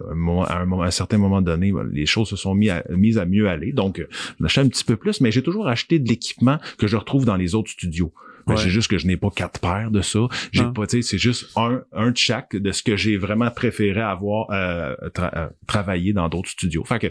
à, 0.48 0.60
un, 0.60 0.72
à, 0.72 0.86
un, 0.86 0.92
certain 0.92 1.18
moment 1.18 1.42
donné, 1.42 1.72
ben, 1.72 1.88
les 1.92 2.06
choses 2.06 2.30
se 2.30 2.36
sont 2.36 2.56
mis 2.56 2.70
à, 2.70 2.84
mises 2.90 3.18
à 3.18 3.26
mieux 3.26 3.48
aller. 3.48 3.74
Donc, 3.74 4.06
j'achète 4.40 4.66
un 4.66 4.70
petit 4.70 4.84
peu 4.84 4.96
plus, 4.96 5.22
mais 5.22 5.32
j'ai 5.32 5.44
toujours 5.44 5.68
acheté 5.68 6.00
de 6.00 6.08
l'équipement 6.10 6.58
que 6.78 6.88
je 6.88 6.98
retrouve 6.98 7.26
dans 7.26 7.36
les 7.36 7.54
autres 7.54 7.70
studios. 7.70 8.12
Ben, 8.48 8.58
c'est 8.58 8.70
juste 8.70 8.90
que 8.90 8.98
je 8.98 9.08
n'ai 9.08 9.18
pas 9.18 9.30
quatre 9.30 9.60
paires 9.60 9.92
de 9.92 10.02
ça. 10.02 10.20
J'ai 10.52 10.64
ah. 10.64 10.72
pas, 10.74 10.88
tu 10.88 10.98
sais, 10.98 11.10
c'est 11.10 11.18
juste 11.18 11.52
un, 11.58 11.84
un 11.94 12.12
de 12.12 12.18
chaque 12.18 12.56
de 12.56 12.72
ce 12.72 12.84
que 12.84 12.96
j'ai 12.96 13.18
vraiment 13.18 13.52
préféré 13.52 14.02
avoir 14.02 14.50
euh, 14.52 14.96
euh 15.20 15.48
travaillé 15.68 16.14
dans 16.14 16.30
d'autres 16.30 16.50
studios. 16.50 16.84
Fait 16.86 17.00
que, 17.00 17.08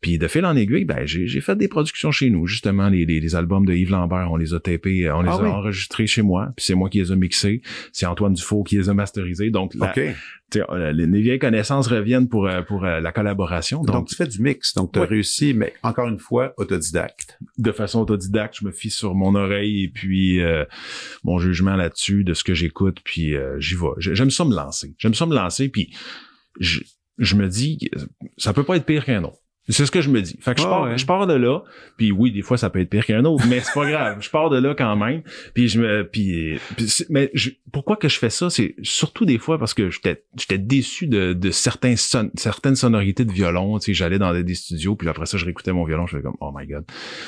puis 0.00 0.18
de 0.18 0.28
fil 0.28 0.44
en 0.44 0.56
aiguille, 0.56 0.84
ben 0.84 1.06
j'ai 1.06 1.40
fait 1.40 1.56
des 1.56 1.68
productions 1.68 2.10
chez 2.10 2.30
nous. 2.30 2.46
Justement, 2.46 2.88
les, 2.88 3.04
les, 3.04 3.34
albums 3.34 3.66
de 3.66 3.74
Yves 3.74 3.90
Lambert, 3.90 4.30
on 4.30 4.36
les 4.36 4.54
a 4.54 4.60
tapés, 4.60 5.10
on 5.10 5.22
les 5.22 5.28
ah 5.28 5.34
a 5.34 5.48
enregistrés 5.48 6.06
chez 6.06 6.22
moi. 6.22 6.52
Puis 6.56 6.66
c'est 6.66 6.74
moi 6.74 6.88
qui 6.88 7.00
les 7.00 7.12
ai 7.12 7.16
mixés. 7.16 7.62
C'est 7.92 8.06
Antoine 8.06 8.34
Dufault 8.34 8.62
qui 8.62 8.76
les 8.76 8.88
a 8.88 8.94
masterisés. 8.94 9.50
Donc 9.50 9.74
la, 9.74 9.92
euh, 10.56 10.92
les, 10.92 11.20
vieilles 11.20 11.38
connaissances 11.38 11.86
reviennent 11.86 12.28
pour 12.28 12.46
euh, 12.46 12.62
pour 12.62 12.84
euh, 12.84 13.00
la 13.00 13.12
collaboration. 13.12 13.82
Donc, 13.82 14.08
tu 14.08 14.14
fais 14.14 14.26
du 14.26 14.40
mix, 14.40 14.74
donc 14.74 14.92
tu 14.92 14.98
as 14.98 15.04
réussi, 15.04 15.54
mais 15.54 15.74
encore 15.82 16.08
une 16.08 16.18
fois, 16.18 16.54
autodidacte. 16.56 17.38
De 17.58 17.72
façon 17.72 18.00
autodidacte, 18.00 18.56
je 18.60 18.66
me 18.66 18.72
fie 18.72 18.90
sur 18.90 19.14
mon 19.14 19.34
oreille 19.34 19.84
et 19.84 19.88
puis 19.88 20.40
mon 21.24 21.38
jugement 21.38 21.76
là-dessus 21.76 22.24
de 22.24 22.34
ce 22.34 22.44
que 22.44 22.54
j'écoute, 22.54 22.98
puis 23.04 23.34
j'y 23.58 23.74
vais. 23.74 23.88
J'aime 23.98 24.30
ça 24.30 24.44
me 24.44 24.54
lancer. 24.54 24.94
J'aime 24.98 25.14
ça 25.14 25.26
me 25.26 25.34
lancer, 25.34 25.68
puis 25.68 25.94
je, 26.60 26.80
je 27.18 27.36
me 27.36 27.48
dis, 27.48 27.78
ça 28.36 28.52
peut 28.52 28.64
pas 28.64 28.76
être 28.76 28.86
pire 28.86 29.04
qu'un 29.04 29.24
autre. 29.24 29.38
C'est 29.68 29.86
ce 29.86 29.92
que 29.92 30.00
je 30.00 30.10
me 30.10 30.20
dis. 30.20 30.36
Fait 30.40 30.54
que 30.54 30.60
je, 30.60 30.66
pars, 30.66 30.98
je 30.98 31.06
pars 31.06 31.26
de 31.28 31.34
là, 31.34 31.60
puis 31.96 32.10
oui, 32.10 32.32
des 32.32 32.42
fois 32.42 32.56
ça 32.56 32.68
peut 32.68 32.80
être 32.80 32.90
pire 32.90 33.06
qu'un 33.06 33.24
autre, 33.24 33.44
mais 33.48 33.60
c'est 33.60 33.72
pas 33.72 33.88
grave. 33.90 34.18
Je 34.20 34.28
pars 34.28 34.50
de 34.50 34.58
là 34.58 34.74
quand 34.76 34.96
même. 34.96 35.22
Puis 35.54 35.68
je 35.68 35.80
me, 35.80 36.08
puis, 36.08 36.58
mais 37.10 37.30
pourquoi 37.72 37.96
que 37.96 38.08
je 38.08 38.18
fais 38.18 38.30
ça, 38.30 38.50
c'est 38.50 38.74
surtout 38.82 39.24
des 39.24 39.38
fois 39.38 39.58
parce 39.58 39.72
que 39.72 39.88
j'étais, 39.88 40.24
j'étais 40.36 40.58
déçu 40.58 41.06
de, 41.06 41.32
de 41.32 41.50
certains 41.52 41.94
certaines 41.96 42.74
sonorités 42.74 43.24
de 43.24 43.30
violon. 43.30 43.78
Tu 43.78 43.86
sais, 43.86 43.94
j'allais 43.94 44.18
dans 44.18 44.32
des 44.32 44.54
studios, 44.54 44.96
puis 44.96 45.08
après 45.08 45.26
ça, 45.26 45.38
je 45.38 45.44
réécoutais 45.44 45.72
mon 45.72 45.84
violon, 45.84 46.06
je 46.06 46.16
faisais 46.16 46.24
comme 46.24 46.36
oh 46.40 46.52
my 46.52 46.66
god. 46.66 46.84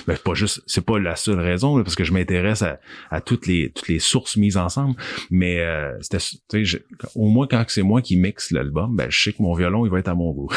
Mais 0.09 0.17
pas 0.17 0.35
juste, 0.35 0.63
c'est 0.67 0.85
pas 0.85 0.99
la 0.99 1.15
seule 1.15 1.39
raison, 1.39 1.81
parce 1.85 1.95
que 1.95 2.03
je 2.03 2.13
m'intéresse 2.13 2.63
à, 2.63 2.81
à 3.11 3.21
toutes 3.21 3.47
les 3.47 3.71
toutes 3.71 3.89
les 3.89 4.01
sources 4.01 4.37
mises 4.37 4.57
ensemble. 4.57 4.97
Mais 5.31 5.61
euh, 5.61 5.93
c'était, 6.01 6.19
tu 6.51 6.67
sais, 6.67 6.85
au 7.15 7.29
moins 7.29 7.47
quand 7.47 7.65
c'est 7.69 7.83
moi 7.83 8.03
qui 8.03 8.17
mixe 8.17 8.51
l'album, 8.51 8.97
ben 8.97 9.09
je 9.09 9.23
sais 9.23 9.33
que 9.33 9.43
mon 9.43 9.55
violon 9.55 9.87
il 9.87 9.93
va 9.93 10.01
être 10.01 10.09
à 10.09 10.15
mon 10.15 10.33
goût. 10.33 10.51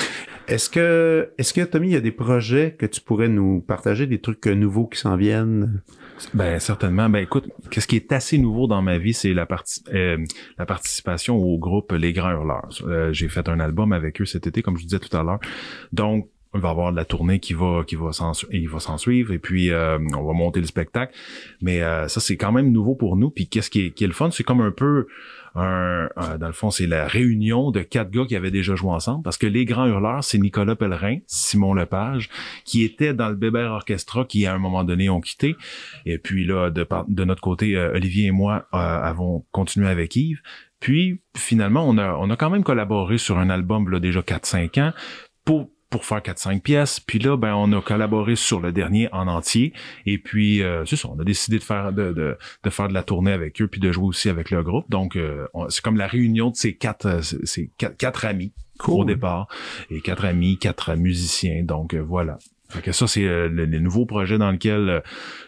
Est-ce 0.48 0.70
que, 0.70 1.30
est-ce 1.38 1.54
que 1.54 1.67
Tommy, 1.68 1.90
il 1.90 1.94
y 1.94 1.96
a 1.96 2.02
des 2.02 2.12
projets 2.12 2.76
que 2.78 2.86
tu 2.86 3.02
pourrais 3.02 3.28
nous 3.28 3.62
partager, 3.62 4.08
des 4.08 4.20
trucs 4.20 4.46
nouveaux 4.48 4.88
qui 4.88 5.00
s'en 5.00 5.16
viennent? 5.16 5.82
Ben 6.34 6.60
certainement. 6.60 7.10
Ben 7.10 7.20
écoute, 7.20 7.50
qu'est-ce 7.70 7.88
qui 7.88 7.96
est 7.96 8.12
assez 8.12 8.38
nouveau 8.38 8.68
dans 8.68 8.82
ma 8.82 8.98
vie, 8.98 9.14
c'est 9.14 9.34
la 9.34 9.46
partie 9.46 9.84
euh, 9.94 10.18
la 10.58 10.66
participation 10.66 11.38
au 11.38 11.58
groupe 11.58 11.92
Les 11.92 12.14
Grands 12.14 12.32
Hurleurs. 12.32 12.70
Euh, 12.84 13.14
j'ai 13.14 13.30
fait 13.30 13.48
un 13.50 13.60
album 13.60 13.94
avec 13.94 14.22
eux 14.22 14.26
cet 14.26 14.48
été, 14.48 14.62
comme 14.62 14.78
je 14.78 14.84
disais 14.84 15.00
tout 15.00 15.16
à 15.16 15.24
l'heure. 15.24 15.40
Donc 15.92 16.30
on 16.58 16.62
va 16.62 16.70
avoir 16.70 16.92
de 16.92 16.98
la 16.98 17.06
tournée 17.06 17.40
qui 17.40 17.54
va 17.54 17.84
qui 17.86 17.96
va 17.96 18.12
s'en 18.12 18.34
il 18.52 18.70
va 18.70 18.80
s'en 18.80 18.98
suivre 18.98 19.32
et 19.32 19.40
puis 19.40 19.72
euh, 19.72 19.98
on 20.16 20.24
va 20.24 20.34
monter 20.34 20.60
le 20.60 20.66
spectacle 20.66 21.14
mais 21.62 21.80
ça 21.80 22.20
c'est 22.20 22.38
quand 22.38 22.52
même 22.52 22.72
nouveau 22.72 22.96
pour 22.96 23.16
nous 23.16 23.30
puis 23.30 23.48
qu'est-ce 23.48 23.70
qui 23.70 23.86
est, 23.86 23.92
qui 23.92 24.04
est 24.04 24.08
le 24.08 24.14
fun 24.14 24.32
c'est 24.32 24.44
comme 24.44 24.62
un 24.62 24.72
peu 24.72 25.08
un, 25.58 26.38
dans 26.40 26.48
le 26.48 26.54
fond, 26.54 26.70
c'est 26.70 26.88
la 26.88 27.08
réunion 27.08 27.72
de 27.72 27.82
quatre 27.82 28.12
gars 28.12 28.26
qui 28.26 28.36
avaient 28.36 28.52
déjà 28.52 28.76
joué 28.76 28.92
ensemble, 28.92 29.24
parce 29.24 29.38
que 29.38 29.48
les 29.48 29.66
grands 29.66 29.88
hurleurs, 29.88 30.24
c'est 30.24 30.38
Nicolas 30.38 30.76
Pellerin, 30.76 31.18
Simon 31.26 31.74
Lepage, 31.74 32.30
qui 32.64 32.84
étaient 32.84 33.14
dans 33.14 33.30
le 33.30 33.36
Bébert 33.36 33.72
Orchestra, 33.72 34.26
qui 34.26 34.46
à 34.46 34.54
un 34.54 34.60
moment 34.60 34.84
donné 34.84 35.10
ont 35.10 35.22
quitté. 35.22 35.56
Et 36.06 36.18
puis 36.20 36.46
là, 36.46 36.70
de, 36.70 36.88
de 37.08 37.24
notre 37.24 37.42
côté, 37.42 37.76
euh, 37.76 37.94
Olivier 37.94 38.28
et 38.28 38.32
moi 38.32 38.68
euh, 38.74 38.78
avons 38.78 39.46
continué 39.52 39.90
avec 39.90 40.16
Yves. 40.16 40.42
Puis 40.80 41.22
finalement, 41.36 41.88
on 41.88 41.98
a, 41.98 42.14
on 42.14 42.30
a 42.30 42.36
quand 42.36 42.52
même 42.52 42.64
collaboré 42.64 43.18
sur 43.18 43.40
un 43.40 43.50
album 43.50 43.90
là, 43.90 44.00
déjà 44.00 44.22
4-5 44.22 44.80
ans 44.82 44.94
pour 45.44 45.70
pour 45.90 46.06
faire 46.06 46.20
4-5 46.20 46.62
pièces. 46.62 47.00
Puis 47.00 47.20
là, 47.20 47.38
ben, 47.38 47.54
on 47.56 47.72
a 47.74 47.82
collaboré 47.82 48.36
sur 48.36 48.60
le 48.60 48.72
dernier 48.72 49.10
en 49.14 49.28
entier. 49.28 49.74
Et 50.06 50.18
puis, 50.18 50.62
euh, 50.62 50.86
c'est 50.86 50.96
ça, 50.96 51.10
on 51.10 51.20
a 51.20 51.24
décidé 51.24 51.60
de 51.60 51.64
faire 51.64 51.94
de, 51.94 52.12
de, 52.12 52.38
de, 52.64 52.70
faire 52.70 52.88
de 52.88 52.94
la 52.94 53.04
tournée 53.04 53.32
avec 53.32 53.62
eux, 53.62 53.68
puis 53.68 53.80
de 53.80 53.92
jouer 53.92 54.06
aussi 54.06 54.30
avec 54.30 54.52
le 54.52 54.64
groupe. 54.64 54.90
Donc, 54.90 55.16
euh, 55.16 55.48
c'est 55.70 55.82
comme 55.82 55.98
la 55.98 56.08
réunion 56.08 56.50
de 56.50 56.56
ces 56.56 56.76
quatre, 56.76 57.06
euh, 57.06 57.22
ces 57.22 57.72
quatre, 57.78 57.98
quatre 57.98 58.26
amis 58.26 58.54
au 58.88 59.06
départ. 59.06 59.48
Et 59.90 60.02
quatre 60.02 60.26
amis, 60.26 60.58
quatre 60.58 60.96
musiciens. 60.96 61.64
Donc, 61.64 61.96
voilà. 61.96 62.38
Fait 62.70 62.82
que 62.82 62.92
ça, 62.92 63.08
c'est 63.08 63.24
euh, 63.24 63.48
le, 63.48 63.64
les 63.66 63.80
nouveaux 63.80 64.06
projets 64.06 64.38
dans 64.38 64.52
lesquels 64.52 64.90
euh, 64.90 65.00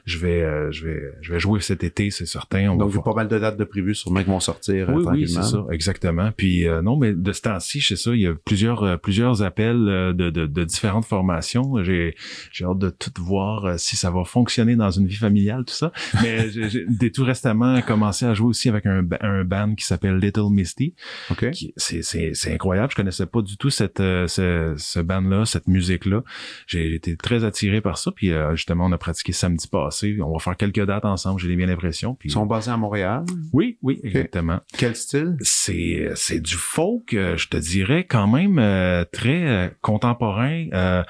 je 0.09 0.17
vais 0.17 0.41
euh, 0.41 0.71
je 0.71 0.85
vais 0.85 1.01
je 1.21 1.33
vais 1.33 1.39
jouer 1.39 1.59
cet 1.59 1.83
été, 1.83 2.09
c'est 2.11 2.25
certain. 2.25 2.69
On 2.69 2.75
Donc, 2.75 2.89
il 2.89 2.93
y 2.93 2.95
va 2.95 3.01
a 3.01 3.03
pas 3.03 3.13
mal 3.13 3.27
de 3.27 3.39
dates 3.39 3.57
de 3.57 3.63
prévues 3.63 3.95
sûrement 3.95 4.21
qui 4.21 4.29
vont 4.29 4.39
sortir 4.39 4.89
euh, 4.89 4.93
oui, 4.93 5.05
oui, 5.11 5.27
c'est 5.27 5.43
ça, 5.43 5.65
exactement. 5.71 6.31
Puis 6.35 6.67
euh, 6.67 6.81
non, 6.81 6.97
mais 6.97 7.13
de 7.13 7.31
ce 7.31 7.41
temps-ci, 7.41 7.81
c'est 7.81 7.95
ça, 7.95 8.11
il 8.11 8.21
y 8.21 8.27
a 8.27 8.33
plusieurs 8.33 8.83
euh, 8.83 8.97
plusieurs 8.97 9.43
appels 9.43 9.87
euh, 9.87 10.13
de, 10.13 10.29
de, 10.29 10.47
de 10.47 10.63
différentes 10.63 11.05
formations. 11.05 11.83
J'ai 11.83 12.15
j'ai 12.51 12.65
hâte 12.65 12.79
de 12.79 12.89
tout 12.89 13.11
voir 13.19 13.79
si 13.79 13.95
ça 13.95 14.09
va 14.09 14.23
fonctionner 14.23 14.75
dans 14.75 14.91
une 14.91 15.05
vie 15.05 15.15
familiale, 15.15 15.63
tout 15.65 15.73
ça. 15.73 15.91
Mais 16.23 16.49
j'ai 16.51 17.11
tout 17.11 17.23
récemment 17.23 17.81
commencé 17.81 18.25
à 18.25 18.33
jouer 18.33 18.47
aussi 18.47 18.69
avec 18.69 18.85
un, 18.85 19.05
un 19.21 19.43
band 19.43 19.75
qui 19.75 19.85
s'appelle 19.85 20.17
Little 20.17 20.49
Misty. 20.51 20.95
OK. 21.31 21.47
C'est 21.77 22.01
c'est 22.01 22.33
c'est 22.33 22.53
incroyable. 22.53 22.91
Je 22.91 22.95
connaissais 22.95 23.25
pas 23.25 23.41
du 23.41 23.57
tout 23.57 23.69
cette 23.69 23.99
ce, 23.99 24.73
ce 24.77 24.99
band-là, 24.99 25.45
cette 25.45 25.67
musique-là. 25.67 26.23
J'ai 26.67 26.95
été 26.95 27.15
très 27.15 27.43
attiré 27.43 27.81
par 27.81 27.97
ça. 27.97 28.11
Puis 28.11 28.31
euh, 28.31 28.55
justement, 28.55 28.85
on 28.85 28.91
a 28.91 28.97
pratiqué 28.97 29.31
samedi 29.31 29.67
passé. 29.67 29.98
On 30.21 30.33
va 30.33 30.39
faire 30.39 30.57
quelques 30.57 30.85
dates 30.85 31.05
ensemble. 31.05 31.39
J'ai 31.39 31.55
bien 31.55 31.67
l'impression. 31.67 32.15
Puis 32.15 32.29
Ils 32.29 32.31
sont 32.33 32.45
basés 32.45 32.71
à 32.71 32.77
Montréal? 32.77 33.23
oui, 33.53 33.77
oui, 33.81 33.99
exactement 34.03 34.59
Quel 34.77 34.95
style? 34.95 35.35
c'est 35.41 36.09
c'est 36.15 36.39
du 36.39 36.55
folk, 36.55 37.13
euh, 37.13 37.37
je 37.37 37.47
te 37.47 37.57
dirais 37.57 38.05
quand 38.05 38.27
même 38.27 38.59
euh, 38.59 39.03
très 39.11 39.47
euh, 39.47 39.69
contemporain, 39.81 40.67
euh, 40.73 41.03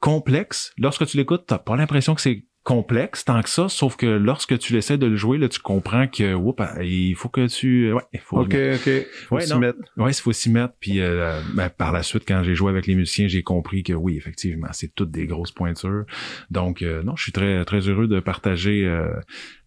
complexe. 0.00 0.72
Lorsque 0.78 1.06
tu 1.06 1.16
l'écoutes, 1.16 1.44
t'as 1.46 1.58
pas 1.58 1.76
l'impression 1.76 2.14
que 2.14 2.20
c'est 2.20 2.44
complexe 2.68 3.24
tant 3.24 3.40
que 3.40 3.48
ça, 3.48 3.70
sauf 3.70 3.96
que 3.96 4.04
lorsque 4.04 4.58
tu 4.58 4.76
essaies 4.76 4.98
de 4.98 5.06
le 5.06 5.16
jouer, 5.16 5.38
là, 5.38 5.48
tu 5.48 5.58
comprends 5.58 6.06
que 6.06 6.36
il 6.84 7.14
faut 7.14 7.30
que 7.30 7.46
tu 7.46 7.94
ouais, 7.94 8.02
il 8.12 8.20
faut 8.20 8.40
OK, 8.40 8.54
OK. 8.74 8.90
Faut 9.26 9.36
Ouais, 9.36 9.40
s'y 9.40 9.54
mettre. 9.56 9.78
Ouais, 9.96 10.10
il 10.10 10.14
faut 10.14 10.32
s'y 10.32 10.50
mettre. 10.50 10.74
Puis 10.78 11.00
euh, 11.00 11.40
ben, 11.54 11.70
par 11.70 11.92
la 11.92 12.02
suite, 12.02 12.24
quand 12.28 12.42
j'ai 12.42 12.54
joué 12.54 12.68
avec 12.68 12.86
les 12.86 12.94
musiciens, 12.94 13.26
j'ai 13.26 13.42
compris 13.42 13.84
que 13.84 13.94
oui, 13.94 14.18
effectivement, 14.18 14.68
c'est 14.72 14.94
toutes 14.94 15.10
des 15.10 15.26
grosses 15.26 15.50
pointures. 15.50 16.04
Donc 16.50 16.82
euh, 16.82 17.02
non, 17.02 17.16
je 17.16 17.22
suis 17.22 17.32
très 17.32 17.64
très 17.64 17.88
heureux 17.88 18.06
de 18.06 18.20
partager 18.20 18.84
euh, 18.84 19.08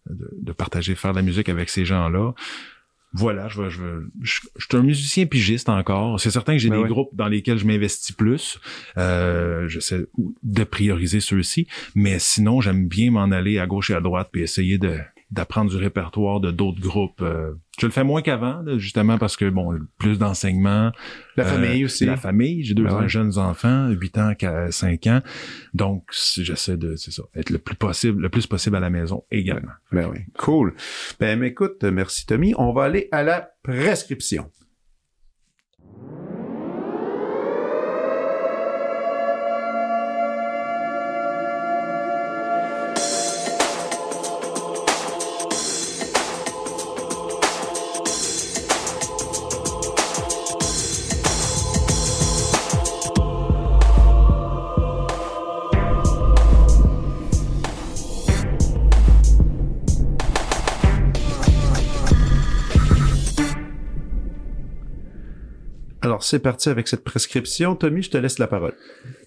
de, 0.08 0.30
de 0.40 0.52
partager 0.52 0.94
faire 0.94 1.10
de 1.10 1.16
la 1.16 1.22
musique 1.22 1.48
avec 1.48 1.70
ces 1.70 1.84
gens-là. 1.84 2.34
Voilà, 3.14 3.48
je, 3.48 3.68
je, 3.68 3.82
je, 4.22 4.40
je 4.56 4.64
suis 4.66 4.76
un 4.76 4.82
musicien 4.82 5.26
pigiste 5.26 5.68
encore. 5.68 6.18
C'est 6.18 6.30
certain 6.30 6.54
que 6.54 6.58
j'ai 6.58 6.70
Ben 6.70 6.76
des 6.76 6.82
ouais. 6.84 6.88
groupes 6.88 7.14
dans 7.14 7.28
lesquels 7.28 7.58
je 7.58 7.66
m'investis 7.66 8.16
plus. 8.16 8.58
Euh, 8.96 9.68
J'essaie 9.68 10.06
de 10.42 10.64
prioriser 10.64 11.20
ceux-ci, 11.20 11.66
mais 11.94 12.18
sinon 12.18 12.60
j'aime 12.60 12.88
bien 12.88 13.10
m'en 13.10 13.30
aller 13.30 13.58
à 13.58 13.66
gauche 13.66 13.90
et 13.90 13.94
à 13.94 14.00
droite 14.00 14.30
puis 14.32 14.42
essayer 14.42 14.78
de 14.78 14.98
d'apprendre 15.32 15.70
du 15.70 15.76
répertoire 15.78 16.40
de 16.40 16.50
d'autres 16.50 16.80
groupes. 16.80 17.22
Euh, 17.22 17.54
je 17.80 17.86
le 17.86 17.92
fais 17.92 18.04
moins 18.04 18.20
qu'avant, 18.20 18.62
justement 18.76 19.16
parce 19.16 19.36
que 19.36 19.48
bon, 19.48 19.78
plus 19.98 20.18
d'enseignement, 20.18 20.92
La 21.36 21.44
euh, 21.44 21.46
famille 21.46 21.84
aussi. 21.86 22.04
la 22.04 22.18
famille, 22.18 22.62
j'ai 22.62 22.74
deux 22.74 22.84
Ben 22.84 23.00
ouais. 23.00 23.08
jeunes 23.08 23.38
enfants, 23.38 23.88
8 23.88 24.18
ans, 24.18 24.32
5 24.70 25.06
ans. 25.06 25.20
Donc, 25.72 26.04
j'essaie 26.36 26.76
de, 26.76 26.96
c'est 26.96 27.10
ça, 27.12 27.22
être 27.34 27.48
le 27.48 27.58
plus 27.58 27.74
possible, 27.76 28.20
le 28.22 28.28
plus 28.28 28.46
possible 28.46 28.76
à 28.76 28.80
la 28.80 28.90
maison 28.90 29.24
également. 29.30 29.72
Ben 29.90 30.06
oui. 30.12 30.18
Cool. 30.38 30.74
Ben, 31.18 31.42
écoute, 31.42 31.82
merci 31.84 32.26
Tommy. 32.26 32.52
On 32.58 32.72
va 32.74 32.84
aller 32.84 33.08
à 33.10 33.22
la 33.22 33.50
prescription. 33.62 34.50
C'est 66.32 66.38
parti 66.38 66.70
avec 66.70 66.88
cette 66.88 67.04
prescription. 67.04 67.76
Tommy, 67.76 68.02
je 68.02 68.08
te 68.08 68.16
laisse 68.16 68.38
la 68.38 68.46
parole. 68.46 68.72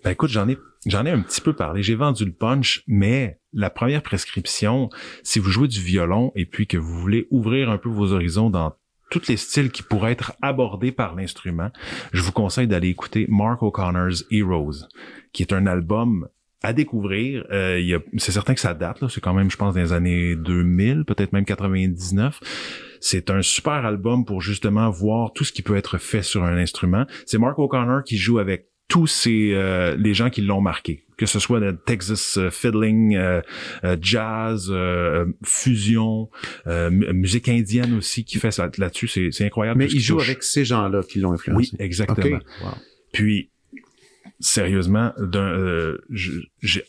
Ben 0.04 0.10
écoute, 0.10 0.32
j'en 0.32 0.50
ai, 0.50 0.58
j'en 0.88 1.06
ai 1.06 1.12
un 1.12 1.22
petit 1.22 1.40
peu 1.40 1.54
parlé. 1.54 1.84
J'ai 1.84 1.94
vendu 1.94 2.26
le 2.26 2.32
punch, 2.32 2.82
mais 2.88 3.40
la 3.54 3.70
première 3.70 4.02
prescription, 4.02 4.90
si 5.22 5.38
vous 5.38 5.52
jouez 5.52 5.68
du 5.68 5.80
violon 5.80 6.32
et 6.34 6.48
puis 6.48 6.66
que 6.66 6.78
vous 6.78 7.00
voulez 7.00 7.28
ouvrir 7.30 7.70
un 7.70 7.78
peu 7.78 7.90
vos 7.90 8.12
horizons 8.12 8.50
dans 8.50 8.76
tous 9.12 9.28
les 9.28 9.38
styles 9.38 9.70
qui 9.70 9.84
pourraient 9.84 10.14
être 10.14 10.34
abordés 10.42 10.92
par 10.92 11.14
l'instrument, 11.14 11.70
je 12.12 12.24
vous 12.24 12.32
conseille 12.32 12.68
d'aller 12.68 12.90
écouter 12.90 13.28
Mark 13.30 13.62
O'Connor's 13.62 14.26
Heroes, 14.32 14.88
qui 15.32 15.44
est 15.44 15.54
un 15.54 15.68
album 15.68 16.28
à 16.66 16.74
découvrir. 16.74 17.46
Euh, 17.52 18.00
c'est 18.18 18.32
certain 18.32 18.54
que 18.54 18.60
ça 18.60 18.74
date, 18.74 19.02
là. 19.02 19.08
c'est 19.10 19.22
quand 19.22 19.34
même, 19.34 19.52
je 19.52 19.58
pense, 19.58 19.76
dans 19.76 19.82
les 19.82 19.94
années 19.94 20.36
2000, 20.36 21.06
peut-être 21.06 21.32
même 21.34 21.46
99. 21.46 22.40
C'est 23.00 23.30
un 23.30 23.42
super 23.42 23.86
album 23.86 24.26
pour 24.26 24.42
justement 24.42 24.90
voir 24.90 25.32
tout 25.34 25.44
ce 25.44 25.52
qui 25.52 25.62
peut 25.62 25.76
être 25.76 25.98
fait 25.98 26.24
sur 26.24 26.44
un 26.44 26.58
instrument. 26.58 27.06
C'est 27.26 27.38
Mark 27.38 27.60
O'Connor 27.60 28.04
qui 28.04 28.18
joue 28.18 28.40
avec 28.40 28.68
tous 28.88 29.08
ces 29.08 29.52
euh, 29.54 29.96
les 29.98 30.14
gens 30.14 30.30
qui 30.30 30.42
l'ont 30.42 30.62
marqué, 30.62 31.06
que 31.18 31.26
ce 31.26 31.40
soit 31.40 31.60
de 31.60 31.72
Texas 31.72 32.38
euh, 32.38 32.50
fiddling, 32.52 33.16
euh, 33.16 33.42
euh, 33.84 33.98
jazz, 34.00 34.68
euh, 34.72 35.26
fusion, 35.44 36.30
euh, 36.68 36.92
mu- 36.92 37.12
musique 37.14 37.50
indienne 37.50 37.96
aussi 37.98 38.26
qui 38.26 38.38
fait 38.38 38.52
ça 38.52 38.70
là-dessus, 38.78 39.08
c'est 39.08 39.46
incroyable. 39.46 39.80
Mais 39.80 39.88
il 39.88 40.00
joue 40.00 40.20
avec 40.20 40.44
ces 40.44 40.66
gens-là 40.66 41.02
qui 41.04 41.20
l'ont 41.20 41.30
oui, 41.32 41.36
influencé. 41.36 41.76
exactement. 41.80 42.38
OK. 42.38 42.44
Wow. 42.64 42.70
Puis 43.12 43.50
sérieusement, 44.40 45.12
euh, 45.20 45.98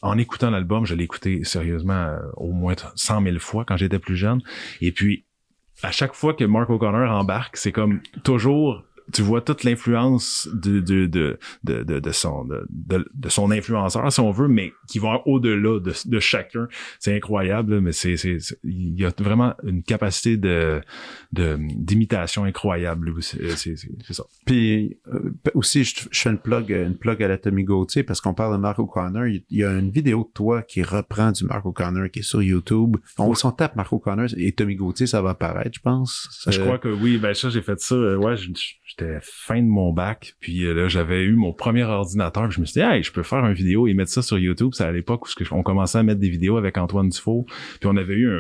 en 0.03 0.19
écoutant 0.19 0.51
l'album, 0.51 0.85
je 0.85 0.95
l'ai 0.95 1.05
écouté 1.05 1.45
sérieusement 1.45 1.95
euh, 1.95 2.19
au 2.37 2.53
moins 2.53 2.75
100 2.95 3.23
000 3.23 3.39
fois 3.39 3.65
quand 3.65 3.77
j'étais 3.77 3.99
plus 3.99 4.17
jeune. 4.17 4.41
Et 4.81 4.93
puis, 4.93 5.25
à 5.83 5.93
chaque 5.93 6.15
fois 6.15 6.35
que 6.35 6.45
Mark 6.45 6.71
O'Connor 6.71 7.11
embarque, 7.11 7.57
c'est 7.57 7.73
comme 7.73 8.01
toujours, 8.25 8.83
tu 9.13 9.23
vois 9.23 9.41
toute 9.41 9.65
l'influence 9.65 10.49
de, 10.53 10.81
de, 10.81 11.07
de, 11.07 11.39
de, 11.65 11.83
de, 12.01 12.11
son, 12.11 12.45
de, 12.45 12.67
de, 13.15 13.29
son 13.29 13.51
influenceur, 13.51 14.11
si 14.13 14.21
on 14.21 14.31
veut, 14.31 14.49
mais 14.49 14.73
qui 14.89 14.99
va 14.99 15.21
au-delà 15.27 15.81
de, 15.81 15.93
de 16.05 16.21
chacun. 16.21 16.67
C'est 16.99 17.15
incroyable, 17.17 17.81
mais 17.81 17.93
c'est, 17.93 18.17
c'est, 18.17 18.39
il 18.65 18.99
y 18.99 19.05
a 19.05 19.13
vraiment 19.19 19.55
une 19.65 19.83
capacité 19.83 20.37
de, 20.37 20.81
de, 21.33 21.59
d'imitation 21.61 22.45
incroyable. 22.45 23.13
C'est, 23.23 23.51
c'est, 23.57 23.77
c'est, 23.77 24.13
ça. 24.13 24.25
Puis 24.45 24.97
euh, 25.13 25.33
aussi, 25.55 25.85
je, 25.85 25.95
je 26.11 26.21
fais 26.21 26.31
une 26.31 26.39
plug, 26.39 26.71
une 26.71 26.97
plug 26.97 27.23
à 27.23 27.29
la 27.29 27.39
Tommy 27.39 27.65
Gauthier 27.65 28.03
parce 28.03 28.21
qu'on 28.21 28.35
parle 28.35 28.53
de 28.55 28.59
Mark 28.61 28.79
O'Connor. 28.79 29.27
Il, 29.27 29.45
y 29.51 29.65
a 29.65 29.73
une 29.73 29.91
vidéo 29.91 30.25
de 30.29 30.33
toi 30.35 30.63
qui 30.63 30.83
reprend 30.83 31.31
du 31.33 31.45
Mark 31.45 31.65
O'Connor 31.65 32.11
qui 32.11 32.21
est 32.21 32.23
sur 32.23 32.43
YouTube. 32.43 32.97
On, 33.19 33.35
si 33.35 33.47
on 33.47 33.53
tape 33.53 33.77
Mark 33.77 33.93
O'Connor 33.93 34.27
et 34.37 34.53
Tommy 34.53 34.75
Gauthier, 34.77 35.07
ça 35.07 35.23
va 35.23 35.31
apparaître, 35.31 35.71
je 35.75 35.81
pense. 35.81 36.29
Je 36.51 36.61
Euh, 36.61 36.65
crois 36.65 36.79
que 36.79 36.89
oui, 36.89 37.19
ben 37.19 37.35
ça 37.35 37.51
j'ai 37.51 37.63
fait 37.63 37.79
ça. 37.81 37.95
euh, 37.95 38.17
ouais, 38.17 38.37
je- 38.37 38.51
j'étais 38.99 39.19
fin 39.23 39.63
de 39.63 39.69
mon 39.69 39.93
bac, 39.93 40.35
puis 40.41 40.65
euh, 40.65 40.75
là 40.75 40.89
j'avais 40.89 41.25
eu 41.25 41.35
mon 41.35 41.53
premier 41.53 41.85
ordinateur. 41.85 42.45
puis 42.45 42.57
Je 42.57 42.61
me 42.61 42.67
suis 42.67 42.81
dit, 42.81 42.87
hey, 42.87 43.03
je 43.03 43.13
peux 43.13 43.23
faire 43.23 43.45
une 43.45 43.55
vidéo 43.55 43.87
et 43.87 43.95
mettre 43.95 44.11
ça 44.11 44.23
sur 44.23 44.39
YouTube. 44.39 44.71
C'est 44.73 44.85
à 44.85 44.93
l'époque 44.93 45.27
où 45.27 45.45
on 45.53 45.63
commençait 45.63 45.99
à 45.99 46.03
mettre 46.03 46.21
des 46.21 46.31
vidéos 46.31 46.57
avec 46.57 46.79
Antoine 46.79 47.09
Dufault. 47.09 47.47
Puis 47.81 47.89
on 47.89 47.97
avait 47.97 48.15
eu 48.15 48.31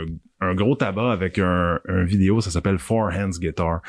un, 0.40 0.54
gros 0.54 0.76
tabac 0.76 1.12
avec 1.12 1.38
un, 1.38 1.78
vidéo, 2.04 2.40
ça 2.40 2.50
s'appelle 2.50 2.78
Four 2.78 3.10
Hands 3.12 3.38
Guitar, 3.38 3.80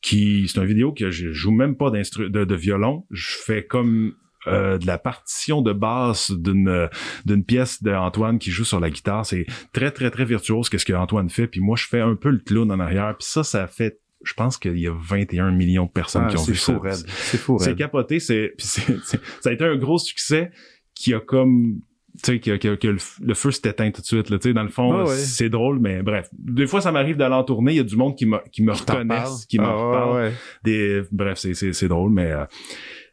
qui 0.00 0.48
c'est 0.48 0.60
une 0.60 0.66
vidéo 0.66 0.92
que 0.92 1.10
je 1.10 1.32
joue 1.32 1.52
même 1.52 1.76
pas 1.76 1.90
d'instru 1.90 2.30
de, 2.30 2.44
de 2.44 2.54
violon. 2.54 3.04
Je 3.10 3.36
fais 3.44 3.64
comme 3.64 4.14
euh, 4.48 4.76
de 4.78 4.86
la 4.88 4.98
partition 4.98 5.62
de 5.62 5.72
basse 5.72 6.32
d'une 6.32 6.88
d'une 7.24 7.44
pièce 7.44 7.82
d'Antoine 7.82 8.40
qui 8.40 8.50
joue 8.50 8.64
sur 8.64 8.80
la 8.80 8.90
guitare. 8.90 9.24
C'est 9.24 9.46
très, 9.72 9.92
très, 9.92 10.10
très 10.10 10.24
virtuose 10.24 10.68
qu'est-ce 10.68 10.84
que 10.84 10.92
Antoine 10.92 11.30
fait. 11.30 11.46
Puis 11.46 11.60
moi, 11.60 11.76
je 11.76 11.86
fais 11.86 12.00
un 12.00 12.16
peu 12.16 12.30
le 12.30 12.38
clown 12.38 12.70
en 12.72 12.80
arrière. 12.80 13.14
Puis 13.16 13.28
ça, 13.28 13.44
ça 13.44 13.68
fait, 13.68 14.00
je 14.24 14.34
pense 14.34 14.56
qu'il 14.56 14.78
y 14.78 14.86
a 14.86 14.92
21 14.94 15.50
millions 15.50 15.86
de 15.86 15.90
personnes 15.90 16.24
ah, 16.26 16.30
qui 16.30 16.36
ont 16.36 16.44
vu 16.44 16.54
fou, 16.54 16.80
ça. 16.82 16.92
C'est 16.92 17.38
fou, 17.38 17.58
C'est 17.58 17.74
capoté. 17.74 18.18
C'est, 18.20 18.54
ça 18.58 19.50
a 19.50 19.52
été 19.52 19.64
un 19.64 19.76
gros 19.76 19.98
succès 19.98 20.50
qui 20.94 21.14
a 21.14 21.20
comme 21.20 21.80
tu 22.22 22.32
sais 22.32 22.40
que, 22.40 22.56
que, 22.58 22.74
que 22.74 22.88
le, 22.88 23.34
feu 23.34 23.50
s'est 23.50 23.70
éteint 23.70 23.90
tout 23.90 24.02
de 24.02 24.06
suite 24.06 24.28
là, 24.28 24.38
tu 24.38 24.48
sais 24.48 24.54
dans 24.54 24.62
le 24.62 24.68
fond 24.68 25.06
ouais. 25.06 25.16
c'est 25.16 25.48
drôle 25.48 25.78
mais 25.78 26.02
bref. 26.02 26.28
Des 26.32 26.66
fois 26.66 26.82
ça 26.82 26.92
m'arrive 26.92 27.16
d'aller 27.16 27.34
en 27.34 27.42
tournée 27.42 27.72
il 27.72 27.76
y 27.76 27.80
a 27.80 27.84
du 27.84 27.96
monde 27.96 28.16
qui 28.16 28.26
me 28.26 28.36
qui 28.52 28.62
me 28.62 28.72
reconnaissent 28.72 29.46
qui 29.46 29.58
me 29.58 29.64
Ah, 29.64 30.12
ouais, 30.12 30.32
des 30.62 31.02
bref 31.10 31.38
c'est 31.38 31.54
c'est 31.54 31.72
c'est 31.72 31.88
drôle 31.88 32.12
mais 32.12 32.30
euh, 32.30 32.44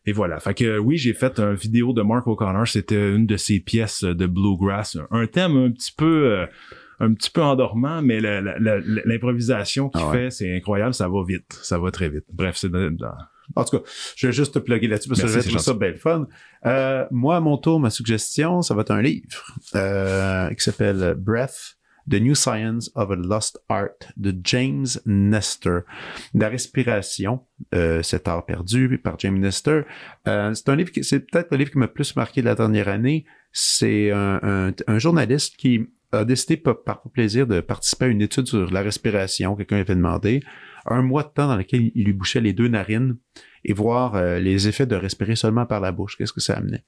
et 0.05 0.11
voilà. 0.11 0.39
Fait 0.39 0.53
que 0.53 0.79
oui 0.79 0.97
j'ai 0.97 1.13
fait 1.13 1.39
une 1.39 1.53
vidéo 1.53 1.93
de 1.93 2.01
Mark 2.01 2.25
O'Connor. 2.27 2.67
C'était 2.67 3.15
une 3.15 3.25
de 3.25 3.37
ses 3.37 3.59
pièces 3.59 4.03
de 4.03 4.25
bluegrass. 4.25 4.97
Un 5.11 5.27
thème 5.27 5.55
un 5.57 5.71
petit 5.71 5.93
peu 5.95 6.31
euh, 6.31 6.45
un 6.99 7.13
petit 7.13 7.31
peu 7.31 7.41
endormant 7.41 8.01
mais 8.01 8.19
l'improvisation 9.05 9.89
qu'il 9.89 10.01
Ah 10.03 10.09
ouais. 10.09 10.17
fait 10.17 10.31
c'est 10.31 10.55
incroyable 10.55 10.93
ça 10.93 11.07
va 11.07 11.23
vite 11.27 11.59
ça 11.61 11.77
va 11.79 11.91
très 11.91 12.09
vite 12.09 12.25
bref 12.31 12.55
c'est 12.57 12.69
En 13.55 13.63
tout 13.63 13.79
cas, 13.79 13.83
je 14.15 14.27
vais 14.27 14.33
juste 14.33 14.53
te 14.53 14.59
plugger 14.59 14.87
là-dessus 14.87 15.09
parce 15.09 15.21
que 15.21 15.27
je 15.27 15.33
vais 15.33 15.41
trouver 15.41 15.59
ça 15.59 15.73
bien 15.73 15.89
le 15.89 15.97
fun. 15.97 16.27
Euh, 16.67 17.05
moi, 17.09 17.35
à 17.37 17.39
mon 17.39 17.57
tour, 17.57 17.79
ma 17.79 17.89
suggestion, 17.89 18.61
ça 18.61 18.75
va 18.75 18.81
être 18.81 18.91
un 18.91 19.01
livre 19.01 19.25
euh, 19.73 20.49
qui 20.53 20.63
s'appelle 20.63 21.15
Breath 21.17 21.77
The 22.07 22.21
New 22.21 22.35
Science 22.35 22.91
of 22.93 23.09
a 23.09 23.15
Lost 23.15 23.59
Art 23.67 23.89
de 24.17 24.35
James 24.43 24.85
Nestor. 25.07 25.81
La 26.35 26.49
respiration, 26.49 27.41
euh, 27.73 28.03
cet 28.03 28.27
art 28.27 28.45
perdu 28.45 28.99
par 29.03 29.17
James 29.17 29.39
Nestor. 29.39 29.81
Euh, 30.27 30.53
c'est 30.53 30.69
un 30.69 30.75
livre 30.75 30.91
qui, 30.91 31.03
c'est 31.03 31.19
peut-être 31.21 31.49
le 31.51 31.57
livre 31.57 31.71
qui 31.71 31.79
m'a 31.79 31.87
plus 31.87 32.15
marqué 32.15 32.41
de 32.41 32.45
la 32.45 32.53
dernière 32.55 32.87
année. 32.87 33.25
C'est 33.51 34.11
un, 34.11 34.39
un, 34.43 34.71
un 34.85 34.99
journaliste 34.99 35.55
qui 35.57 35.87
a 36.11 36.25
décidé 36.25 36.57
par, 36.57 37.01
plaisir 37.13 37.47
de 37.47 37.61
participer 37.61 38.05
à 38.05 38.07
une 38.07 38.21
étude 38.21 38.47
sur 38.47 38.71
la 38.71 38.81
respiration. 38.81 39.55
Quelqu'un 39.55 39.77
avait 39.77 39.95
demandé 39.95 40.41
un 40.85 41.01
mois 41.01 41.23
de 41.23 41.29
temps 41.29 41.47
dans 41.47 41.55
lequel 41.55 41.91
il 41.93 42.05
lui 42.05 42.13
bouchait 42.13 42.41
les 42.41 42.53
deux 42.53 42.67
narines 42.67 43.17
et 43.65 43.73
voir 43.73 44.15
euh, 44.15 44.39
les 44.39 44.67
effets 44.67 44.85
de 44.85 44.95
respirer 44.95 45.35
seulement 45.35 45.65
par 45.65 45.79
la 45.79 45.91
bouche. 45.91 46.17
Qu'est-ce 46.17 46.33
que 46.33 46.41
ça 46.41 46.57
amenait? 46.57 46.83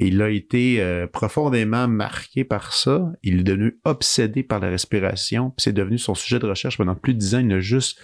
Il 0.00 0.22
a 0.22 0.30
été 0.30 0.80
euh, 0.80 1.06
profondément 1.06 1.88
marqué 1.88 2.44
par 2.44 2.72
ça. 2.72 3.12
Il 3.22 3.40
est 3.40 3.42
devenu 3.42 3.78
obsédé 3.84 4.42
par 4.42 4.60
la 4.60 4.68
respiration. 4.68 5.52
C'est 5.56 5.72
devenu 5.72 5.98
son 5.98 6.14
sujet 6.14 6.38
de 6.38 6.46
recherche 6.46 6.78
pendant 6.78 6.94
plus 6.94 7.14
de 7.14 7.18
dix 7.18 7.34
ans. 7.34 7.40
Il 7.40 7.52
a 7.52 7.60
juste, 7.60 7.98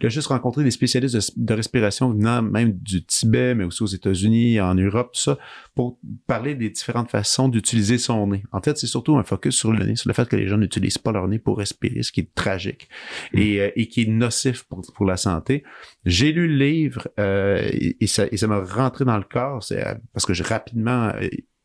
il 0.00 0.06
a 0.06 0.08
juste 0.08 0.28
rencontré 0.28 0.64
des 0.64 0.70
spécialistes 0.70 1.14
de, 1.14 1.44
de, 1.44 1.54
respiration 1.54 2.10
venant 2.10 2.42
même 2.42 2.72
du 2.72 3.04
Tibet, 3.04 3.54
mais 3.54 3.64
aussi 3.64 3.82
aux 3.82 3.86
États-Unis, 3.86 4.60
en 4.60 4.74
Europe, 4.74 5.12
tout 5.14 5.20
ça, 5.20 5.38
pour 5.74 5.98
parler 6.26 6.54
des 6.54 6.70
différentes 6.70 7.10
façons 7.10 7.48
d'utiliser 7.48 7.98
son 7.98 8.26
nez. 8.26 8.42
En 8.52 8.60
fait, 8.60 8.76
c'est 8.76 8.86
surtout 8.86 9.16
un 9.16 9.22
focus 9.22 9.56
sur 9.56 9.72
le 9.72 9.84
nez, 9.84 9.96
sur 9.96 10.08
le 10.08 10.14
fait 10.14 10.28
que 10.28 10.36
les 10.36 10.48
gens 10.48 10.58
n'utilisent 10.58 10.98
pas 10.98 11.12
leur 11.12 11.28
nez 11.28 11.38
pour 11.38 11.58
respirer, 11.58 12.02
ce 12.02 12.12
qui 12.12 12.20
est 12.20 12.34
tragique 12.34 12.88
mmh. 13.32 13.38
et, 13.38 13.60
euh, 13.60 13.70
et, 13.76 13.88
qui 13.88 14.02
est 14.02 14.06
nocif 14.06 14.64
pour, 14.64 14.82
pour 14.94 15.06
la 15.06 15.16
santé. 15.16 15.62
J'ai 16.04 16.32
lu 16.32 16.48
le 16.48 16.56
livre 16.56 17.08
euh, 17.20 17.68
et, 17.72 17.96
et, 18.00 18.06
ça, 18.06 18.26
et 18.30 18.36
ça 18.36 18.46
m'a 18.46 18.64
rentré 18.64 19.04
dans 19.04 19.16
le 19.16 19.24
corps, 19.24 19.62
c'est 19.62 19.84
parce 20.12 20.26
que 20.26 20.34
j'ai 20.34 20.44
rapidement 20.44 21.12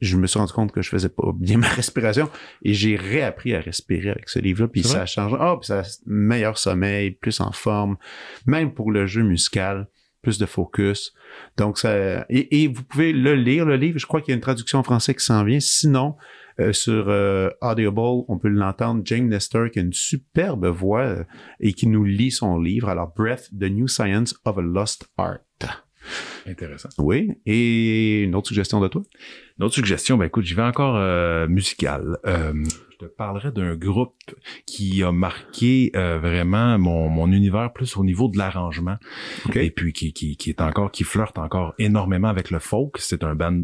je 0.01 0.17
me 0.17 0.27
suis 0.27 0.39
rendu 0.39 0.51
compte 0.51 0.71
que 0.71 0.81
je 0.81 0.89
faisais 0.89 1.09
pas 1.09 1.31
bien 1.33 1.57
ma 1.57 1.67
respiration 1.75 2.29
et 2.63 2.73
j'ai 2.73 2.95
réappris 2.95 3.55
à 3.55 3.61
respirer 3.61 4.09
avec 4.09 4.29
ce 4.29 4.39
livre-là. 4.39 4.67
Puis 4.67 4.83
ça 4.83 5.03
a 5.03 5.05
changé. 5.05 5.35
Oh, 5.39 5.57
puis 5.57 5.67
ça 5.67 5.79
a 5.79 5.83
meilleur 6.05 6.57
sommeil, 6.57 7.11
plus 7.11 7.39
en 7.39 7.51
forme, 7.51 7.97
même 8.45 8.73
pour 8.73 8.91
le 8.91 9.05
jeu 9.05 9.23
musical, 9.23 9.87
plus 10.21 10.37
de 10.37 10.45
focus. 10.45 11.13
Donc 11.57 11.77
ça 11.77 12.25
et, 12.29 12.63
et 12.63 12.67
vous 12.67 12.83
pouvez 12.83 13.13
le 13.13 13.35
lire 13.35 13.65
le 13.65 13.75
livre. 13.75 13.99
Je 13.99 14.05
crois 14.05 14.21
qu'il 14.21 14.31
y 14.31 14.33
a 14.33 14.35
une 14.35 14.41
traduction 14.41 14.79
en 14.79 14.83
français 14.83 15.13
qui 15.13 15.23
s'en 15.23 15.43
vient. 15.43 15.59
Sinon, 15.59 16.15
euh, 16.59 16.73
sur 16.73 17.05
euh, 17.09 17.49
Audible, 17.61 18.25
on 18.27 18.37
peut 18.37 18.49
l'entendre. 18.49 19.01
Jane 19.05 19.29
Nestor 19.29 19.69
qui 19.71 19.79
a 19.79 19.81
une 19.81 19.93
superbe 19.93 20.65
voix 20.67 21.03
euh, 21.03 21.23
et 21.59 21.73
qui 21.73 21.87
nous 21.87 22.03
lit 22.03 22.31
son 22.31 22.59
livre. 22.59 22.89
Alors, 22.89 23.13
Breath, 23.15 23.49
The 23.57 23.69
New 23.69 23.87
Science 23.87 24.35
of 24.45 24.57
a 24.57 24.61
Lost 24.61 25.07
Art. 25.17 25.39
Intéressant. 26.47 26.89
Oui. 26.97 27.31
Et 27.45 28.23
une 28.23 28.35
autre 28.35 28.47
suggestion 28.47 28.79
de 28.79 28.87
toi? 28.87 29.01
Une 29.59 29.65
autre 29.65 29.75
suggestion, 29.75 30.17
ben 30.17 30.25
écoute, 30.25 30.45
j'y 30.45 30.53
vais 30.53 30.61
encore 30.63 30.95
euh, 30.95 31.47
musical. 31.47 32.17
Euh, 32.25 32.53
je 32.91 32.97
te 32.97 33.05
parlerai 33.05 33.51
d'un 33.51 33.75
groupe 33.75 34.15
qui 34.65 35.03
a 35.03 35.11
marqué 35.11 35.91
euh, 35.95 36.19
vraiment 36.19 36.77
mon, 36.77 37.09
mon 37.09 37.31
univers 37.31 37.71
plus 37.73 37.97
au 37.97 38.03
niveau 38.03 38.27
de 38.27 38.37
l'arrangement. 38.37 38.97
Okay. 39.45 39.65
Et 39.65 39.71
puis 39.71 39.93
qui, 39.93 40.13
qui, 40.13 40.37
qui 40.37 40.49
est 40.49 40.61
encore, 40.61 40.91
qui 40.91 41.03
flirte 41.03 41.37
encore 41.37 41.73
énormément 41.79 42.27
avec 42.27 42.51
le 42.51 42.59
folk. 42.59 42.97
C'est 42.97 43.23
un 43.23 43.35
band, 43.35 43.61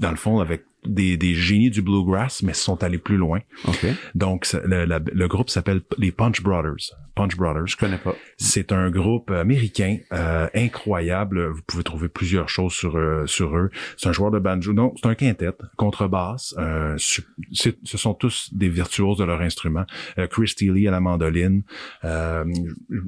dans 0.00 0.10
le 0.10 0.16
fond, 0.16 0.40
avec 0.40 0.64
des, 0.86 1.16
des 1.16 1.34
génies 1.34 1.70
du 1.70 1.82
bluegrass, 1.82 2.42
mais 2.42 2.52
sont 2.52 2.82
allés 2.82 2.98
plus 2.98 3.16
loin. 3.16 3.40
Okay. 3.66 3.92
Donc, 4.14 4.46
le, 4.64 5.26
groupe 5.26 5.50
s'appelle 5.50 5.82
les 5.98 6.12
Punch 6.12 6.42
Brothers. 6.42 6.94
Punch 7.14 7.36
Brothers. 7.36 7.66
Je 7.66 7.76
connais 7.76 7.98
pas. 7.98 8.14
C'est 8.36 8.72
un 8.72 8.90
groupe 8.90 9.30
américain 9.30 9.98
euh, 10.12 10.48
incroyable. 10.54 11.46
Vous 11.48 11.62
pouvez 11.66 11.84
trouver 11.84 12.08
plusieurs 12.08 12.48
choses 12.48 12.72
sur 12.72 12.96
euh, 12.96 13.26
sur 13.26 13.56
eux. 13.56 13.70
C'est 13.96 14.08
un 14.08 14.12
joueur 14.12 14.30
de 14.30 14.38
banjo. 14.38 14.72
Donc, 14.72 14.98
c'est 15.00 15.08
un 15.08 15.14
quintet, 15.14 15.52
contrebasse. 15.76 16.54
Euh, 16.58 16.96
ce 16.98 17.96
sont 17.96 18.14
tous 18.14 18.50
des 18.52 18.68
virtuoses 18.68 19.18
de 19.18 19.24
leur 19.24 19.40
instrument. 19.40 19.84
Euh, 20.18 20.26
Chris 20.26 20.48
Steele 20.48 20.86
à 20.88 20.90
la 20.90 21.00
mandoline. 21.00 21.62
Euh, 22.04 22.44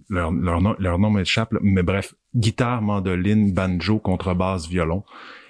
leur, 0.09 0.33
leur, 0.33 0.61
nom, 0.61 0.77
leur 0.79 0.99
nom 0.99 1.11
m'échappe, 1.11 1.55
mais 1.61 1.83
bref, 1.83 2.15
guitare, 2.35 2.83
mandoline, 2.83 3.53
banjo, 3.53 3.99
contrebasse, 3.99 4.69
violon. 4.69 5.05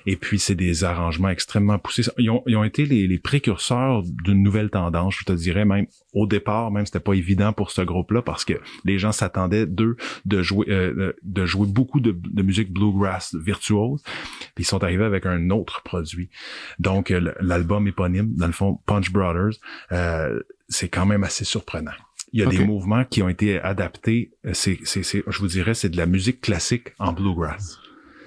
Et 0.07 0.17
puis, 0.17 0.39
c'est 0.39 0.55
des 0.55 0.85
arrangements 0.85 1.29
extrêmement 1.29 1.79
poussés. 1.79 2.03
Ils 2.19 2.31
ont, 2.31 2.43
ils 2.47 2.57
ont 2.57 2.65
été 2.65 2.87
les, 2.87 3.07
les 3.07 3.19
précurseurs 3.19 4.03
d'une 4.05 4.43
nouvelle 4.43 4.71
tendance, 4.71 5.17
je 5.19 5.25
te 5.25 5.33
dirais 5.33 5.65
même 5.65 5.87
au 6.13 6.27
départ, 6.27 6.71
même 6.71 6.87
c'était 6.87 7.01
pas 7.01 7.13
évident 7.13 7.53
pour 7.53 7.71
ce 7.71 7.83
groupe-là 7.83 8.23
parce 8.23 8.45
que 8.45 8.55
les 8.85 8.99
gens 8.99 9.13
s'attendaient 9.13 9.67
d'eux 9.67 9.97
de 10.25 10.43
jouer 10.43 10.67
euh, 10.71 11.13
de 11.23 11.45
jouer 11.45 11.67
beaucoup 11.67 12.01
de, 12.01 12.13
de, 12.13 12.43
musique 12.43 12.73
bluegrass 12.73 13.35
virtuose. 13.35 14.03
Puis 14.55 14.65
ils 14.65 14.67
sont 14.67 14.83
arrivés 14.83 15.05
avec 15.05 15.27
un 15.27 15.51
autre 15.51 15.83
produit. 15.83 16.31
Donc 16.79 17.13
l'album 17.41 17.87
éponyme, 17.87 18.35
dans 18.35 18.47
le 18.47 18.53
fond, 18.53 18.81
Punch 18.87 19.13
Brothers, 19.13 19.59
euh, 19.93 20.41
c'est 20.69 20.89
quand 20.89 21.05
même 21.05 21.25
assez 21.25 21.45
surprenant. 21.45 21.93
Il 22.33 22.41
y 22.41 22.43
a 22.43 22.49
okay. 22.49 22.59
des 22.59 22.65
mouvements 22.65 23.05
qui 23.05 23.23
ont 23.23 23.29
été 23.29 23.61
adaptés. 23.61 24.33
C'est, 24.53 24.79
c'est, 24.85 25.03
c'est, 25.03 25.23
je 25.27 25.39
vous 25.39 25.49
dirais, 25.49 25.75
c'est 25.75 25.91
de 25.91 25.97
la 25.97 26.07
musique 26.07 26.41
classique 26.41 26.89
en 26.99 27.13
bluegrass. 27.13 27.79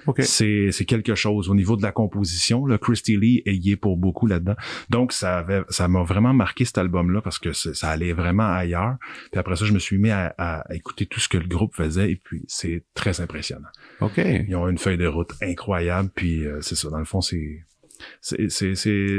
Okay. 0.06 0.22
C'est, 0.22 0.68
c'est 0.72 0.84
quelque 0.84 1.14
chose 1.14 1.48
au 1.48 1.54
niveau 1.54 1.76
de 1.76 1.82
la 1.82 1.92
composition. 1.92 2.66
Là, 2.66 2.78
Christy 2.78 3.16
Lee 3.16 3.42
est 3.44 3.76
pour 3.76 3.96
beaucoup 3.96 4.26
là-dedans. 4.26 4.56
Donc, 4.88 5.12
ça 5.12 5.38
avait, 5.38 5.62
ça 5.68 5.88
m'a 5.88 6.02
vraiment 6.02 6.32
marqué 6.32 6.64
cet 6.64 6.78
album-là 6.78 7.20
parce 7.20 7.38
que 7.38 7.52
ça 7.52 7.88
allait 7.88 8.12
vraiment 8.12 8.50
ailleurs. 8.52 8.96
Puis 9.30 9.38
après 9.38 9.56
ça, 9.56 9.64
je 9.64 9.72
me 9.72 9.78
suis 9.78 9.98
mis 9.98 10.10
à, 10.10 10.34
à, 10.38 10.64
écouter 10.74 11.06
tout 11.06 11.20
ce 11.20 11.28
que 11.28 11.38
le 11.38 11.46
groupe 11.46 11.74
faisait 11.74 12.10
et 12.10 12.16
puis 12.16 12.44
c'est 12.48 12.84
très 12.94 13.20
impressionnant. 13.20 13.68
OK. 14.00 14.18
Ils 14.18 14.56
ont 14.56 14.68
une 14.68 14.78
feuille 14.78 14.98
de 14.98 15.06
route 15.06 15.32
incroyable. 15.42 16.10
Puis 16.14 16.46
euh, 16.46 16.60
c'est 16.60 16.76
ça, 16.76 16.90
dans 16.90 16.98
le 16.98 17.04
fond, 17.04 17.20
c'est 17.20 17.64
c'est, 18.20 18.48
c'est, 18.48 18.74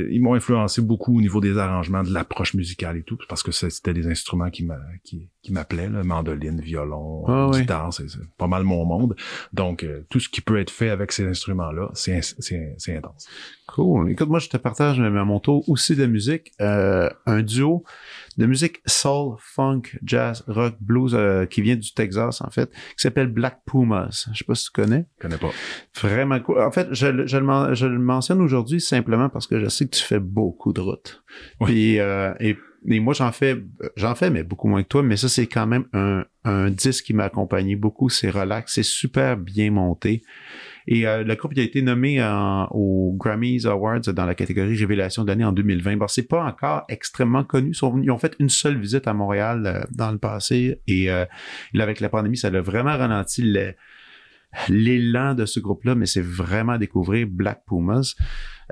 ils 0.10 0.22
m'ont 0.22 0.34
influencé 0.34 0.82
beaucoup 0.82 1.18
au 1.18 1.22
niveau 1.22 1.42
des 1.42 1.58
arrangements, 1.58 2.04
de 2.04 2.14
l'approche 2.14 2.54
musicale 2.54 2.98
et 2.98 3.04
tout, 3.04 3.18
parce 3.30 3.44
que 3.44 3.52
c'était 3.52 3.94
des 3.94 4.08
instruments 4.08 4.50
qui, 4.50 4.68
qui, 5.04 5.30
qui 5.42 5.52
m'appelaient, 5.52 5.90
là, 5.90 6.04
mandoline, 6.04 6.62
violon, 6.62 7.24
oh, 7.28 7.52
guitare, 7.52 7.90
oui. 8.00 8.08
c'est, 8.10 8.20
pas 8.38 8.48
mal 8.48 8.64
mon 8.64 8.86
monde. 8.86 9.16
Donc, 9.54 9.84
euh, 9.84 10.06
tout 10.10 10.20
ce 10.20 10.30
qui 10.30 10.42
peut 10.42 10.60
être 10.60 10.72
fait 10.72 10.90
avec 10.90 11.12
ces 11.12 11.26
instruments-là, 11.26 11.90
c'est, 11.94 12.22
c'est, 12.22 12.76
c'est 12.78 12.98
intense. 12.98 13.28
Cool. 13.68 14.12
Écoute, 14.12 14.28
moi, 14.28 14.40
je 14.40 14.50
te 14.50 14.58
partage 14.58 15.00
à 15.00 15.10
mon 15.10 15.40
tour 15.40 15.68
aussi 15.70 15.96
de 15.96 16.06
musique, 16.06 16.52
euh, 16.62 17.10
un 17.26 17.42
duo 17.42 17.84
de 18.42 18.48
musique 18.48 18.82
soul, 18.88 19.36
funk, 19.38 19.84
jazz, 20.04 20.44
rock, 20.48 20.76
blues 20.82 21.14
euh, 21.14 21.46
qui 21.46 21.62
vient 21.62 21.76
du 21.76 21.94
Texas 21.94 22.42
en 22.42 22.50
fait, 22.50 22.72
qui 22.72 22.98
s'appelle 22.98 23.28
Black 23.28 23.60
Pumas. 23.68 24.28
Je 24.32 24.40
sais 24.40 24.46
pas 24.46 24.56
si 24.56 24.66
tu 24.66 24.72
connais. 24.72 25.06
Je 25.18 25.22
connais 25.22 25.38
pas. 25.38 25.52
Vraiment 26.02 26.40
cool. 26.40 26.60
En 26.60 26.72
fait, 26.72 26.88
je, 26.92 27.28
je, 27.28 27.38
le, 27.38 27.74
je 27.76 27.86
le 27.86 28.00
mentionne 28.00 28.42
aujourd'hui 28.42 28.82
simplement 28.82 29.30
parce 29.30 29.46
que 29.46 29.60
je 29.60 29.70
sais 29.70 29.86
que 29.86 29.96
tu 29.96 30.04
fais 30.04 30.20
beaucoup 30.20 30.74
de 30.74 30.82
routes. 30.82 31.24
Oui. 31.60 31.68
Puis 31.68 32.00
euh, 32.00 32.34
et, 32.40 32.58
et, 32.88 33.00
moi 33.00 33.14
j'en 33.14 33.32
fais 33.32 33.64
j'en 33.96 34.16
fais 34.16 34.32
mais 34.32 34.42
beaucoup 34.44 34.68
moins 34.68 34.82
que 34.82 34.88
toi, 34.88 35.04
mais 35.04 35.18
ça 35.18 35.30
c'est 35.30 35.46
quand 35.46 35.68
même 35.68 35.86
un, 35.94 36.26
un 36.44 36.72
disque 36.72 37.06
qui 37.06 37.14
m'a 37.14 37.26
accompagné 37.26 37.76
beaucoup, 37.76 38.10
c'est 38.10 38.32
relax, 38.32 38.74
c'est 38.74 38.84
super 38.84 39.38
bien 39.38 39.70
monté. 39.70 40.24
Et 40.88 41.08
euh, 41.08 41.24
le 41.24 41.36
groupe 41.36 41.54
il 41.54 41.60
a 41.60 41.64
été 41.64 41.82
nommé 41.82 42.22
en, 42.24 42.68
aux 42.72 43.14
Grammys 43.18 43.66
Awards 43.66 44.02
dans 44.02 44.26
la 44.26 44.36
catégorie 44.36 44.76
Révélation 44.76 45.24
de 45.24 45.28
l'année 45.28 45.46
en 45.46 45.52
2020. 45.52 45.98
Bon, 45.98 46.08
c'est 46.08 46.28
pas 46.28 46.44
encore 46.44 46.84
extrêmement 46.90 47.44
connu. 47.44 47.70
Ils, 47.70 47.76
sont, 47.76 48.00
ils 48.02 48.12
ont 48.12 48.18
fait 48.18 48.36
une 48.40 48.50
seule 48.50 48.80
visite 48.80 49.08
à 49.08 49.14
Montréal 49.14 49.64
euh, 49.66 49.84
dans 49.92 50.12
le 50.12 50.18
passé 50.18 50.82
et 50.88 51.12
euh, 51.12 51.26
là, 51.74 51.84
avec 51.84 52.00
la 52.00 52.10
pandémie, 52.10 52.38
ça 52.38 52.48
a 52.48 52.62
vraiment 52.62 52.98
ralenti 52.98 53.42
le, 53.44 53.74
l'élan 54.70 55.34
de 55.34 55.46
ce 55.46 55.60
groupe-là, 55.60 55.96
mais 55.96 56.06
c'est 56.06 56.24
vraiment 56.24 56.78
découvrir 56.78 57.28
Black 57.30 57.64
Pumas. 57.68 58.16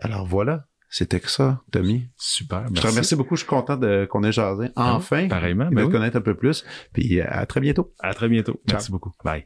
Alors 0.01 0.25
voilà, 0.25 0.65
c'était 0.89 1.19
que 1.19 1.29
ça, 1.29 1.61
Tommy. 1.71 2.09
Super. 2.17 2.61
Merci. 2.61 2.75
Je 2.75 2.81
te 2.81 2.87
remercie 2.87 3.15
beaucoup. 3.15 3.35
Je 3.35 3.41
suis 3.41 3.49
content 3.49 3.77
de, 3.77 4.05
qu'on 4.09 4.23
ait 4.23 4.31
jasé. 4.31 4.69
Enfin. 4.75 5.25
Ah, 5.25 5.29
pareillement. 5.29 5.69
De 5.69 5.75
ben 5.75 5.85
oui. 5.85 5.91
connaître 5.91 6.17
un 6.17 6.21
peu 6.21 6.35
plus. 6.35 6.65
Puis 6.93 7.21
à 7.21 7.45
très 7.45 7.61
bientôt. 7.61 7.93
À 7.99 8.13
très 8.13 8.27
bientôt. 8.27 8.53
Ciao. 8.67 8.77
Merci 8.77 8.91
beaucoup. 8.91 9.11
Bye. 9.23 9.45